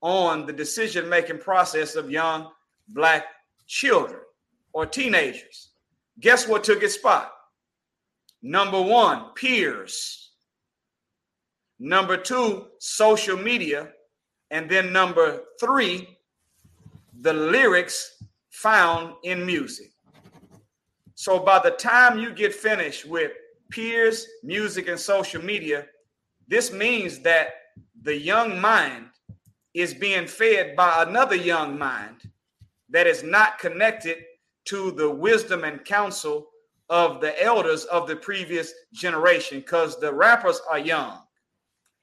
on 0.00 0.46
the 0.46 0.52
decision 0.54 1.06
making 1.06 1.36
process 1.36 1.96
of 1.96 2.10
young 2.10 2.48
black 2.88 3.26
children 3.66 4.22
or 4.72 4.86
teenagers. 4.86 5.72
Guess 6.18 6.48
what 6.48 6.64
took 6.64 6.82
its 6.82 6.94
spot? 6.94 7.30
Number 8.42 8.80
one, 8.80 9.34
peers. 9.34 10.30
Number 11.78 12.16
two, 12.16 12.68
social 12.78 13.36
media. 13.36 13.90
And 14.50 14.68
then 14.68 14.94
number 14.94 15.42
three, 15.60 16.16
the 17.20 17.34
lyrics 17.34 18.24
found 18.48 19.12
in 19.24 19.44
music. 19.44 19.92
So 21.16 21.38
by 21.38 21.58
the 21.58 21.72
time 21.72 22.18
you 22.18 22.32
get 22.32 22.54
finished 22.54 23.04
with 23.04 23.32
peers, 23.68 24.26
music, 24.42 24.88
and 24.88 24.98
social 24.98 25.44
media, 25.44 25.84
this 26.48 26.72
means 26.72 27.18
that 27.20 27.59
the 28.02 28.16
young 28.16 28.60
mind 28.60 29.06
is 29.74 29.94
being 29.94 30.26
fed 30.26 30.74
by 30.74 31.04
another 31.06 31.36
young 31.36 31.78
mind 31.78 32.16
that 32.88 33.06
is 33.06 33.22
not 33.22 33.58
connected 33.58 34.18
to 34.66 34.90
the 34.92 35.08
wisdom 35.08 35.64
and 35.64 35.84
counsel 35.84 36.48
of 36.88 37.20
the 37.20 37.40
elders 37.42 37.84
of 37.84 38.08
the 38.08 38.16
previous 38.16 38.72
generation 38.92 39.60
because 39.60 39.98
the 40.00 40.12
rappers 40.12 40.60
are 40.68 40.78
young. 40.78 41.18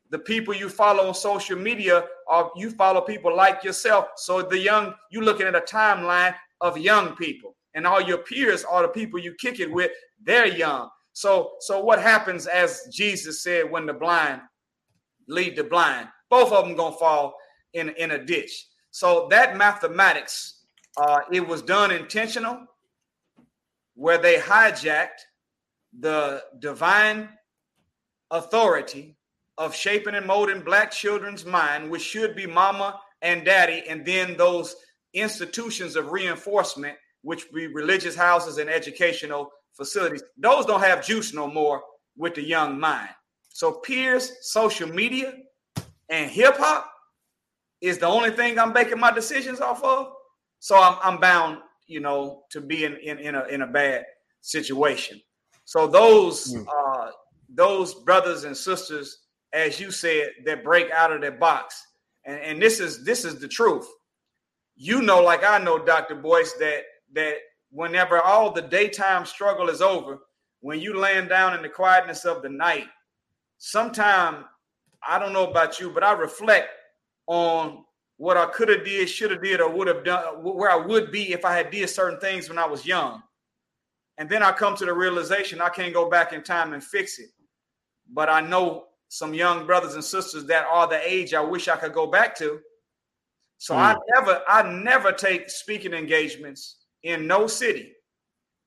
The 0.09 0.19
people 0.19 0.53
you 0.53 0.69
follow 0.69 1.07
on 1.07 1.13
social 1.13 1.57
media 1.57 2.05
are 2.29 2.49
you 2.55 2.71
follow 2.71 3.01
people 3.01 3.35
like 3.35 3.63
yourself 3.63 4.07
so 4.15 4.41
the 4.41 4.57
young 4.57 4.93
you're 5.11 5.23
looking 5.23 5.47
at 5.47 5.55
a 5.55 5.61
timeline 5.61 6.33
of 6.61 6.77
young 6.77 7.15
people. 7.15 7.55
And 7.73 7.85
all 7.85 8.01
your 8.01 8.19
peers 8.19 8.63
are 8.63 8.83
the 8.83 8.87
people 8.87 9.19
you 9.19 9.33
kick 9.33 9.59
it 9.59 9.71
with 9.71 9.91
they're 10.23 10.47
young. 10.47 10.89
So 11.11 11.51
so 11.59 11.83
what 11.83 12.01
happens 12.01 12.47
as 12.47 12.87
jesus 12.91 13.43
said 13.43 13.69
when 13.69 13.85
the 13.85 13.93
blind 13.93 14.41
lead 15.27 15.55
the 15.55 15.63
blind. 15.63 16.07
Both 16.29 16.51
of 16.51 16.65
them 16.65 16.75
gonna 16.75 16.95
fall 16.95 17.35
in 17.73 17.89
in 17.89 18.11
a 18.11 18.23
ditch. 18.23 18.67
So 18.91 19.27
that 19.29 19.57
mathematics, 19.57 20.65
uh, 20.97 21.19
it 21.31 21.45
was 21.45 21.61
done 21.61 21.91
intentional, 21.91 22.65
where 23.95 24.17
they 24.17 24.37
hijacked 24.37 25.21
the 25.99 26.43
divine 26.59 27.29
authority 28.31 29.15
of 29.57 29.75
shaping 29.75 30.15
and 30.15 30.25
molding 30.25 30.61
black 30.61 30.91
children's 30.91 31.45
mind, 31.45 31.89
which 31.89 32.03
should 32.03 32.35
be 32.35 32.45
mama 32.45 32.99
and 33.21 33.43
daddy, 33.43 33.83
and 33.89 34.05
then 34.05 34.37
those 34.37 34.75
institutions 35.13 35.95
of 35.95 36.11
reinforcement, 36.11 36.95
which 37.21 37.51
be 37.51 37.67
religious 37.67 38.15
houses 38.15 38.57
and 38.59 38.69
educational 38.69 39.51
facilities. 39.73 40.23
Those 40.37 40.65
don't 40.65 40.81
have 40.81 41.05
juice 41.05 41.33
no 41.33 41.47
more 41.47 41.81
with 42.15 42.35
the 42.35 42.43
young 42.43 42.79
mind. 42.79 43.09
So 43.57 43.71
peers, 43.71 44.33
social 44.41 44.87
media, 44.87 45.33
and 46.09 46.29
hip 46.29 46.57
hop 46.57 46.93
is 47.81 47.97
the 47.97 48.05
only 48.05 48.29
thing 48.29 48.59
I'm 48.59 48.71
making 48.71 48.99
my 48.99 49.11
decisions 49.11 49.61
off 49.61 49.83
of. 49.83 50.13
So 50.59 50.79
I'm, 50.79 50.99
I'm 51.01 51.19
bound, 51.19 51.57
you 51.87 51.99
know, 51.99 52.43
to 52.51 52.61
be 52.61 52.85
in, 52.85 52.97
in, 52.97 53.17
in 53.17 53.33
a 53.33 53.45
in 53.45 53.63
a 53.63 53.65
bad 53.65 54.05
situation. 54.41 55.19
So 55.65 55.87
those 55.87 56.53
mm. 56.53 56.67
uh 56.67 57.09
those 57.49 57.95
brothers 57.95 58.43
and 58.43 58.55
sisters, 58.55 59.23
as 59.53 59.79
you 59.79 59.89
said, 59.89 60.33
that 60.45 60.63
break 60.63 60.91
out 60.91 61.11
of 61.11 61.21
their 61.21 61.31
box. 61.31 61.83
And, 62.25 62.39
and 62.39 62.61
this 62.61 62.79
is 62.79 63.03
this 63.03 63.25
is 63.25 63.39
the 63.39 63.47
truth. 63.47 63.87
You 64.75 65.01
know, 65.01 65.23
like 65.23 65.43
I 65.43 65.57
know, 65.57 65.79
Dr. 65.79 66.13
Boyce, 66.13 66.53
that 66.59 66.83
that 67.13 67.37
whenever 67.71 68.21
all 68.21 68.51
the 68.51 68.61
daytime 68.61 69.25
struggle 69.25 69.67
is 69.69 69.81
over, 69.81 70.19
when 70.59 70.79
you 70.79 70.99
land 70.99 71.29
down 71.29 71.55
in 71.55 71.63
the 71.63 71.69
quietness 71.69 72.23
of 72.23 72.43
the 72.43 72.49
night 72.49 72.85
sometimes 73.57 74.45
I 75.07 75.19
don't 75.19 75.33
know 75.33 75.49
about 75.49 75.79
you, 75.79 75.89
but 75.89 76.03
I 76.03 76.13
reflect 76.13 76.69
on 77.27 77.83
what 78.17 78.37
I 78.37 78.47
could 78.47 78.69
have 78.69 78.83
did, 78.83 79.09
should 79.09 79.31
have 79.31 79.43
did, 79.43 79.61
or 79.61 79.69
would 79.69 79.87
have 79.87 80.03
done, 80.03 80.43
where 80.43 80.71
I 80.71 80.75
would 80.75 81.11
be 81.11 81.33
if 81.33 81.45
I 81.45 81.55
had 81.55 81.71
did 81.71 81.89
certain 81.89 82.19
things 82.19 82.49
when 82.49 82.57
I 82.57 82.65
was 82.65 82.85
young. 82.85 83.21
And 84.17 84.27
then 84.27 84.41
I 84.41 84.51
come 84.51 84.75
to 84.77 84.85
the 84.85 84.93
realization 84.93 85.61
I 85.61 85.69
can't 85.69 85.93
go 85.93 86.09
back 86.09 86.33
in 86.33 86.41
time 86.41 86.73
and 86.73 86.83
fix 86.83 87.19
it. 87.19 87.29
But 88.11 88.29
I 88.29 88.41
know 88.41 88.85
some 89.09 89.33
young 89.33 89.65
brothers 89.65 89.93
and 89.93 90.03
sisters 90.03 90.45
that 90.45 90.65
are 90.65 90.87
the 90.87 90.99
age 91.07 91.33
I 91.33 91.41
wish 91.41 91.67
I 91.67 91.75
could 91.75 91.93
go 91.93 92.07
back 92.07 92.35
to. 92.37 92.59
So 93.59 93.75
mm. 93.75 93.77
I 93.77 93.95
never, 94.15 94.41
I 94.47 94.71
never 94.71 95.11
take 95.11 95.49
speaking 95.49 95.93
engagements 95.93 96.77
in 97.03 97.27
no 97.27 97.45
city 97.47 97.93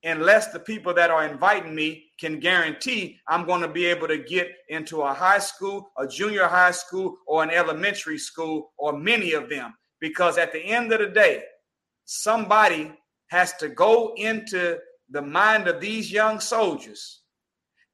unless 0.04 0.48
the 0.48 0.60
people 0.60 0.94
that 0.94 1.10
are 1.10 1.26
inviting 1.26 1.74
me 1.74 2.04
can 2.18 2.40
guarantee 2.40 3.18
I'm 3.28 3.46
going 3.46 3.60
to 3.60 3.68
be 3.68 3.84
able 3.86 4.08
to 4.08 4.18
get 4.18 4.50
into 4.68 5.02
a 5.02 5.12
high 5.12 5.38
school, 5.38 5.90
a 5.98 6.06
junior 6.06 6.46
high 6.46 6.70
school, 6.70 7.16
or 7.26 7.42
an 7.42 7.50
elementary 7.50 8.18
school, 8.18 8.72
or 8.78 8.98
many 8.98 9.32
of 9.32 9.48
them. 9.48 9.74
Because 10.00 10.38
at 10.38 10.52
the 10.52 10.64
end 10.64 10.92
of 10.92 11.00
the 11.00 11.08
day, 11.08 11.42
somebody 12.06 12.92
has 13.28 13.52
to 13.54 13.68
go 13.68 14.14
into 14.16 14.78
the 15.10 15.22
mind 15.22 15.68
of 15.68 15.80
these 15.80 16.10
young 16.10 16.40
soldiers 16.40 17.20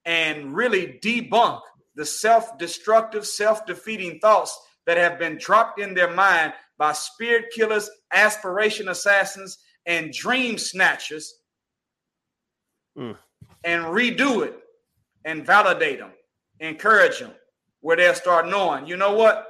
and 0.04 0.54
really 0.54 0.98
debunk 1.02 1.60
the 1.96 2.04
self 2.04 2.56
destructive, 2.58 3.26
self 3.26 3.66
defeating 3.66 4.20
thoughts 4.20 4.56
that 4.86 4.96
have 4.96 5.18
been 5.18 5.36
dropped 5.38 5.80
in 5.80 5.94
their 5.94 6.12
mind 6.12 6.52
by 6.78 6.92
spirit 6.92 7.46
killers, 7.52 7.90
aspiration 8.12 8.88
assassins, 8.88 9.58
and 9.86 10.12
dream 10.12 10.58
snatchers 10.58 11.40
mm. 12.96 13.16
and 13.64 13.84
redo 13.84 14.44
it 14.44 14.54
and 15.24 15.44
validate 15.44 15.98
them, 15.98 16.12
encourage 16.60 17.18
them, 17.18 17.32
where 17.80 17.96
they'll 17.96 18.14
start 18.14 18.48
knowing, 18.48 18.86
you 18.86 18.96
know 18.96 19.12
what? 19.12 19.46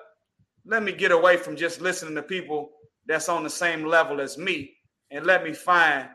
Let 0.65 0.83
me 0.83 0.93
get 0.93 1.13
away 1.13 1.37
from 1.37 1.57
just 1.57 1.81
listening 1.81 2.15
to 2.17 2.23
people 2.23 2.71
that's 3.07 3.29
on 3.29 3.45
the 3.45 3.51
same 3.51 3.85
level 3.85 4.21
as 4.21 4.37
me 4.37 4.73
and 5.11 5.25
let 5.25 5.45
me 5.45 5.53
find 5.53 6.09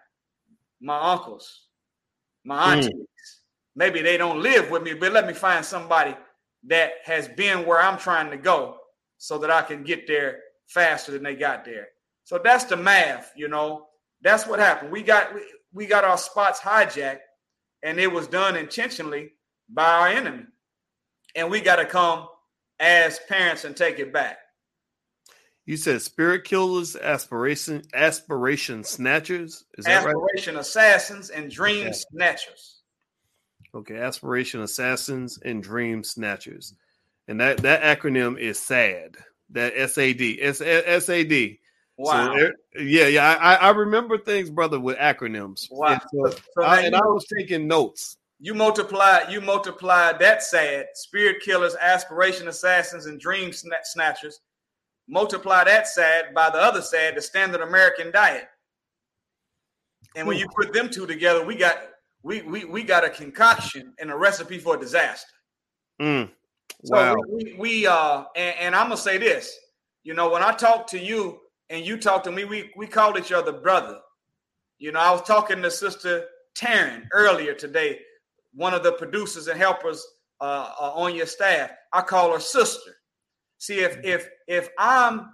my 0.82 1.00
uncles, 1.14 1.68
my 2.44 2.74
aunties. 2.74 2.90
Mm. 2.90 3.06
Maybe 3.76 4.02
they 4.02 4.18
don't 4.18 4.42
live 4.42 4.70
with 4.70 4.84
me, 4.84 4.94
but 4.94 5.14
let 5.14 5.26
me 5.26 5.34
find 5.34 5.64
somebody 5.64 6.16
that 6.68 6.92
has 7.06 7.28
been 7.30 7.66
where 7.66 7.82
I'm 7.82 7.98
trying 7.98 8.30
to 8.32 8.38
go 8.38 8.78
so 9.18 9.38
that 9.38 9.50
I 9.50 9.62
can 9.62 9.84
get 9.84 10.08
there 10.08 10.40
faster 10.68 11.12
than 11.12 11.24
they 11.24 11.36
got 11.36 11.64
there. 11.64 11.88
So 12.24 12.40
that's 12.44 12.66
the 12.66 12.78
math, 12.78 13.32
you 13.36 13.48
know. 13.48 13.88
That's 14.22 14.46
what 14.48 14.60
happened. 14.60 14.92
We 14.92 15.04
got 15.04 15.34
we, 15.34 15.42
we 15.74 15.86
got 15.86 16.04
our 16.04 16.18
spots 16.18 16.60
hijacked 16.60 17.20
and 17.84 18.00
it 18.00 18.12
was 18.12 18.28
done 18.28 18.56
intentionally 18.56 19.34
by 19.70 19.90
our 19.90 20.08
enemy. 20.08 20.46
And 21.36 21.50
we 21.50 21.62
got 21.62 21.78
to 21.78 21.86
come 21.86 22.28
as 22.80 23.20
parents 23.30 23.64
and 23.64 23.76
take 23.76 24.00
it 24.00 24.12
back. 24.12 24.38
You 25.66 25.78
said 25.78 26.02
spirit 26.02 26.44
killers, 26.44 26.96
aspiration, 26.96 27.84
aspiration 27.94 28.84
snatchers. 28.84 29.64
Is 29.78 29.86
that 29.86 30.06
aspiration 30.06 30.56
right? 30.56 30.62
assassins 30.62 31.30
and 31.30 31.50
dream 31.50 31.88
okay. 31.88 31.94
snatchers. 31.94 32.82
Okay, 33.74 33.98
aspiration 33.98 34.62
assassins 34.62 35.40
and 35.46 35.64
dream 35.64 36.04
snatchers, 36.04 36.74
and 37.30 37.40
that 37.40 37.60
that 37.60 37.84
acronym 37.84 38.38
is 38.38 38.60
SAD. 38.60 39.16
That 39.52 39.74
SAD. 39.90 40.40
S 40.42 41.08
A 41.10 41.24
D. 41.24 41.61
Wow. 42.02 42.36
So, 42.36 42.52
yeah, 42.80 43.08
yeah. 43.08 43.38
I, 43.40 43.56
I 43.56 43.70
remember 43.70 44.18
things, 44.18 44.50
brother, 44.50 44.80
with 44.80 44.98
acronyms. 44.98 45.68
Wow. 45.72 45.88
And, 45.88 46.02
so, 46.12 46.38
so 46.56 46.64
I, 46.64 46.82
and 46.82 46.96
I 46.96 47.06
was 47.06 47.26
taking 47.26 47.68
notes. 47.68 48.18
You 48.40 48.56
multiply, 48.56 49.30
you 49.30 49.40
multiply 49.40 50.14
that 50.14 50.42
sad 50.42 50.88
spirit 50.96 51.42
killers, 51.42 51.76
aspiration 51.80 52.48
assassins, 52.48 53.06
and 53.06 53.20
dream 53.20 53.52
snatchers. 53.54 54.40
Multiply 55.08 55.64
that 55.66 55.88
sad 55.88 56.34
by 56.34 56.50
the 56.50 56.58
other 56.58 56.82
sad, 56.82 57.16
the 57.16 57.22
standard 57.22 57.62
American 57.62 58.12
diet. 58.12 58.48
And 60.16 60.28
when 60.28 60.38
you 60.38 60.48
put 60.56 60.74
them 60.74 60.90
two 60.90 61.06
together, 61.06 61.46
we 61.46 61.56
got 61.56 61.78
we 62.24 62.42
we 62.42 62.66
we 62.66 62.84
got 62.84 63.06
a 63.06 63.10
concoction 63.10 63.94
and 64.00 64.10
a 64.10 64.18
recipe 64.18 64.58
for 64.58 64.76
disaster. 64.76 65.32
Mm. 66.02 66.30
Wow. 66.86 67.14
So 67.14 67.26
we, 67.30 67.44
we, 67.44 67.56
we 67.60 67.88
uh 67.88 68.24
and, 68.36 68.56
and 68.60 68.76
I'm 68.76 68.88
gonna 68.88 68.98
say 68.98 69.18
this. 69.20 69.56
You 70.04 70.16
know, 70.16 70.32
when 70.32 70.42
I 70.42 70.52
talk 70.52 70.88
to 70.88 71.00
you 71.00 71.40
and 71.72 71.86
you 71.86 71.98
talk 71.98 72.24
to 72.26 72.32
me, 72.32 72.44
we 72.44 72.72
we 72.76 72.86
called 72.86 73.18
each 73.18 73.32
other 73.32 73.52
brother. 73.54 74.00
You 74.78 74.92
know, 74.92 75.00
I 75.00 75.12
was 75.12 75.24
talking 75.24 75.62
to 75.62 75.72
Sister 75.72 76.26
Taryn 76.56 77.08
earlier 77.14 77.54
today 77.54 78.00
one 78.54 78.74
of 78.74 78.84
the 78.84 78.92
producers 78.92 79.48
and 79.48 79.58
helpers 79.58 80.06
uh, 80.40 80.74
uh, 80.80 80.92
on 80.94 81.16
your 81.16 81.26
staff. 81.26 81.72
I 81.94 82.02
call 82.02 82.34
her 82.34 82.40
sister. 82.40 82.92
See, 83.58 83.80
if 83.80 83.98
if 84.04 84.30
if 84.48 84.70
I'm 84.78 85.30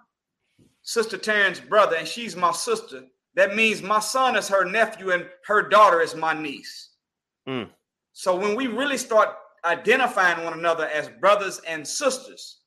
Sister 0.83 1.17
Taryn's 1.17 1.59
brother 1.59 1.95
and 1.95 2.07
she's 2.07 2.35
my 2.35 2.51
sister, 2.51 3.03
that 3.35 3.55
means 3.55 3.81
my 3.81 3.99
son 3.99 4.35
is 4.35 4.47
her 4.47 4.65
nephew 4.65 5.11
and 5.11 5.27
her 5.45 5.67
daughter 5.67 6.01
is 6.01 6.15
my 6.15 6.33
niece. 6.33 6.91
Mm. 7.47 7.69
So 8.13 8.35
when 8.35 8.55
we 8.55 8.67
really 8.67 8.97
start 8.97 9.29
identifying 9.65 10.43
one 10.43 10.53
another 10.53 10.87
as 10.87 11.09
brothers 11.19 11.61
and 11.67 11.87
sisters, 11.87 12.61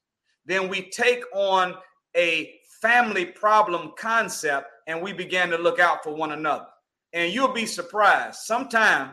then 0.45 0.69
we 0.69 0.91
take 0.91 1.25
on 1.35 1.75
a 2.17 2.60
family 2.81 3.27
problem 3.27 3.93
concept 3.97 4.69
and 4.87 5.03
we 5.03 5.13
began 5.13 5.51
to 5.51 5.59
look 5.59 5.79
out 5.79 6.03
for 6.03 6.15
one 6.15 6.33
another. 6.33 6.67
And 7.13 7.33
you'll 7.33 7.53
be 7.53 7.67
surprised. 7.67 8.37
Sometime 8.41 9.13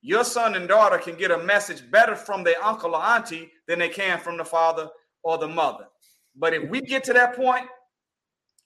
your 0.00 0.24
son 0.24 0.54
and 0.54 0.68
daughter 0.68 0.98
can 0.98 1.16
get 1.16 1.30
a 1.30 1.38
message 1.38 1.88
better 1.90 2.16
from 2.16 2.42
their 2.42 2.62
uncle 2.62 2.94
or 2.94 3.02
auntie 3.02 3.50
than 3.68 3.78
they 3.78 3.88
can 3.88 4.18
from 4.18 4.36
the 4.36 4.44
father 4.44 4.88
or 5.22 5.38
the 5.38 5.48
mother. 5.48 5.86
But 6.36 6.54
if 6.54 6.68
we 6.68 6.80
get 6.80 7.04
to 7.04 7.12
that 7.12 7.36
point 7.36 7.66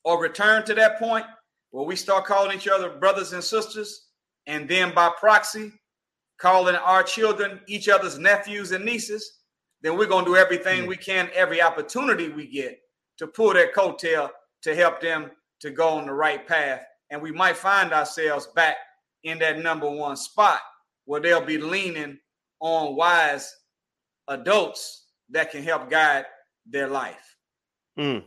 or 0.04 0.20
return 0.20 0.64
to 0.64 0.74
that 0.74 0.98
point 0.98 1.26
where 1.70 1.84
we 1.84 1.96
start 1.96 2.24
calling 2.24 2.56
each 2.56 2.68
other 2.68 2.90
brothers 2.90 3.32
and 3.32 3.42
sisters, 3.44 4.06
and 4.46 4.68
then 4.68 4.94
by 4.94 5.10
proxy, 5.18 5.72
calling 6.38 6.76
our 6.76 7.02
children 7.02 7.60
each 7.66 7.88
other's 7.88 8.18
nephews 8.18 8.70
and 8.70 8.84
nieces, 8.84 9.40
then 9.82 9.98
we're 9.98 10.06
going 10.06 10.24
to 10.24 10.30
do 10.30 10.36
everything 10.36 10.84
mm. 10.84 10.88
we 10.88 10.96
can, 10.96 11.28
every 11.34 11.60
opportunity 11.60 12.28
we 12.28 12.46
get 12.46 12.78
to 13.18 13.26
pull 13.26 13.54
that 13.54 13.74
coattail 13.74 14.30
to 14.62 14.74
help 14.74 15.00
them 15.00 15.30
to 15.60 15.70
go 15.70 15.88
on 15.88 16.06
the 16.06 16.12
right 16.12 16.46
path. 16.46 16.82
And 17.10 17.22
we 17.22 17.32
might 17.32 17.56
find 17.56 17.92
ourselves 17.92 18.48
back 18.54 18.76
in 19.24 19.38
that 19.38 19.58
number 19.58 19.90
one 19.90 20.16
spot 20.16 20.60
where 21.04 21.20
they'll 21.20 21.44
be 21.44 21.58
leaning 21.58 22.18
on 22.60 22.96
wise 22.96 23.54
adults 24.28 25.06
that 25.30 25.50
can 25.50 25.62
help 25.62 25.90
guide 25.90 26.24
their 26.66 26.88
life. 26.88 27.36
Mm. 27.98 28.24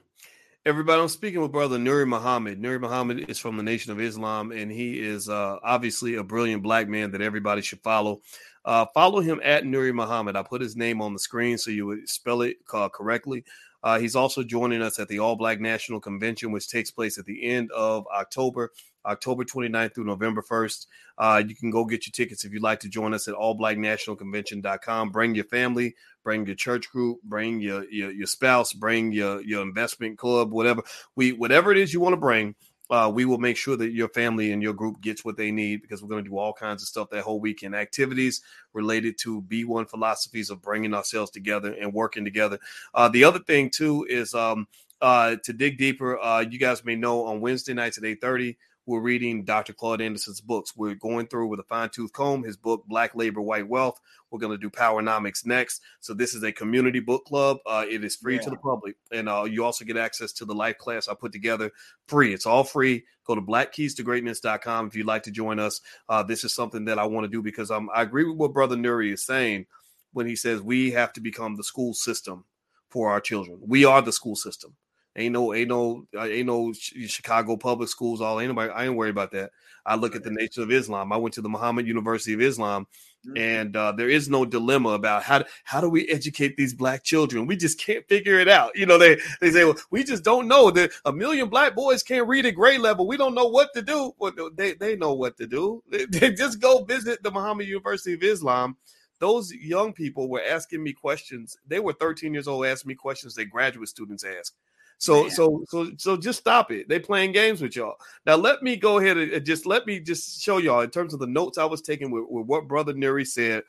Everybody, 0.66 1.02
I'm 1.02 1.08
speaking 1.08 1.42
with 1.42 1.52
brother 1.52 1.78
Nuri 1.78 2.08
Muhammad. 2.08 2.62
Nuri 2.62 2.80
Muhammad 2.80 3.30
is 3.30 3.40
from 3.40 3.58
the 3.58 3.64
Nation 3.64 3.92
of 3.92 4.00
Islam, 4.00 4.52
and 4.52 4.72
he 4.72 5.00
is 5.00 5.30
uh, 5.30 5.58
obviously 5.64 6.16
a 6.16 6.24
brilliant 6.24 6.64
black 6.64 6.88
man 6.88 7.12
that 7.12 7.22
everybody 7.22 7.62
should 7.62 7.80
follow. 7.82 8.22
Uh, 8.66 8.86
follow 8.94 9.22
him 9.22 9.40
at 9.44 9.64
Nuri 9.64 9.94
Muhammad. 9.94 10.36
I 10.36 10.44
put 10.44 10.62
his 10.62 10.76
name 10.76 11.02
on 11.02 11.14
the 11.14 11.20
screen 11.20 11.58
so 11.58 11.72
you 11.72 11.86
would 11.86 12.10
spell 12.10 12.42
it 12.42 12.58
uh, 12.74 12.90
correctly. 12.90 13.46
Uh, 13.84 14.00
he's 14.00 14.16
also 14.16 14.44
joining 14.44 14.82
us 14.82 15.00
at 15.00 15.08
the 15.08 15.20
All 15.20 15.36
Black 15.36 15.60
National 15.60 16.00
Convention, 16.00 16.52
which 16.52 16.70
takes 16.70 16.92
place 16.92 17.18
at 17.18 17.26
the 17.26 17.44
end 17.44 17.72
of 17.72 18.06
October, 18.08 18.72
October 19.06 19.46
29th 19.46 19.96
through 19.96 20.06
November 20.06 20.42
1st. 20.42 20.88
Uh, 21.18 21.44
you 21.46 21.56
can 21.56 21.72
go 21.72 21.86
get 21.86 22.06
your 22.06 22.12
tickets 22.12 22.44
if 22.44 22.52
you'd 22.52 22.62
like 22.62 22.80
to 22.82 22.90
join 22.90 23.14
us 23.14 23.28
at 23.28 23.36
allblacknationalconvention.com. 23.36 25.12
Bring 25.12 25.36
your 25.36 25.46
family, 25.46 25.96
bring 26.24 26.46
your 26.46 26.56
church 26.56 26.90
group, 26.90 27.20
bring 27.24 27.60
your, 27.60 27.90
your, 27.90 28.12
your 28.12 28.28
spouse, 28.28 28.74
bring 28.74 29.12
your, 29.12 29.42
your 29.42 29.62
investment 29.62 30.18
club, 30.18 30.52
whatever 30.52 30.84
we 31.16 31.32
whatever 31.32 31.72
it 31.72 31.78
is 31.78 31.94
you 31.94 32.00
want 32.00 32.14
to 32.14 32.18
bring 32.18 32.56
uh, 32.90 33.12
we 33.14 33.26
will 33.26 33.38
make 33.38 33.58
sure 33.58 33.78
that 33.78 33.92
your 33.92 34.10
family 34.10 34.52
and 34.52 34.64
your 34.64 34.74
group 34.74 35.02
gets 35.02 35.24
what 35.24 35.38
they 35.38 35.52
need 35.52 35.82
because 35.82 36.02
we're 36.02 36.10
going 36.10 36.24
to 36.24 36.30
do 36.30 36.38
all 36.38 36.54
kinds 36.54 36.82
of 36.82 36.88
stuff 36.88 37.10
that 37.10 37.24
whole 37.24 37.40
weekend 37.40 37.76
activities 37.76 38.42
related 38.74 39.18
to 39.18 39.42
b1 39.44 39.90
philosophies 39.90 40.50
of 40.50 40.62
bringing 40.62 40.94
ourselves 40.94 41.32
together 41.32 41.74
and 41.80 41.94
working 41.94 42.24
together. 42.24 42.58
Uh, 42.94 43.08
the 43.08 43.24
other 43.24 43.40
thing 43.40 43.70
too 43.70 44.06
is 44.10 44.34
um, 44.34 44.68
uh, 45.02 45.36
to 45.44 45.54
dig 45.54 45.78
deeper 45.78 46.20
uh, 46.20 46.40
you 46.42 46.60
guys 46.60 46.84
may 46.84 46.96
know 46.96 47.26
on 47.26 47.42
wednesday 47.42 47.74
nights 47.74 47.98
at 47.98 48.04
8.30 48.04 48.56
we're 48.90 49.00
reading 49.00 49.44
Dr. 49.44 49.72
Claude 49.72 50.02
Anderson's 50.02 50.42
books. 50.42 50.76
We're 50.76 50.96
going 50.96 51.28
through 51.28 51.46
with 51.46 51.60
a 51.60 51.64
fine 51.64 51.90
tooth 51.90 52.12
comb 52.12 52.44
his 52.44 52.58
book, 52.58 52.86
Black 52.88 53.14
Labor, 53.14 53.40
White 53.40 53.68
Wealth. 53.68 54.02
We're 54.32 54.40
going 54.40 54.52
to 54.52 54.58
do 54.58 54.72
Powernomics 54.72 55.46
next. 55.46 55.84
So, 56.00 56.16
this 56.16 56.34
is 56.34 56.42
a 56.42 56.52
community 56.52 57.00
book 57.00 57.24
club. 57.26 57.58
Uh, 57.68 57.86
it 57.88 58.04
is 58.04 58.16
free 58.16 58.36
yeah. 58.36 58.42
to 58.42 58.50
the 58.50 58.58
public. 58.58 58.96
And 59.12 59.30
uh, 59.30 59.44
you 59.44 59.64
also 59.64 59.86
get 59.86 59.96
access 59.96 60.32
to 60.34 60.46
the 60.46 60.56
life 60.56 60.80
class 60.80 61.08
I 61.08 61.14
put 61.14 61.32
together 61.32 61.72
free. 62.08 62.34
It's 62.34 62.48
all 62.48 62.64
free. 62.64 63.06
Go 63.26 63.36
to 63.36 63.42
blackkeystogreatness.com 63.42 64.88
if 64.88 64.96
you'd 64.96 65.06
like 65.06 65.24
to 65.24 65.32
join 65.32 65.60
us. 65.60 65.82
Uh, 66.10 66.24
this 66.24 66.44
is 66.44 66.56
something 66.56 66.86
that 66.86 66.98
I 66.98 67.06
want 67.06 67.26
to 67.26 67.32
do 67.32 67.44
because 67.44 67.70
I'm, 67.70 67.92
I 67.94 68.02
agree 68.02 68.24
with 68.24 68.38
what 68.38 68.54
Brother 68.54 68.76
Nuri 68.76 69.14
is 69.14 69.24
saying 69.24 69.68
when 70.14 70.26
he 70.26 70.36
says 70.36 70.62
we 70.62 70.90
have 70.92 71.14
to 71.14 71.22
become 71.22 71.58
the 71.58 71.64
school 71.64 71.94
system 71.94 72.46
for 72.90 73.12
our 73.12 73.22
children. 73.22 73.60
We 73.62 73.86
are 73.86 74.02
the 74.02 74.12
school 74.12 74.36
system. 74.36 74.76
Ain't 75.16 75.34
no, 75.34 75.54
ain't 75.54 75.70
no, 75.70 76.06
uh, 76.16 76.26
ain't 76.26 76.48
no 76.48 76.72
Chicago 76.74 77.58
public 77.58 77.90
schools. 77.90 78.22
All 78.22 78.40
ain't 78.40 78.50
nobody. 78.50 78.72
I 78.72 78.86
ain't 78.86 78.96
worried 78.96 79.10
about 79.10 79.32
that. 79.32 79.52
I 79.86 79.96
look 79.96 80.16
at 80.16 80.24
the 80.24 80.32
Nation 80.32 80.62
of 80.62 80.72
Islam. 80.72 81.12
I 81.12 81.18
went 81.18 81.34
to 81.36 81.42
the 81.42 81.50
Muhammad 81.50 81.88
University 81.88 82.34
of 82.34 82.42
Islam, 82.42 82.86
mm-hmm. 83.28 83.38
and 83.38 83.76
uh, 83.76 83.92
there 83.92 84.10
is 84.10 84.30
no 84.30 84.46
dilemma 84.46 84.90
about 84.90 85.24
how 85.24 85.44
how 85.64 85.82
do 85.82 85.90
we 85.90 86.08
educate 86.10 86.56
these 86.58 86.76
black 86.76 87.04
children. 87.04 87.48
We 87.48 87.58
just 87.58 87.80
can't 87.80 88.08
figure 88.08 88.40
it 88.40 88.48
out. 88.48 88.76
You 88.76 88.86
know, 88.86 89.00
they 89.00 89.18
they 89.42 89.52
say, 89.52 89.66
well, 89.66 89.78
we 89.90 90.04
just 90.04 90.24
don't 90.24 90.48
know 90.48 90.70
that 90.72 90.92
a 91.06 91.12
million 91.12 91.50
black 91.50 91.76
boys 91.76 92.04
can't 92.04 92.28
read 92.28 92.46
at 92.46 92.56
grade 92.56 92.82
level. 92.82 93.08
We 93.08 93.18
don't 93.18 93.36
know 93.36 93.48
what 93.48 93.74
to 93.74 93.82
do. 93.82 94.14
Well, 94.20 94.34
they 94.56 94.74
they 94.74 94.96
know 94.96 95.14
what 95.14 95.38
to 95.38 95.48
do. 95.48 95.84
They, 95.90 96.06
they 96.06 96.32
just 96.32 96.62
go 96.62 96.84
visit 96.84 97.24
the 97.24 97.32
Muhammad 97.32 97.68
University 97.68 98.14
of 98.14 98.24
Islam 98.24 98.78
those 99.20 99.52
young 99.54 99.92
people 99.92 100.30
were 100.30 100.42
asking 100.42 100.82
me 100.82 100.94
questions. 100.94 101.58
They 101.68 101.80
were 101.80 101.94
13 101.94 102.34
years 102.34 102.48
old, 102.48 102.66
asking 102.66 102.90
me 102.90 102.96
questions 102.96 103.36
that 103.36 103.50
graduate 103.50 103.90
students 103.90 104.24
ask. 104.24 104.54
So 105.00 105.24
Man. 105.24 105.32
so 105.32 105.64
so 105.68 105.92
so 105.98 106.18
just 106.18 106.40
stop 106.40 106.72
it. 106.72 106.90
They 106.90 107.00
playing 107.00 107.32
games 107.32 107.62
with 107.62 107.76
y'all. 107.76 107.96
Now 108.26 108.36
let 108.36 108.62
me 108.62 108.76
go 108.76 109.00
ahead 109.00 109.18
and 109.18 109.46
just 109.46 109.66
let 109.66 109.88
me 109.88 110.00
just 110.00 110.42
show 110.42 110.58
y'all 110.58 110.82
in 110.82 110.90
terms 110.90 111.14
of 111.14 111.20
the 111.20 111.28
notes 111.28 111.58
I 111.58 111.66
was 111.66 111.82
taking 111.82 112.12
with, 112.12 112.26
with 112.30 112.46
what 112.46 112.68
Brother 112.68 112.94
Nuri 112.94 113.26
said. 113.26 113.64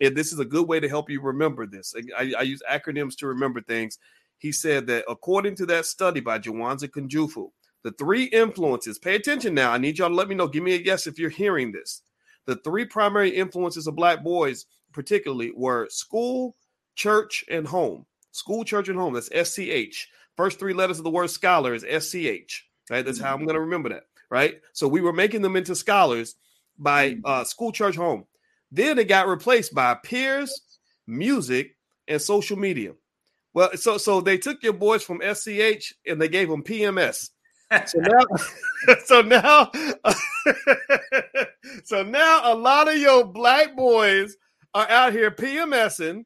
And 0.00 0.16
this 0.16 0.32
is 0.32 0.38
a 0.38 0.44
good 0.44 0.68
way 0.68 0.78
to 0.78 0.88
help 0.88 1.10
you 1.10 1.20
remember 1.20 1.66
this. 1.66 1.94
I, 2.16 2.32
I 2.38 2.42
use 2.42 2.62
acronyms 2.70 3.16
to 3.18 3.26
remember 3.26 3.60
things. 3.62 3.98
He 4.38 4.52
said 4.52 4.86
that 4.86 5.04
according 5.08 5.56
to 5.56 5.66
that 5.66 5.86
study 5.86 6.20
by 6.20 6.38
Jawanza 6.38 6.88
Kunjufu, 6.88 7.50
the 7.82 7.92
three 7.92 8.24
influences, 8.24 8.98
pay 8.98 9.16
attention 9.16 9.54
now. 9.54 9.72
I 9.72 9.78
need 9.78 9.98
y'all 9.98 10.08
to 10.08 10.14
let 10.14 10.28
me 10.28 10.34
know. 10.34 10.48
Give 10.48 10.62
me 10.62 10.74
a 10.74 10.78
yes 10.78 11.06
if 11.06 11.18
you're 11.18 11.30
hearing 11.30 11.72
this. 11.72 12.02
The 12.44 12.56
three 12.56 12.84
primary 12.84 13.30
influences 13.30 13.86
of 13.86 13.96
black 13.96 14.22
boys, 14.22 14.66
particularly, 14.92 15.52
were 15.56 15.88
school, 15.88 16.56
church, 16.94 17.44
and 17.50 17.66
home. 17.66 18.06
School, 18.32 18.64
church, 18.64 18.88
and 18.88 18.98
home. 18.98 19.14
That's 19.14 19.30
SCH. 19.50 20.08
First 20.36 20.58
three 20.58 20.74
letters 20.74 20.98
of 20.98 21.04
the 21.04 21.10
word 21.10 21.30
scholar 21.30 21.74
is 21.74 21.82
SCH. 21.82 22.64
Right. 22.90 23.04
That's 23.04 23.20
how 23.20 23.34
I'm 23.34 23.44
going 23.44 23.54
to 23.54 23.60
remember 23.60 23.88
that. 23.90 24.04
Right. 24.30 24.60
So 24.72 24.88
we 24.88 25.00
were 25.00 25.12
making 25.12 25.42
them 25.42 25.56
into 25.56 25.74
scholars 25.74 26.36
by 26.78 27.14
mm. 27.14 27.20
uh, 27.24 27.44
school, 27.44 27.72
church, 27.72 27.96
home. 27.96 28.26
Then 28.70 28.98
it 28.98 29.08
got 29.08 29.28
replaced 29.28 29.74
by 29.74 29.94
peers, 29.94 30.60
music, 31.06 31.76
and 32.08 32.20
social 32.20 32.58
media. 32.58 32.92
Well, 33.54 33.76
so 33.76 33.96
so 33.96 34.20
they 34.20 34.36
took 34.36 34.62
your 34.62 34.74
boys 34.74 35.02
from 35.02 35.22
SCH 35.22 35.94
and 36.06 36.20
they 36.20 36.28
gave 36.28 36.48
them 36.48 36.62
PMS. 36.62 37.30
so 37.86 37.98
now, 37.98 38.20
so 39.04 39.22
now, 39.22 39.70
so 41.84 42.02
now, 42.02 42.52
a 42.52 42.54
lot 42.54 42.88
of 42.88 42.98
your 42.98 43.24
black 43.24 43.74
boys 43.74 44.36
are 44.74 44.88
out 44.90 45.12
here 45.12 45.30
PMSing 45.30 46.24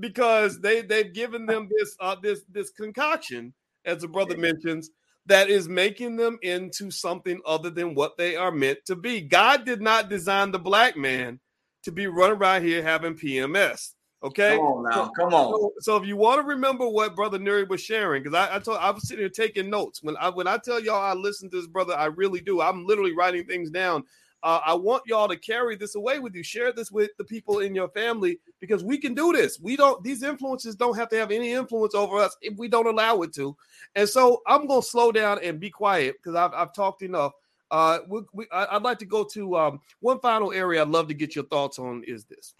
because 0.00 0.60
they 0.60 0.82
they've 0.82 1.12
given 1.12 1.46
them 1.46 1.68
this 1.74 1.96
uh, 2.00 2.16
this 2.22 2.40
this 2.50 2.70
concoction, 2.70 3.52
as 3.84 4.02
the 4.02 4.08
brother 4.08 4.36
mentions, 4.36 4.90
that 5.26 5.50
is 5.50 5.68
making 5.68 6.16
them 6.16 6.38
into 6.42 6.90
something 6.90 7.40
other 7.46 7.70
than 7.70 7.94
what 7.94 8.16
they 8.16 8.36
are 8.36 8.52
meant 8.52 8.78
to 8.86 8.96
be. 8.96 9.20
God 9.20 9.64
did 9.64 9.80
not 9.80 10.08
design 10.08 10.50
the 10.50 10.58
black 10.58 10.96
man 10.96 11.40
to 11.84 11.92
be 11.92 12.06
running 12.06 12.38
around 12.38 12.64
here 12.64 12.82
having 12.82 13.14
PMS. 13.14 13.94
Okay, 14.22 14.56
come 14.56 14.66
on 14.66 14.82
now, 14.82 15.04
so, 15.04 15.10
come 15.10 15.34
on. 15.34 15.52
So, 15.52 15.72
so, 15.78 15.96
if 15.96 16.04
you 16.06 16.16
want 16.16 16.40
to 16.40 16.46
remember 16.46 16.88
what 16.88 17.14
Brother 17.14 17.38
Nuri 17.38 17.68
was 17.68 17.80
sharing, 17.80 18.22
because 18.22 18.36
I, 18.36 18.56
I 18.56 18.58
told 18.58 18.78
I 18.78 18.90
was 18.90 19.06
sitting 19.06 19.22
here 19.22 19.28
taking 19.28 19.70
notes. 19.70 20.02
When 20.02 20.16
I 20.16 20.28
when 20.28 20.48
I 20.48 20.58
tell 20.58 20.82
y'all 20.82 21.00
I 21.00 21.14
listen 21.14 21.48
to 21.50 21.56
this 21.56 21.68
brother, 21.68 21.94
I 21.94 22.06
really 22.06 22.40
do. 22.40 22.60
I'm 22.60 22.84
literally 22.84 23.14
writing 23.14 23.44
things 23.44 23.70
down. 23.70 24.02
Uh, 24.42 24.60
I 24.64 24.74
want 24.74 25.02
y'all 25.06 25.28
to 25.28 25.36
carry 25.36 25.74
this 25.74 25.96
away 25.96 26.20
with 26.20 26.34
you. 26.34 26.42
Share 26.42 26.72
this 26.72 26.90
with 26.90 27.10
the 27.18 27.24
people 27.24 27.58
in 27.58 27.74
your 27.74 27.88
family 27.88 28.38
because 28.60 28.84
we 28.84 28.98
can 28.98 29.14
do 29.14 29.32
this. 29.32 29.58
We 29.60 29.76
don't; 29.76 30.02
these 30.04 30.22
influences 30.22 30.76
don't 30.76 30.96
have 30.96 31.08
to 31.10 31.16
have 31.16 31.30
any 31.30 31.52
influence 31.52 31.94
over 31.94 32.18
us 32.18 32.36
if 32.40 32.56
we 32.56 32.68
don't 32.68 32.86
allow 32.86 33.22
it 33.22 33.34
to. 33.34 33.56
And 33.96 34.08
so 34.08 34.42
I'm 34.46 34.66
going 34.66 34.82
to 34.82 34.86
slow 34.86 35.10
down 35.10 35.40
and 35.42 35.58
be 35.58 35.70
quiet 35.70 36.16
because 36.18 36.36
I've, 36.36 36.52
I've 36.54 36.72
talked 36.72 37.02
enough. 37.02 37.32
Uh, 37.70 37.98
we, 38.08 38.20
we, 38.32 38.46
I'd 38.52 38.82
like 38.82 38.98
to 39.00 39.06
go 39.06 39.24
to 39.24 39.56
um, 39.56 39.80
one 40.00 40.20
final 40.20 40.52
area 40.52 40.82
I'd 40.82 40.88
love 40.88 41.08
to 41.08 41.14
get 41.14 41.34
your 41.34 41.44
thoughts 41.44 41.78
on 41.78 42.02
is 42.06 42.24
this. 42.24 42.54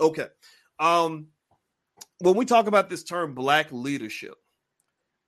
Okay. 0.00 0.26
Um, 0.78 1.28
when 2.20 2.36
we 2.36 2.44
talk 2.44 2.66
about 2.66 2.90
this 2.90 3.02
term 3.02 3.34
black 3.34 3.72
leadership 3.72 4.34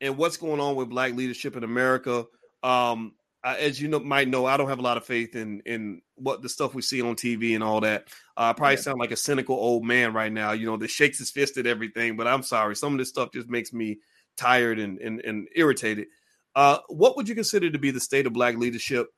and 0.00 0.16
what's 0.16 0.36
going 0.36 0.60
on 0.60 0.76
with 0.76 0.88
black 0.88 1.14
leadership 1.14 1.56
in 1.56 1.64
America, 1.64 2.26
um, 2.62 3.14
as 3.44 3.80
you 3.80 3.88
know, 3.88 4.00
might 4.00 4.28
know, 4.28 4.46
I 4.46 4.56
don't 4.56 4.68
have 4.68 4.78
a 4.78 4.82
lot 4.82 4.96
of 4.96 5.04
faith 5.04 5.34
in 5.34 5.60
in 5.66 6.02
what 6.16 6.42
the 6.42 6.48
stuff 6.48 6.74
we 6.74 6.82
see 6.82 7.00
on 7.00 7.16
TV 7.16 7.54
and 7.54 7.64
all 7.64 7.80
that. 7.80 8.08
Uh, 8.36 8.50
I 8.50 8.52
probably 8.52 8.76
yeah. 8.76 8.82
sound 8.82 8.98
like 8.98 9.12
a 9.12 9.16
cynical 9.16 9.56
old 9.56 9.84
man 9.84 10.12
right 10.12 10.32
now, 10.32 10.52
you 10.52 10.66
know, 10.66 10.76
that 10.76 10.90
shakes 10.90 11.18
his 11.18 11.30
fist 11.30 11.56
at 11.56 11.66
everything. 11.66 12.16
But 12.16 12.26
I'm 12.26 12.42
sorry, 12.42 12.76
some 12.76 12.92
of 12.92 12.98
this 12.98 13.08
stuff 13.08 13.30
just 13.32 13.48
makes 13.48 13.72
me 13.72 13.98
tired 14.36 14.78
and 14.78 14.98
and, 14.98 15.20
and 15.20 15.48
irritated. 15.54 16.08
Uh, 16.54 16.78
what 16.88 17.16
would 17.16 17.28
you 17.28 17.34
consider 17.34 17.70
to 17.70 17.78
be 17.78 17.90
the 17.90 18.00
state 18.00 18.26
of 18.26 18.32
black 18.32 18.56
leadership, 18.56 19.08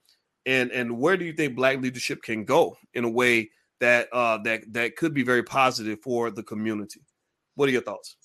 and 0.47 0.71
and 0.71 0.99
where 0.99 1.17
do 1.17 1.25
you 1.25 1.33
think 1.33 1.57
black 1.57 1.81
leadership 1.81 2.23
can 2.23 2.45
go 2.45 2.77
in 2.95 3.05
a 3.05 3.11
way 3.11 3.51
that 3.83 4.09
uh, 4.13 4.39
that 4.39 4.73
that 4.73 4.97
could 4.97 5.13
be 5.13 5.25
very 5.25 5.43
positive 5.43 6.01
for 6.03 6.31
the 6.31 6.43
community. 6.45 7.01
What 7.57 7.69
are 7.69 7.73
your 7.73 7.83
thoughts? 7.83 8.17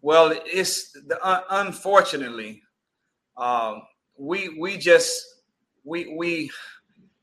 Well, 0.00 0.34
it's 0.44 0.90
the, 0.90 1.16
uh, 1.22 1.42
unfortunately 1.48 2.60
um, 3.36 3.82
we 4.22 4.56
we 4.60 4.76
just 4.76 5.22
we 5.84 6.14
we 6.16 6.50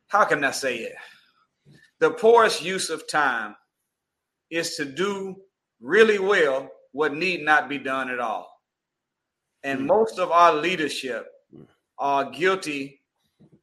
how 0.08 0.26
can 0.26 0.44
I 0.44 0.52
say 0.52 0.78
it? 0.78 0.96
The 2.00 2.12
poorest 2.12 2.64
use 2.64 2.90
of 2.90 3.08
time 3.08 3.56
is 4.50 4.76
to 4.76 4.86
do 4.86 5.36
really 5.80 6.20
well 6.20 6.70
what 6.92 7.14
need 7.14 7.44
not 7.44 7.70
be 7.70 7.78
done 7.78 8.10
at 8.10 8.20
all. 8.20 8.50
And 9.64 9.82
mm. 9.82 9.86
most 9.86 10.20
of 10.20 10.32
our 10.32 10.54
leadership 10.54 11.28
mm. 11.56 11.66
are 11.98 12.30
guilty 12.32 13.02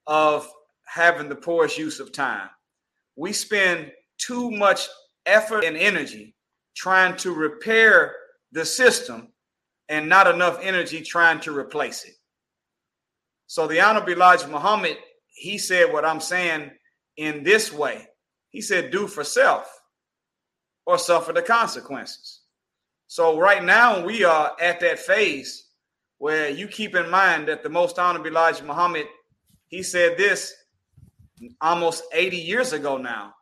of 0.06 0.48
having 0.86 1.28
the 1.28 1.34
poorest 1.34 1.76
use 1.76 2.00
of 2.00 2.12
time 2.12 2.48
we 3.16 3.32
spend 3.32 3.90
too 4.18 4.50
much 4.50 4.88
effort 5.24 5.64
and 5.64 5.76
energy 5.76 6.34
trying 6.76 7.16
to 7.16 7.32
repair 7.32 8.14
the 8.52 8.64
system 8.64 9.32
and 9.88 10.08
not 10.08 10.26
enough 10.26 10.58
energy 10.62 11.00
trying 11.00 11.40
to 11.40 11.56
replace 11.56 12.04
it. 12.04 12.14
So 13.46 13.66
the 13.66 13.80
Honorable 13.80 14.12
Elijah 14.12 14.48
Muhammad, 14.48 14.96
he 15.28 15.58
said 15.58 15.92
what 15.92 16.04
I'm 16.04 16.20
saying 16.20 16.70
in 17.16 17.42
this 17.42 17.72
way. 17.72 18.06
He 18.50 18.60
said, 18.60 18.90
do 18.90 19.06
for 19.06 19.24
self 19.24 19.70
or 20.84 20.98
suffer 20.98 21.32
the 21.32 21.42
consequences. 21.42 22.42
So 23.06 23.38
right 23.38 23.62
now 23.62 24.04
we 24.04 24.24
are 24.24 24.56
at 24.60 24.80
that 24.80 24.98
phase 24.98 25.66
where 26.18 26.48
you 26.48 26.66
keep 26.66 26.96
in 26.96 27.10
mind 27.10 27.48
that 27.48 27.62
the 27.62 27.68
most 27.68 27.98
honorable 27.98 28.28
Elijah 28.28 28.64
Muhammad, 28.64 29.06
he 29.68 29.82
said 29.82 30.16
this 30.16 30.54
almost 31.60 32.04
80 32.12 32.36
years 32.36 32.72
ago 32.72 32.96
now. 32.96 33.34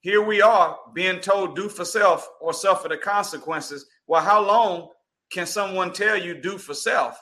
Here 0.00 0.22
we 0.22 0.40
are 0.40 0.78
being 0.94 1.20
told 1.20 1.56
do 1.56 1.68
for 1.68 1.84
self 1.84 2.28
or 2.40 2.52
suffer 2.54 2.88
the 2.88 2.96
consequences. 2.96 3.86
Well, 4.06 4.22
how 4.22 4.46
long 4.46 4.88
can 5.30 5.44
someone 5.44 5.92
tell 5.92 6.16
you 6.16 6.40
do 6.40 6.56
for 6.56 6.72
self 6.72 7.20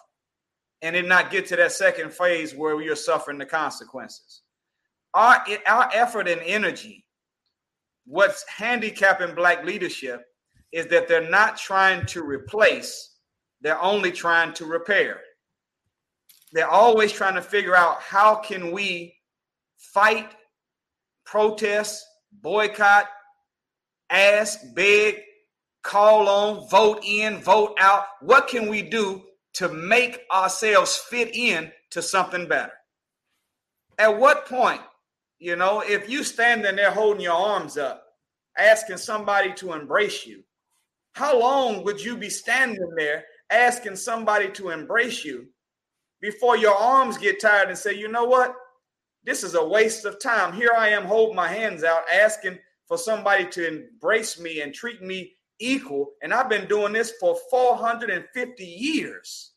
and 0.82 0.94
then 0.94 1.08
not 1.08 1.30
get 1.30 1.46
to 1.46 1.56
that 1.56 1.72
second 1.72 2.12
phase 2.12 2.54
where 2.54 2.80
you're 2.80 2.96
suffering 2.96 3.38
the 3.38 3.46
consequences? 3.46 4.42
Our, 5.14 5.44
our 5.66 5.90
effort 5.94 6.28
and 6.28 6.40
energy, 6.42 7.04
what's 8.04 8.44
handicapping 8.48 9.34
Black 9.34 9.64
leadership 9.64 10.24
is 10.72 10.86
that 10.88 11.08
they're 11.08 11.30
not 11.30 11.56
trying 11.56 12.04
to 12.06 12.22
replace, 12.22 13.16
they're 13.60 13.80
only 13.80 14.12
trying 14.12 14.52
to 14.54 14.66
repair. 14.66 15.20
They're 16.52 16.68
always 16.68 17.12
trying 17.12 17.34
to 17.34 17.42
figure 17.42 17.74
out 17.74 18.00
how 18.00 18.36
can 18.36 18.70
we 18.70 19.14
fight, 19.78 20.34
protest, 21.24 22.04
boycott, 22.42 23.06
ask, 24.10 24.60
beg, 24.74 25.22
call 25.82 26.28
on, 26.28 26.68
vote 26.68 27.02
in, 27.04 27.38
vote 27.38 27.76
out. 27.78 28.04
What 28.20 28.48
can 28.48 28.68
we 28.68 28.82
do 28.82 29.22
to 29.56 29.68
make 29.68 30.20
ourselves 30.32 30.96
fit 30.96 31.34
in 31.34 31.70
to 31.90 32.02
something 32.02 32.46
better? 32.46 32.72
At 33.98 34.18
what 34.18 34.46
point, 34.46 34.82
you 35.38 35.56
know, 35.56 35.80
if 35.80 36.08
you 36.08 36.24
standing 36.24 36.76
there 36.76 36.90
holding 36.90 37.22
your 37.22 37.34
arms 37.34 37.76
up, 37.76 38.02
asking 38.58 38.98
somebody 38.98 39.52
to 39.54 39.72
embrace 39.72 40.26
you, 40.26 40.42
how 41.12 41.38
long 41.38 41.84
would 41.84 42.02
you 42.02 42.16
be 42.16 42.28
standing 42.28 42.90
there 42.96 43.24
asking 43.50 43.96
somebody 43.96 44.50
to 44.50 44.70
embrace 44.70 45.24
you 45.24 45.46
before 46.20 46.56
your 46.56 46.74
arms 46.74 47.16
get 47.16 47.40
tired 47.40 47.68
and 47.68 47.78
say, 47.78 47.94
you 47.94 48.08
know 48.08 48.24
what? 48.24 48.54
This 49.24 49.42
is 49.42 49.54
a 49.54 49.66
waste 49.66 50.04
of 50.04 50.20
time. 50.20 50.52
Here 50.52 50.72
I 50.76 50.90
am 50.90 51.04
holding 51.04 51.36
my 51.36 51.48
hands 51.48 51.84
out, 51.84 52.02
asking 52.12 52.58
for 52.86 52.98
somebody 52.98 53.46
to 53.46 53.66
embrace 53.66 54.38
me 54.38 54.60
and 54.60 54.72
treat 54.74 55.02
me 55.02 55.32
equal. 55.60 56.10
And 56.22 56.32
I've 56.32 56.48
been 56.48 56.66
doing 56.66 56.92
this 56.92 57.12
for 57.20 57.36
450 57.50 58.64
years. 58.64 59.52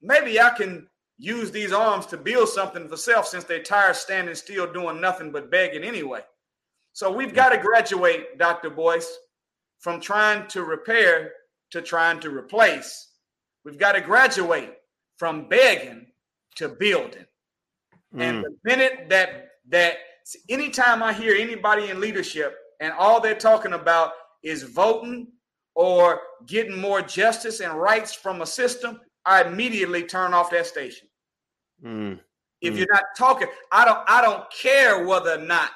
Maybe 0.00 0.40
I 0.40 0.50
can 0.50 0.88
use 1.18 1.50
these 1.50 1.72
arms 1.72 2.06
to 2.06 2.16
build 2.16 2.48
something 2.48 2.88
for 2.88 2.96
self 2.96 3.26
since 3.26 3.44
they're 3.44 3.62
tired 3.62 3.96
standing 3.96 4.34
still 4.34 4.72
doing 4.72 5.00
nothing 5.00 5.32
but 5.32 5.50
begging 5.50 5.82
anyway. 5.82 6.20
So 6.92 7.12
we've 7.12 7.34
got 7.34 7.50
to 7.50 7.58
graduate, 7.58 8.38
Dr. 8.38 8.70
Boyce, 8.70 9.18
from 9.80 10.00
trying 10.00 10.46
to 10.48 10.64
repair 10.64 11.32
to 11.70 11.82
trying 11.82 12.20
to 12.20 12.30
replace. 12.30 13.12
We've 13.64 13.78
got 13.78 13.92
to 13.92 14.00
graduate 14.00 14.74
from 15.16 15.48
begging 15.48 16.06
to 16.56 16.68
building. 16.68 17.26
Mm. 18.14 18.22
And 18.22 18.44
the 18.44 18.56
minute 18.64 19.06
that 19.10 19.50
that 19.68 19.96
anytime 20.48 21.02
I 21.02 21.12
hear 21.12 21.34
anybody 21.34 21.90
in 21.90 22.00
leadership 22.00 22.56
and 22.80 22.92
all 22.92 23.20
they're 23.20 23.34
talking 23.34 23.72
about 23.72 24.12
is 24.42 24.62
voting 24.62 25.28
or 25.74 26.20
getting 26.46 26.78
more 26.78 27.02
justice 27.02 27.60
and 27.60 27.78
rights 27.78 28.14
from 28.14 28.42
a 28.42 28.46
system, 28.46 29.00
I 29.24 29.42
immediately 29.42 30.02
turn 30.02 30.34
off 30.34 30.50
that 30.50 30.66
station. 30.66 31.08
Mm. 31.84 32.20
If 32.60 32.74
mm. 32.74 32.78
you're 32.78 32.92
not 32.92 33.04
talking, 33.16 33.48
I 33.70 33.84
don't 33.84 34.00
I 34.08 34.20
don't 34.20 34.44
care 34.50 35.06
whether 35.06 35.34
or 35.34 35.44
not 35.44 35.70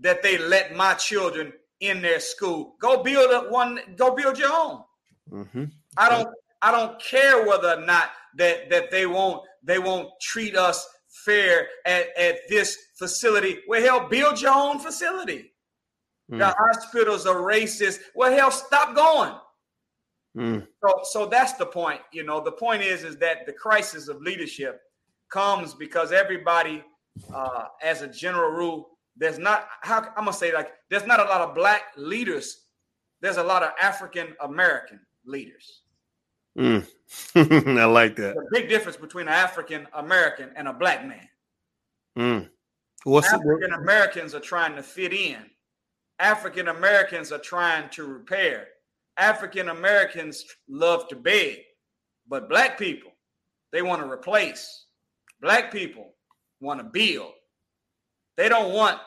that 0.00 0.22
they 0.22 0.38
let 0.38 0.76
my 0.76 0.94
children 0.94 1.52
in 1.80 2.00
their 2.00 2.20
school. 2.20 2.76
Go 2.80 3.02
build 3.02 3.32
up 3.32 3.50
one, 3.50 3.80
go 3.96 4.14
build 4.14 4.38
your 4.38 4.52
own. 4.52 4.82
Mm-hmm. 5.30 5.64
I 5.96 6.08
don't 6.08 6.28
I 6.62 6.70
don't 6.70 7.00
care 7.02 7.46
whether 7.46 7.74
or 7.74 7.84
not 7.84 8.10
that 8.36 8.70
that 8.70 8.90
they 8.90 9.06
won't 9.06 9.42
they 9.62 9.78
won't 9.78 10.08
treat 10.20 10.56
us 10.56 10.86
fair 11.24 11.68
at, 11.84 12.16
at 12.16 12.36
this 12.48 12.76
facility. 12.98 13.58
Well, 13.68 13.82
hell, 13.82 14.08
build 14.08 14.40
your 14.40 14.54
own 14.54 14.78
facility. 14.78 15.52
Mm. 16.30 16.38
The 16.38 16.54
hospitals 16.58 17.26
are 17.26 17.36
racist. 17.36 18.00
Well, 18.14 18.32
hell, 18.32 18.50
stop 18.50 18.94
going. 18.94 19.34
Mm. 20.36 20.66
So, 20.82 21.00
so 21.04 21.26
that's 21.26 21.54
the 21.54 21.66
point. 21.66 22.00
You 22.12 22.24
know, 22.24 22.40
the 22.40 22.52
point 22.52 22.82
is, 22.82 23.02
is 23.02 23.16
that 23.18 23.46
the 23.46 23.52
crisis 23.52 24.08
of 24.08 24.20
leadership 24.20 24.80
comes 25.30 25.74
because 25.74 26.12
everybody, 26.12 26.84
uh, 27.34 27.64
as 27.82 28.02
a 28.02 28.08
general 28.08 28.50
rule, 28.50 28.90
there's 29.16 29.38
not. 29.38 29.68
How 29.82 30.00
I'm 30.16 30.24
gonna 30.24 30.32
say 30.32 30.52
like 30.54 30.70
there's 30.90 31.06
not 31.06 31.18
a 31.20 31.24
lot 31.24 31.40
of 31.40 31.54
black 31.54 31.82
leaders. 31.96 32.66
There's 33.20 33.36
a 33.36 33.42
lot 33.42 33.62
of 33.62 33.70
African 33.82 34.36
American 34.40 35.00
leaders. 35.24 35.82
Mm. 36.56 36.86
I 37.78 37.84
like 37.84 38.16
that. 38.16 38.34
The 38.34 38.48
big 38.52 38.68
difference 38.68 38.96
between 38.96 39.26
an 39.28 39.34
African 39.34 39.88
American 39.94 40.50
and 40.56 40.68
a 40.68 40.72
black 40.72 41.06
man. 41.06 41.28
Mm. 42.16 42.48
What's 43.04 43.32
African 43.32 43.72
Americans 43.72 44.34
are 44.34 44.40
trying 44.40 44.76
to 44.76 44.82
fit 44.82 45.12
in. 45.12 45.38
African 46.18 46.68
Americans 46.68 47.32
are 47.32 47.38
trying 47.38 47.88
to 47.90 48.04
repair. 48.04 48.68
African 49.16 49.68
Americans 49.68 50.44
love 50.68 51.08
to 51.08 51.16
beg, 51.16 51.58
but 52.28 52.48
black 52.48 52.78
people, 52.78 53.10
they 53.72 53.82
want 53.82 54.02
to 54.02 54.10
replace. 54.10 54.86
Black 55.40 55.72
people 55.72 56.14
want 56.60 56.80
to 56.80 56.84
build. 56.84 57.32
They 58.36 58.48
don't 58.48 58.72
want 58.72 58.98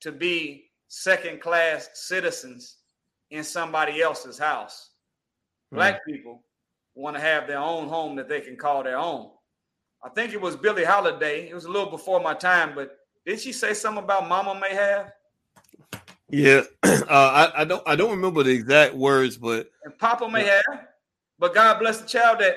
to 0.00 0.12
be 0.12 0.70
second 0.88 1.40
class 1.40 1.88
citizens 1.94 2.78
in 3.30 3.44
somebody 3.44 4.02
else's 4.02 4.38
house. 4.38 4.90
Black 5.72 5.96
mm. 5.96 6.12
people 6.12 6.44
want 6.94 7.16
to 7.16 7.22
have 7.22 7.46
their 7.46 7.58
own 7.58 7.88
home 7.88 8.16
that 8.16 8.28
they 8.28 8.40
can 8.40 8.56
call 8.56 8.82
their 8.82 8.98
own. 8.98 9.30
I 10.02 10.08
think 10.08 10.32
it 10.32 10.40
was 10.40 10.56
Billie 10.56 10.84
Holiday. 10.84 11.48
It 11.48 11.54
was 11.54 11.66
a 11.66 11.70
little 11.70 11.90
before 11.90 12.20
my 12.20 12.34
time, 12.34 12.72
but 12.74 12.96
did 13.26 13.40
she 13.40 13.52
say 13.52 13.74
something 13.74 14.02
about 14.02 14.28
Mama 14.28 14.58
may 14.58 14.74
have? 14.74 15.12
Yeah, 16.30 16.62
uh, 16.82 17.04
I, 17.08 17.52
I, 17.62 17.64
don't 17.64 17.82
I 17.86 17.96
don't 17.96 18.10
remember 18.10 18.42
the 18.42 18.52
exact 18.52 18.94
words, 18.94 19.36
but 19.36 19.70
and 19.84 19.96
Papa 19.98 20.28
may 20.28 20.46
yeah. 20.46 20.60
have, 20.68 20.86
but 21.38 21.54
God 21.54 21.78
bless 21.78 22.00
the 22.00 22.06
child 22.06 22.38
that 22.40 22.56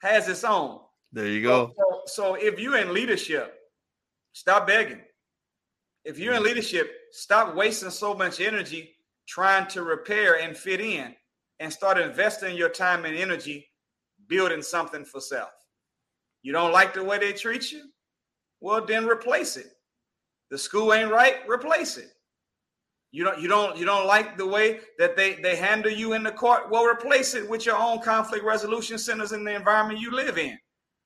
has 0.00 0.28
its 0.28 0.44
own. 0.44 0.80
There 1.12 1.26
you 1.26 1.42
go. 1.42 1.68
So, 1.68 1.72
so, 1.76 2.00
so 2.06 2.34
if 2.34 2.58
you're 2.58 2.78
in 2.78 2.92
leadership, 2.92 3.54
stop 4.32 4.66
begging. 4.66 5.00
If 6.04 6.18
you're 6.18 6.32
in 6.32 6.38
mm-hmm. 6.38 6.46
leadership, 6.46 6.90
stop 7.12 7.54
wasting 7.54 7.90
so 7.90 8.14
much 8.14 8.40
energy 8.40 8.96
trying 9.28 9.68
to 9.68 9.82
repair 9.82 10.40
and 10.40 10.56
fit 10.56 10.80
in, 10.80 11.14
and 11.60 11.72
start 11.72 11.98
investing 11.98 12.56
your 12.56 12.68
time 12.68 13.04
and 13.04 13.16
energy 13.16 13.68
building 14.26 14.62
something 14.62 15.04
for 15.04 15.20
self. 15.20 15.50
You 16.42 16.52
don't 16.52 16.72
like 16.72 16.92
the 16.92 17.04
way 17.04 17.18
they 17.18 17.32
treat 17.32 17.70
you? 17.70 17.84
Well, 18.60 18.84
then 18.84 19.06
replace 19.06 19.56
it. 19.56 19.68
The 20.50 20.58
school 20.58 20.92
ain't 20.92 21.10
right, 21.10 21.36
replace 21.48 21.96
it. 21.98 22.10
You 23.12 23.24
don't 23.24 23.38
you 23.38 23.46
don't 23.46 23.76
you 23.76 23.84
don't 23.84 24.06
like 24.06 24.38
the 24.38 24.46
way 24.46 24.80
that 24.98 25.16
they 25.16 25.34
they 25.34 25.54
handle 25.54 25.92
you 25.92 26.14
in 26.14 26.22
the 26.22 26.32
court? 26.32 26.70
Well, 26.70 26.84
replace 26.84 27.34
it 27.34 27.48
with 27.48 27.66
your 27.66 27.76
own 27.76 28.00
conflict 28.00 28.42
resolution 28.42 28.96
centers 28.96 29.32
in 29.32 29.44
the 29.44 29.54
environment 29.54 30.00
you 30.00 30.10
live 30.10 30.38
in. 30.38 30.58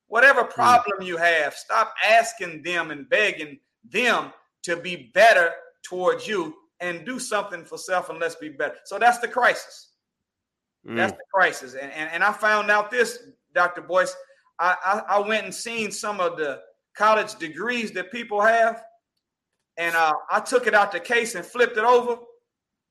Whatever 0.07 0.43
hmm. 0.43 0.51
problem 0.51 1.01
you 1.01 1.17
have, 1.17 1.53
stop 1.53 1.93
asking 2.03 2.63
them 2.63 2.91
and 2.91 3.09
begging 3.09 3.59
them 3.91 4.31
to 4.63 4.77
be 4.77 5.11
better 5.13 5.51
towards 5.83 6.25
you 6.25 6.55
and 6.79 7.05
do 7.05 7.19
something 7.19 7.65
for 7.65 7.77
self 7.77 8.09
and 8.09 8.19
let's 8.19 8.35
be 8.35 8.49
better. 8.49 8.77
So 8.85 8.97
that's 8.97 9.19
the 9.19 9.27
crisis. 9.27 9.89
Mm. 10.87 10.95
That's 10.95 11.11
the 11.11 11.23
crisis. 11.33 11.73
And, 11.73 11.91
and 11.91 12.09
and 12.11 12.23
I 12.23 12.31
found 12.31 12.71
out 12.71 12.89
this, 12.89 13.19
Dr. 13.53 13.81
Boyce. 13.81 14.15
I, 14.59 14.75
I, 14.83 15.17
I 15.17 15.19
went 15.19 15.43
and 15.43 15.53
seen 15.53 15.91
some 15.91 16.21
of 16.21 16.37
the 16.37 16.61
college 16.95 17.35
degrees 17.35 17.91
that 17.91 18.11
people 18.11 18.41
have 18.41 18.81
and 19.77 19.95
uh, 19.95 20.13
I 20.31 20.39
took 20.39 20.67
it 20.67 20.73
out 20.73 20.91
the 20.91 20.99
case 20.99 21.35
and 21.35 21.45
flipped 21.45 21.77
it 21.77 21.83
over. 21.83 22.17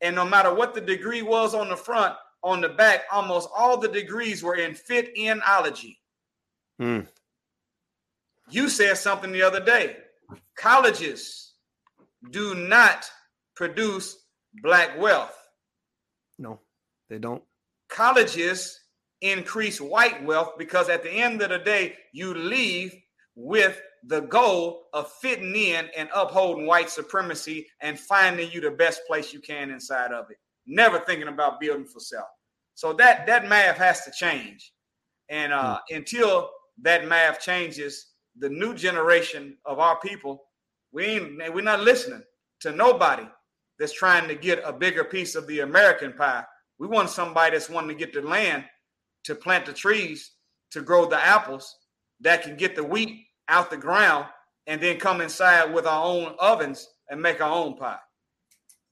And 0.01 0.14
no 0.14 0.24
matter 0.24 0.55
what 0.55 0.74
the 0.74 0.80
degree 0.80 1.22
was 1.22 1.55
on 1.55 1.68
the 1.68 1.76
front, 1.76 2.14
on 2.43 2.61
the 2.61 2.68
back, 2.68 3.05
almost 3.11 3.49
all 3.57 3.76
the 3.76 3.89
degrees 3.89 4.43
were 4.43 4.57
in 4.57 4.74
fit 4.74 5.14
inology. 5.16 5.97
Hmm. 6.78 7.01
You 8.51 8.68
said 8.68 8.97
something 8.99 9.32
the 9.32 9.43
other 9.43 9.61
day. 9.61 9.97
Colleges 10.57 11.55
do 12.30 12.55
not 12.55 13.11
produce 13.57 14.16
black 14.62 14.99
wealth. 14.99 15.37
No, 16.39 16.61
they 17.09 17.18
don't. 17.18 17.43
Colleges 17.89 18.80
increase 19.20 19.80
white 19.80 20.22
wealth 20.24 20.53
because 20.59 20.89
at 20.89 21.03
the 21.03 21.11
end 21.11 21.43
of 21.43 21.49
the 21.49 21.59
day, 21.59 21.97
you 22.12 22.34
leave 22.34 22.95
with 23.34 23.80
the 24.07 24.21
goal 24.23 24.85
of 24.93 25.11
fitting 25.21 25.55
in 25.55 25.89
and 25.97 26.09
upholding 26.15 26.67
white 26.67 26.91
supremacy 26.91 27.67
and 27.81 27.99
finding 27.99 28.51
you 28.51 28.61
the 28.61 28.71
best 28.71 29.01
place 29.07 29.33
you 29.33 29.41
can 29.41 29.71
inside 29.71 30.13
of 30.13 30.31
it. 30.31 30.37
Never 30.67 31.01
thinking 31.01 31.29
about 31.29 31.61
building 31.61 31.87
for 31.87 32.01
self. 32.01 32.29
So 32.75 32.93
that 32.95 33.27
that 33.27 33.49
math 33.49 33.77
has 33.79 34.05
to 34.05 34.11
change. 34.11 34.73
And 35.29 35.53
uh, 35.53 35.79
mm. 35.91 35.97
until 35.97 36.51
that 36.83 37.09
math 37.09 37.41
changes, 37.41 38.13
the 38.39 38.49
new 38.49 38.75
generation 38.75 39.57
of 39.65 39.79
our 39.79 39.99
people, 40.01 40.45
we 40.93 41.05
ain't 41.05 41.55
we're 41.55 41.63
not 41.63 41.81
listening 41.81 42.23
to 42.61 42.73
nobody 42.73 43.27
that's 43.79 43.93
trying 43.93 44.29
to 44.29 44.35
get 44.35 44.63
a 44.65 44.73
bigger 44.73 45.05
piece 45.05 45.35
of 45.35 45.47
the 45.47 45.61
American 45.61 46.13
pie. 46.13 46.45
We 46.79 46.87
want 46.87 47.11
somebody 47.11 47.53
that's 47.53 47.71
wanting 47.71 47.97
to 47.97 48.05
get 48.05 48.15
the 48.15 48.23
land 48.27 48.65
to 49.25 49.35
plant 49.35 49.67
the 49.67 49.73
trees 49.73 50.33
to 50.71 50.81
grow 50.81 51.07
the 51.07 51.23
apples 51.23 51.77
that 52.21 52.43
can 52.43 52.57
get 52.57 52.77
the 52.77 52.85
wheat 52.85 53.27
out 53.49 53.71
the 53.71 53.77
ground 53.77 54.27
and 54.67 54.81
then 54.81 54.99
come 54.99 55.21
inside 55.21 55.73
with 55.73 55.87
our 55.87 56.05
own 56.05 56.35
ovens 56.39 56.89
and 57.09 57.23
make 57.23 57.41
our 57.41 57.53
own 57.53 57.77
pie. 57.77 57.99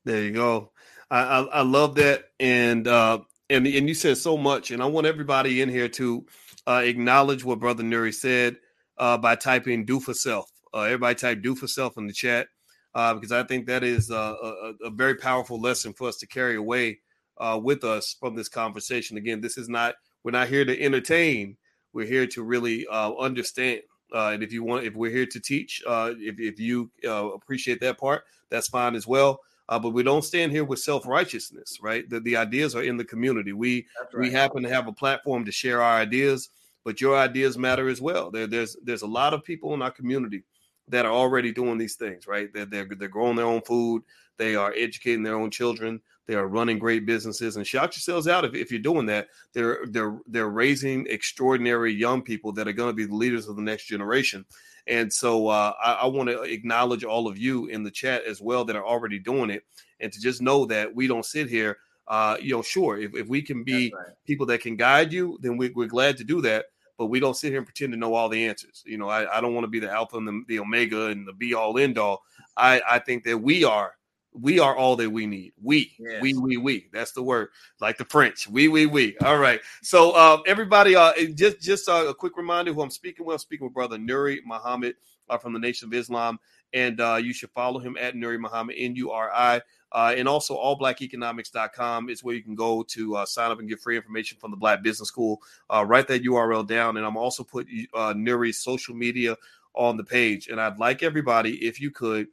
There 0.04 0.22
you 0.22 0.32
go. 0.32 0.70
I, 1.10 1.20
I, 1.22 1.40
I 1.42 1.62
love 1.62 1.96
that, 1.96 2.24
and 2.40 2.86
uh, 2.86 3.20
and 3.50 3.66
and 3.66 3.88
you 3.88 3.94
said 3.94 4.18
so 4.18 4.36
much, 4.36 4.70
and 4.70 4.82
I 4.82 4.86
want 4.86 5.06
everybody 5.06 5.60
in 5.60 5.68
here 5.68 5.88
to 5.88 6.26
uh, 6.66 6.82
acknowledge 6.84 7.44
what 7.44 7.60
Brother 7.60 7.82
Nuri 7.82 8.12
said 8.12 8.56
uh, 8.98 9.18
by 9.18 9.36
typing 9.36 9.84
"do 9.84 10.00
for 10.00 10.14
self." 10.14 10.50
Uh, 10.72 10.82
everybody 10.82 11.14
type 11.14 11.42
"do 11.42 11.54
for 11.54 11.66
self" 11.66 11.96
in 11.96 12.06
the 12.06 12.12
chat 12.12 12.48
uh, 12.94 13.14
because 13.14 13.32
I 13.32 13.44
think 13.44 13.66
that 13.66 13.84
is 13.84 14.10
a, 14.10 14.74
a, 14.84 14.90
very 14.90 15.14
powerful 15.14 15.60
lesson 15.60 15.92
for 15.92 16.08
us 16.08 16.16
to 16.18 16.26
carry 16.26 16.56
away 16.56 17.00
uh, 17.38 17.60
with 17.62 17.84
us 17.84 18.16
from 18.18 18.34
this 18.34 18.48
conversation. 18.48 19.16
Again, 19.16 19.40
this 19.40 19.56
is 19.56 19.68
not 19.68 19.94
we're 20.22 20.32
not 20.32 20.48
here 20.48 20.64
to 20.64 20.82
entertain; 20.82 21.56
we're 21.92 22.06
here 22.06 22.26
to 22.28 22.42
really 22.42 22.86
understand 22.90 23.82
uh, 24.14 24.30
and 24.32 24.42
if 24.42 24.52
you 24.52 24.62
want, 24.62 24.86
if 24.86 24.94
we're 24.94 25.10
here 25.10 25.26
to 25.26 25.40
teach, 25.40 25.82
uh, 25.86 26.12
if, 26.16 26.38
if 26.38 26.60
you 26.60 26.90
uh, 27.04 27.30
appreciate 27.30 27.80
that 27.80 27.98
part, 27.98 28.24
that's 28.48 28.68
fine 28.68 28.94
as 28.94 29.06
well. 29.06 29.40
Uh, 29.68 29.78
but 29.78 29.90
we 29.90 30.02
don't 30.02 30.24
stand 30.24 30.52
here 30.52 30.64
with 30.64 30.78
self 30.78 31.06
righteousness, 31.06 31.78
right? 31.82 32.08
The, 32.08 32.20
the 32.20 32.36
ideas 32.36 32.76
are 32.76 32.82
in 32.82 32.96
the 32.96 33.04
community. 33.04 33.52
We 33.52 33.86
right. 34.12 34.20
we 34.20 34.30
happen 34.30 34.62
to 34.62 34.68
have 34.68 34.86
a 34.86 34.92
platform 34.92 35.44
to 35.46 35.52
share 35.52 35.82
our 35.82 35.98
ideas, 35.98 36.50
but 36.84 37.00
your 37.00 37.18
ideas 37.18 37.58
matter 37.58 37.88
as 37.88 38.00
well. 38.00 38.30
There, 38.30 38.46
there's 38.46 38.76
there's 38.84 39.02
a 39.02 39.06
lot 39.06 39.34
of 39.34 39.42
people 39.42 39.74
in 39.74 39.82
our 39.82 39.90
community 39.90 40.44
that 40.88 41.06
are 41.06 41.12
already 41.12 41.50
doing 41.50 41.78
these 41.78 41.96
things, 41.96 42.26
right? 42.26 42.52
They're, 42.52 42.66
they're 42.66 42.88
they're 42.96 43.08
growing 43.08 43.36
their 43.36 43.46
own 43.46 43.62
food, 43.62 44.02
they 44.36 44.54
are 44.54 44.74
educating 44.76 45.22
their 45.22 45.36
own 45.36 45.50
children, 45.50 46.00
they 46.26 46.34
are 46.34 46.46
running 46.46 46.78
great 46.78 47.04
businesses, 47.04 47.56
and 47.56 47.66
shout 47.66 47.94
yourselves 47.96 48.26
out 48.26 48.44
if, 48.44 48.54
if 48.54 48.70
you're 48.70 48.80
doing 48.80 49.06
that. 49.06 49.28
They're 49.52 49.80
they're 49.86 50.18
they're 50.26 50.48
raising 50.48 51.06
extraordinary 51.08 51.92
young 51.92 52.22
people 52.22 52.52
that 52.52 52.66
are 52.66 52.72
going 52.72 52.90
to 52.90 52.94
be 52.94 53.04
the 53.04 53.14
leaders 53.14 53.48
of 53.48 53.56
the 53.56 53.62
next 53.62 53.86
generation. 53.86 54.44
And 54.86 55.12
so 55.12 55.48
uh, 55.48 55.72
I, 55.82 55.92
I 55.92 56.06
want 56.06 56.28
to 56.28 56.42
acknowledge 56.42 57.04
all 57.04 57.26
of 57.26 57.38
you 57.38 57.66
in 57.66 57.82
the 57.82 57.90
chat 57.90 58.24
as 58.24 58.40
well 58.40 58.64
that 58.66 58.76
are 58.76 58.84
already 58.84 59.18
doing 59.18 59.50
it, 59.50 59.64
and 60.00 60.12
to 60.12 60.20
just 60.20 60.40
know 60.40 60.64
that 60.66 60.94
we 60.94 61.06
don't 61.06 61.24
sit 61.24 61.48
here. 61.48 61.78
Uh, 62.06 62.36
you 62.38 62.54
know, 62.54 62.60
sure, 62.60 62.98
if, 62.98 63.14
if 63.14 63.28
we 63.28 63.40
can 63.40 63.64
be 63.64 63.92
right. 63.96 64.08
people 64.26 64.44
that 64.44 64.60
can 64.60 64.76
guide 64.76 65.10
you, 65.10 65.38
then 65.40 65.56
we, 65.56 65.70
we're 65.70 65.86
glad 65.86 66.18
to 66.18 66.24
do 66.24 66.42
that 66.42 66.66
but 66.96 67.06
we 67.06 67.18
don't 67.18 67.34
sit 67.36 67.48
here 67.48 67.58
and 67.58 67.66
pretend 67.66 67.92
to 67.92 67.98
know 67.98 68.14
all 68.14 68.28
the 68.28 68.46
answers. 68.46 68.84
You 68.86 68.98
know, 68.98 69.08
I, 69.08 69.38
I 69.38 69.40
don't 69.40 69.52
want 69.52 69.64
to 69.64 69.68
be 69.70 69.80
the 69.80 69.90
alpha 69.90 70.16
and 70.16 70.28
the, 70.28 70.42
the, 70.46 70.60
omega 70.60 71.06
and 71.06 71.26
the 71.26 71.32
be 71.32 71.52
all 71.52 71.76
end 71.76 71.98
all. 71.98 72.22
I, 72.56 72.80
I 72.88 72.98
think 73.00 73.24
that 73.24 73.38
we 73.38 73.64
are 73.64 73.94
we 74.34 74.58
are 74.58 74.76
all 74.76 74.96
that 74.96 75.10
we 75.10 75.26
need. 75.26 75.52
We, 75.62 75.92
yes. 75.98 76.20
we, 76.20 76.34
we, 76.34 76.56
we. 76.56 76.88
That's 76.92 77.12
the 77.12 77.22
word, 77.22 77.48
like 77.80 77.98
the 77.98 78.04
French. 78.04 78.48
We, 78.48 78.68
we, 78.68 78.86
we. 78.86 79.16
All 79.18 79.38
right. 79.38 79.60
So, 79.82 80.10
uh, 80.12 80.38
everybody, 80.46 80.96
uh, 80.96 81.12
just 81.34 81.60
just 81.60 81.88
uh, 81.88 82.06
a 82.08 82.14
quick 82.14 82.36
reminder 82.36 82.72
who 82.72 82.82
I'm 82.82 82.90
speaking 82.90 83.24
with. 83.24 83.34
I'm 83.34 83.38
speaking 83.38 83.66
with 83.66 83.74
Brother 83.74 83.96
Nuri 83.96 84.38
Muhammad 84.44 84.96
uh, 85.28 85.38
from 85.38 85.52
the 85.52 85.58
Nation 85.58 85.88
of 85.88 85.94
Islam, 85.94 86.38
and 86.72 87.00
uh, 87.00 87.18
you 87.22 87.32
should 87.32 87.50
follow 87.50 87.78
him 87.78 87.96
at 87.98 88.14
Nuri 88.14 88.38
Muhammad 88.38 88.76
N 88.78 88.96
U 88.96 89.10
R 89.12 89.30
I. 89.32 89.62
Uh, 89.92 90.12
and 90.16 90.26
also 90.26 90.56
allblackeconomics.com 90.56 92.10
is 92.10 92.24
where 92.24 92.34
you 92.34 92.42
can 92.42 92.56
go 92.56 92.82
to 92.82 93.14
uh, 93.14 93.24
sign 93.24 93.52
up 93.52 93.60
and 93.60 93.68
get 93.68 93.78
free 93.78 93.94
information 93.94 94.36
from 94.40 94.50
the 94.50 94.56
Black 94.56 94.82
Business 94.82 95.08
School. 95.08 95.40
Uh, 95.72 95.84
write 95.86 96.08
that 96.08 96.24
URL 96.24 96.66
down, 96.66 96.96
and 96.96 97.06
I'm 97.06 97.16
also 97.16 97.44
put 97.44 97.68
uh, 97.94 98.12
Nuri's 98.12 98.58
social 98.58 98.96
media 98.96 99.36
on 99.74 99.96
the 99.96 100.02
page. 100.02 100.48
And 100.48 100.60
I'd 100.60 100.80
like 100.80 101.04
everybody, 101.04 101.64
if 101.64 101.80
you 101.80 101.92
could, 101.92 102.26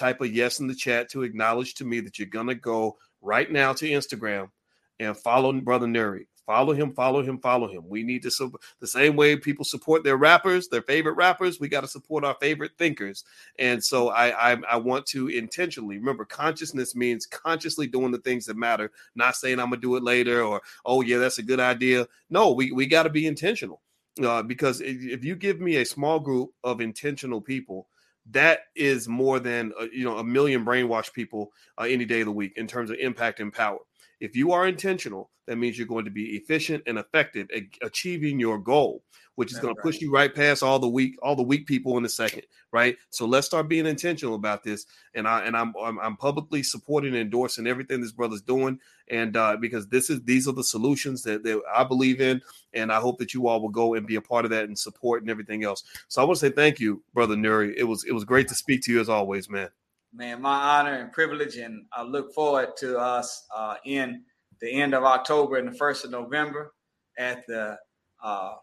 type 0.00 0.20
a 0.22 0.28
yes 0.28 0.60
in 0.60 0.66
the 0.66 0.74
chat 0.74 1.10
to 1.10 1.22
acknowledge 1.22 1.74
to 1.74 1.84
me 1.84 2.00
that 2.00 2.18
you're 2.18 2.28
going 2.28 2.46
to 2.46 2.54
go 2.54 2.96
right 3.20 3.52
now 3.52 3.72
to 3.74 3.88
Instagram 3.88 4.50
and 4.98 5.16
follow 5.16 5.52
Brother 5.52 5.86
Nuri. 5.86 6.26
Follow 6.46 6.72
him, 6.72 6.92
follow 6.94 7.22
him, 7.22 7.38
follow 7.38 7.68
him. 7.68 7.84
We 7.88 8.02
need 8.02 8.22
to 8.22 8.30
support 8.30 8.60
the 8.80 8.86
same 8.86 9.14
way 9.14 9.36
people 9.36 9.64
support 9.64 10.02
their 10.02 10.16
rappers, 10.16 10.66
their 10.66 10.82
favorite 10.82 11.12
rappers. 11.12 11.60
We 11.60 11.68
got 11.68 11.82
to 11.82 11.86
support 11.86 12.24
our 12.24 12.34
favorite 12.40 12.72
thinkers. 12.76 13.22
And 13.60 13.84
so 13.84 14.08
I, 14.08 14.54
I, 14.54 14.56
I 14.68 14.76
want 14.76 15.06
to 15.06 15.28
intentionally 15.28 15.98
remember 15.98 16.24
consciousness 16.24 16.96
means 16.96 17.24
consciously 17.24 17.86
doing 17.86 18.10
the 18.10 18.18
things 18.18 18.46
that 18.46 18.56
matter, 18.56 18.90
not 19.14 19.36
saying 19.36 19.60
I'm 19.60 19.70
gonna 19.70 19.80
do 19.80 19.94
it 19.94 20.02
later 20.02 20.42
or 20.42 20.60
oh 20.84 21.02
yeah, 21.02 21.18
that's 21.18 21.38
a 21.38 21.44
good 21.44 21.60
idea. 21.60 22.08
No, 22.30 22.50
we, 22.50 22.72
we 22.72 22.86
got 22.86 23.04
to 23.04 23.10
be 23.10 23.28
intentional. 23.28 23.80
Uh, 24.20 24.42
because 24.42 24.80
if 24.80 25.24
you 25.24 25.36
give 25.36 25.60
me 25.60 25.76
a 25.76 25.86
small 25.86 26.18
group 26.18 26.50
of 26.64 26.80
intentional 26.80 27.40
people 27.40 27.86
that 28.30 28.60
is 28.76 29.08
more 29.08 29.38
than 29.38 29.72
uh, 29.80 29.86
you 29.92 30.04
know 30.04 30.18
a 30.18 30.24
million 30.24 30.64
brainwashed 30.64 31.12
people 31.12 31.50
uh, 31.78 31.84
any 31.84 32.04
day 32.04 32.20
of 32.20 32.26
the 32.26 32.32
week 32.32 32.52
in 32.56 32.66
terms 32.66 32.90
of 32.90 32.96
impact 32.98 33.40
and 33.40 33.52
power. 33.52 33.78
If 34.20 34.36
you 34.36 34.52
are 34.52 34.68
intentional, 34.68 35.30
that 35.46 35.56
means 35.56 35.76
you're 35.76 35.86
going 35.86 36.04
to 36.04 36.10
be 36.10 36.36
efficient 36.36 36.82
and 36.86 36.98
effective 36.98 37.48
at 37.54 37.62
achieving 37.82 38.38
your 38.38 38.58
goal 38.58 39.02
which 39.36 39.52
is 39.52 39.58
going 39.58 39.74
to 39.74 39.80
push 39.80 40.00
you 40.02 40.12
right 40.12 40.34
past 40.34 40.62
all 40.62 40.78
the 40.78 40.88
weak 40.88 41.16
all 41.22 41.34
the 41.34 41.42
weak 41.42 41.66
people 41.66 41.96
in 41.96 42.04
a 42.04 42.08
second 42.08 42.42
right? 42.72 42.96
So 43.10 43.26
let's 43.26 43.46
start 43.46 43.68
being 43.68 43.86
intentional 43.86 44.34
about 44.34 44.62
this. 44.62 44.86
And 45.14 45.26
i 45.26 45.44
and 45.44 45.56
i'm 45.56 45.74
i'm, 45.80 45.98
I'm 45.98 46.16
publicly 46.16 46.62
supporting 46.62 47.10
and 47.10 47.22
endorsing 47.22 47.66
everything 47.66 48.00
this 48.00 48.12
brother's 48.12 48.42
doing. 48.42 48.78
And 49.08 49.36
uh, 49.36 49.56
because 49.56 49.88
this 49.88 50.10
is 50.10 50.22
these 50.22 50.46
are 50.46 50.52
the 50.52 50.64
solutions 50.64 51.22
that, 51.24 51.42
that 51.44 51.60
i 51.74 51.84
believe 51.84 52.20
in. 52.20 52.40
And 52.72 52.92
i 52.92 53.00
hope 53.00 53.18
that 53.18 53.34
you 53.34 53.48
all 53.48 53.60
will 53.60 53.70
go 53.70 53.94
and 53.94 54.06
be 54.06 54.16
a 54.16 54.22
part 54.22 54.44
of 54.44 54.50
that 54.52 54.64
and 54.64 54.78
support 54.78 55.22
and 55.22 55.30
everything 55.30 55.64
else. 55.64 55.82
So 56.08 56.22
i 56.22 56.24
want 56.24 56.38
to 56.38 56.46
say 56.46 56.52
thank 56.52 56.80
you 56.80 57.02
brother 57.14 57.36
nuri. 57.36 57.74
It 57.76 57.84
was 57.84 58.04
it 58.04 58.12
was 58.12 58.24
great 58.24 58.48
to 58.48 58.54
speak 58.54 58.82
to 58.82 58.92
you 58.92 59.00
as 59.00 59.08
always 59.08 59.48
man 59.48 59.70
man 60.14 60.42
my 60.42 60.78
honor 60.78 60.94
and 60.94 61.12
privilege 61.12 61.56
and 61.56 61.84
i 61.92 62.02
look 62.02 62.32
forward 62.34 62.76
to 62.76 62.98
us 62.98 63.46
uh, 63.54 63.76
in 63.84 64.22
the 64.60 64.70
end 64.70 64.94
of 64.94 65.04
october 65.04 65.56
and 65.56 65.68
the 65.68 65.76
first 65.76 66.04
of 66.04 66.10
november 66.10 66.72
at 67.18 67.46
the 67.46 67.76
uh, 68.22 68.54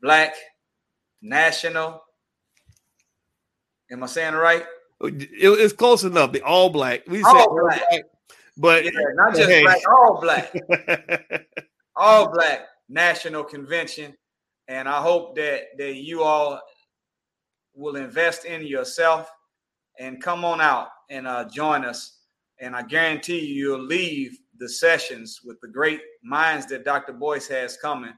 Black 0.00 0.34
National. 1.22 2.02
Am 3.90 4.02
I 4.02 4.06
saying 4.06 4.34
it 4.34 4.38
right? 4.38 4.64
It, 5.00 5.28
it's 5.42 5.72
close 5.72 6.04
enough. 6.04 6.32
The 6.32 6.42
all 6.42 6.70
black. 6.70 7.02
We 7.06 7.22
all 7.22 7.38
said 7.38 7.46
black. 7.50 7.82
black. 7.90 8.02
but 8.56 8.84
yeah, 8.84 8.90
not 9.14 9.34
just 9.34 9.48
hey. 9.48 9.62
black, 9.62 9.82
all 9.88 10.20
black. 10.20 11.46
all 11.96 12.32
black 12.32 12.60
national 12.88 13.44
convention. 13.44 14.14
And 14.68 14.88
I 14.88 15.00
hope 15.00 15.36
that 15.36 15.76
that 15.78 15.96
you 15.96 16.22
all 16.22 16.60
will 17.74 17.96
invest 17.96 18.44
in 18.44 18.66
yourself 18.66 19.30
and 19.98 20.22
come 20.22 20.44
on 20.44 20.60
out 20.60 20.88
and 21.10 21.26
uh, 21.26 21.44
join 21.44 21.84
us. 21.84 22.18
And 22.60 22.74
I 22.74 22.82
guarantee 22.82 23.40
you, 23.40 23.54
you'll 23.54 23.84
leave 23.84 24.38
the 24.58 24.68
sessions 24.68 25.40
with 25.44 25.60
the 25.60 25.68
great 25.68 26.00
minds 26.22 26.66
that 26.66 26.84
Dr. 26.84 27.12
Boyce 27.12 27.48
has 27.48 27.76
coming 27.76 28.14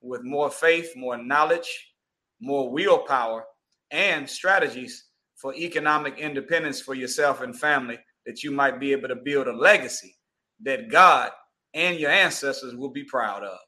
with 0.00 0.22
more 0.22 0.50
faith, 0.50 0.92
more 0.96 1.16
knowledge, 1.16 1.92
more 2.40 2.70
willpower, 2.70 3.44
and 3.90 4.28
strategies 4.28 5.06
for 5.36 5.54
economic 5.54 6.18
independence 6.18 6.80
for 6.80 6.94
yourself 6.94 7.40
and 7.40 7.58
family 7.58 7.98
that 8.26 8.42
you 8.42 8.50
might 8.50 8.78
be 8.78 8.92
able 8.92 9.08
to 9.08 9.16
build 9.16 9.48
a 9.48 9.52
legacy 9.52 10.14
that 10.62 10.90
God 10.90 11.30
and 11.74 11.98
your 11.98 12.10
ancestors 12.10 12.74
will 12.74 12.90
be 12.90 13.04
proud 13.04 13.42
of. 13.42 13.58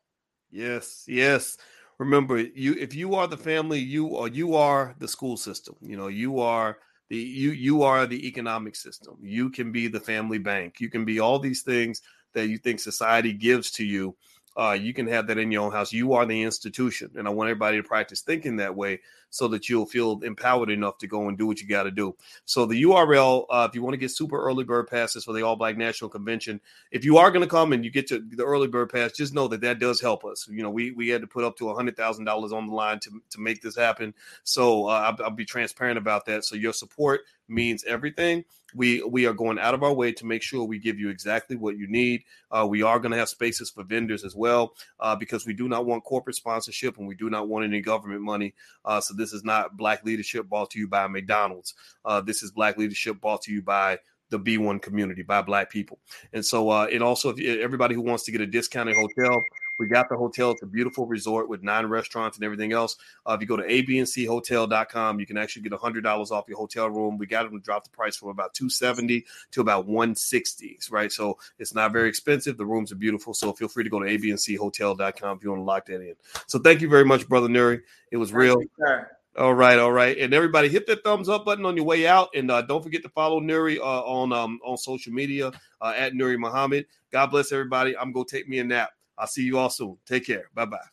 Yes, 0.51 1.05
yes. 1.09 1.57
Remember, 1.99 2.39
you 2.39 2.75
if 2.79 2.95
you 2.95 3.15
are 3.15 3.27
the 3.27 3.37
family, 3.37 3.79
you 3.79 4.17
are 4.17 4.29
you 4.29 4.55
are 4.55 4.95
the 4.99 5.09
school 5.09 5.37
system. 5.37 5.77
You 5.81 5.97
know, 5.97 6.09
you 6.09 6.41
are 6.41 6.79
the 7.13 7.19
you 7.19 7.51
you 7.51 7.83
are 7.83 8.07
the 8.07 8.27
economic 8.27 8.75
system. 8.75 9.19
You 9.21 9.51
can 9.51 9.71
be 9.71 9.87
the 9.87 10.01
family 10.01 10.39
bank. 10.39 10.81
You 10.81 10.89
can 10.89 11.05
be 11.05 11.21
all 11.21 11.39
these 11.39 11.61
things 11.61 12.01
that 12.33 12.49
you 12.49 12.57
think 12.57 12.81
society 12.81 13.35
gives 13.35 13.71
to 13.73 13.85
you 13.85 14.17
uh, 14.57 14.77
you 14.79 14.93
can 14.93 15.07
have 15.07 15.29
that 15.29 15.39
in 15.39 15.51
your 15.51 15.63
own 15.63 15.73
house. 15.73 15.93
You 15.93 16.13
are 16.15 16.27
the 16.27 16.43
institution. 16.43 17.13
And 17.17 17.27
I 17.27 17.31
want 17.31 17.49
everybody 17.49 17.79
to 17.79 17.83
practice 17.83 18.21
thinking 18.21 18.57
that 18.57 18.77
way 18.77 19.01
so 19.31 19.49
that 19.49 19.69
you'll 19.69 19.87
feel 19.87 20.21
empowered 20.23 20.69
enough 20.69 20.99
to 20.99 21.07
go 21.07 21.29
and 21.29 21.39
do 21.39 21.47
what 21.47 21.61
you 21.61 21.67
got 21.67 21.85
to 21.85 21.91
do. 21.91 22.15
So 22.45 22.67
the 22.67 22.83
URL, 22.83 23.47
uh, 23.49 23.67
if 23.69 23.75
you 23.75 23.83
want 23.83 23.95
to 23.95 23.99
get 23.99 24.11
super 24.11 24.39
early 24.39 24.65
bird 24.65 24.89
passes 24.89 25.25
for 25.25 25.33
the 25.33 25.43
All 25.43 25.57
Black 25.57 25.79
National 25.79 26.11
Convention, 26.11 26.61
if 26.91 27.07
you 27.07 27.17
are 27.17 27.31
going 27.31 27.43
to 27.43 27.49
come 27.49 27.73
and 27.73 27.83
you 27.83 27.91
get 27.91 28.09
to 28.09 28.19
the 28.19 28.45
early 28.45 28.69
bird 28.69 28.93
pass, 28.93 29.13
just 29.13 29.33
know 29.33 29.49
that 29.49 29.63
that 29.63 29.79
does 29.79 30.03
help 30.03 30.27
us. 30.27 30.47
You 30.49 30.63
know, 30.63 30.71
we 30.71 30.91
we 30.91 31.09
had 31.09 31.23
to 31.23 31.27
put 31.27 31.45
up 31.45 31.57
to 31.59 31.71
a 31.71 31.75
hundred 31.75 31.97
thousand 31.97 32.27
dollars 32.27 32.53
on 32.53 32.67
the 32.69 32.75
line 32.75 33.01
to 33.01 33.23
to 33.31 33.41
make 33.41 33.63
this 33.63 33.75
happen. 33.75 34.13
So 34.45 34.87
uh, 34.87 35.15
I'll, 35.19 35.25
I'll 35.25 35.31
be 35.31 35.47
transparent 35.47 35.97
about 35.97 36.27
that. 36.27 36.45
So 36.45 36.55
your 36.55 36.75
support 36.75 37.23
means 37.49 37.85
everything. 37.85 38.45
We 38.75 39.03
we 39.03 39.27
are 39.27 39.35
going 39.35 39.59
out 39.59 39.75
of 39.75 39.83
our 39.83 39.93
way 39.93 40.13
to 40.13 40.27
make 40.27 40.43
sure 40.43 40.65
we 40.65 40.79
give 40.79 40.99
you 40.99 41.11
exactly 41.11 41.57
what 41.57 41.77
you 41.77 41.87
need. 41.87 42.25
Uh, 42.51 42.67
we 42.69 42.83
are 42.83 42.99
going 42.99 43.13
to 43.13 43.19
have 43.19 43.29
spaces 43.29 43.71
for 43.71 43.85
vendors 43.85 44.25
as 44.25 44.35
well 44.35 44.73
uh, 45.01 45.15
because 45.15 45.47
we 45.47 45.53
do 45.53 45.69
not 45.69 45.85
want 45.85 46.05
corporate 46.05 46.37
sponsorship 46.37 46.97
and 46.99 47.07
we 47.07 47.15
do 47.15 47.29
not 47.29 47.49
want 47.49 47.65
any 47.65 47.81
government 47.81 48.23
money. 48.23 48.55
Uh, 48.85 49.01
so 49.01 49.15
this 49.15 49.33
is 49.33 49.45
not 49.45 49.77
Black 49.77 50.05
leadership 50.05 50.49
brought 50.49 50.71
to 50.71 50.79
you 50.79 50.89
by 50.89 51.07
McDonald's. 51.07 51.75
Uh, 52.05 52.21
this 52.21 52.43
is 52.43 52.51
Black 52.51 52.79
leadership 52.79 53.21
brought 53.21 53.43
to 53.43 53.53
you 53.53 53.61
by 53.63 53.99
the 54.33 54.41
B1 54.41 54.83
community 54.83 55.23
by 55.23 55.43
Black 55.43 55.71
people. 55.71 56.01
And 56.33 56.45
so, 56.45 56.71
uh, 56.71 56.89
and 56.91 57.03
also, 57.03 57.35
if 57.37 57.61
everybody 57.61 57.95
who 57.95 58.01
wants 58.01 58.25
to 58.25 58.33
get 58.33 58.41
a 58.41 58.47
discounted 58.47 58.97
hotel, 58.97 59.41
we 59.79 59.87
got 59.87 60.09
the 60.09 60.17
hotel. 60.17 60.51
It's 60.53 60.63
a 60.63 60.67
beautiful 60.67 61.07
resort 61.07 61.49
with 61.49 61.63
nine 61.63 61.87
restaurants 61.87 62.37
and 62.37 62.45
everything 62.45 62.73
else. 62.73 62.97
Uh, 63.27 63.33
if 63.35 63.41
you 63.41 63.47
go 63.47 63.57
to 63.57 63.65
abnchotel.com, 63.65 65.21
you 65.21 65.27
can 65.27 65.37
actually 65.37 65.63
get 65.63 65.73
$100 65.73 66.31
off 66.31 66.45
your 66.49 66.59
hotel 66.59 66.89
room. 66.91 67.19
We 67.19 67.27
got 67.27 67.45
them 67.45 67.59
to 67.59 67.65
drop 67.65 67.85
the 67.85 67.91
price 67.91 68.17
from 68.17 68.29
about 68.29 68.55
270 68.55 69.25
to 69.53 69.61
about 69.61 69.87
160 69.87 70.79
right? 70.91 71.13
So 71.13 71.39
it's 71.59 71.75
not 71.75 71.93
very 71.93 72.09
expensive. 72.09 72.57
The 72.57 72.67
rooms 72.67 72.93
are 72.93 72.97
beautiful. 72.97 73.35
So 73.35 73.53
feel 73.53 73.69
free 73.69 73.85
to 73.85 73.91
go 73.91 74.01
to 74.01 74.07
abnchotel.com 74.07 75.37
if 75.37 75.45
you 75.45 75.51
want 75.51 75.61
to 75.61 75.65
lock 75.65 75.87
that 75.87 76.01
in. 76.01 76.15
So 76.47 76.59
thank 76.59 76.81
you 76.81 76.89
very 76.89 77.05
much, 77.05 77.29
Brother 77.29 77.49
Nuri. 77.49 77.81
It 78.11 78.17
was 78.17 78.33
real. 78.33 78.63
All 79.39 79.55
right, 79.55 79.79
all 79.79 79.93
right, 79.93 80.19
and 80.19 80.35
everybody 80.35 80.69
hit 80.69 80.87
that 80.89 81.03
thumbs 81.05 81.31
up 81.31 81.47
button 81.47 81.65
on 81.65 81.75
your 81.75 81.87
way 81.87 82.07
out, 82.07 82.29
and 82.35 82.51
uh, 82.51 82.61
don't 82.61 82.83
forget 82.83 83.03
to 83.03 83.09
follow 83.09 83.41
Nuri 83.41 83.79
uh, 83.79 84.03
on 84.03 84.31
um, 84.31 84.61
on 84.63 84.77
social 84.77 85.11
media 85.11 85.51
uh, 85.81 85.95
at 85.97 86.13
Nuri 86.13 86.39
Muhammad. 86.39 86.85
God 87.11 87.29
bless 87.29 87.51
everybody. 87.51 87.97
I'm 87.97 88.13
gonna 88.13 88.27
take 88.27 88.47
me 88.47 88.59
a 88.59 88.65
nap. 88.65 88.91
I'll 89.23 89.29
see 89.29 89.45
you 89.45 89.57
all 89.57 89.71
soon. 89.71 89.97
Take 90.05 90.27
care. 90.27 90.51
Bye 90.53 90.65
bye. 90.67 90.92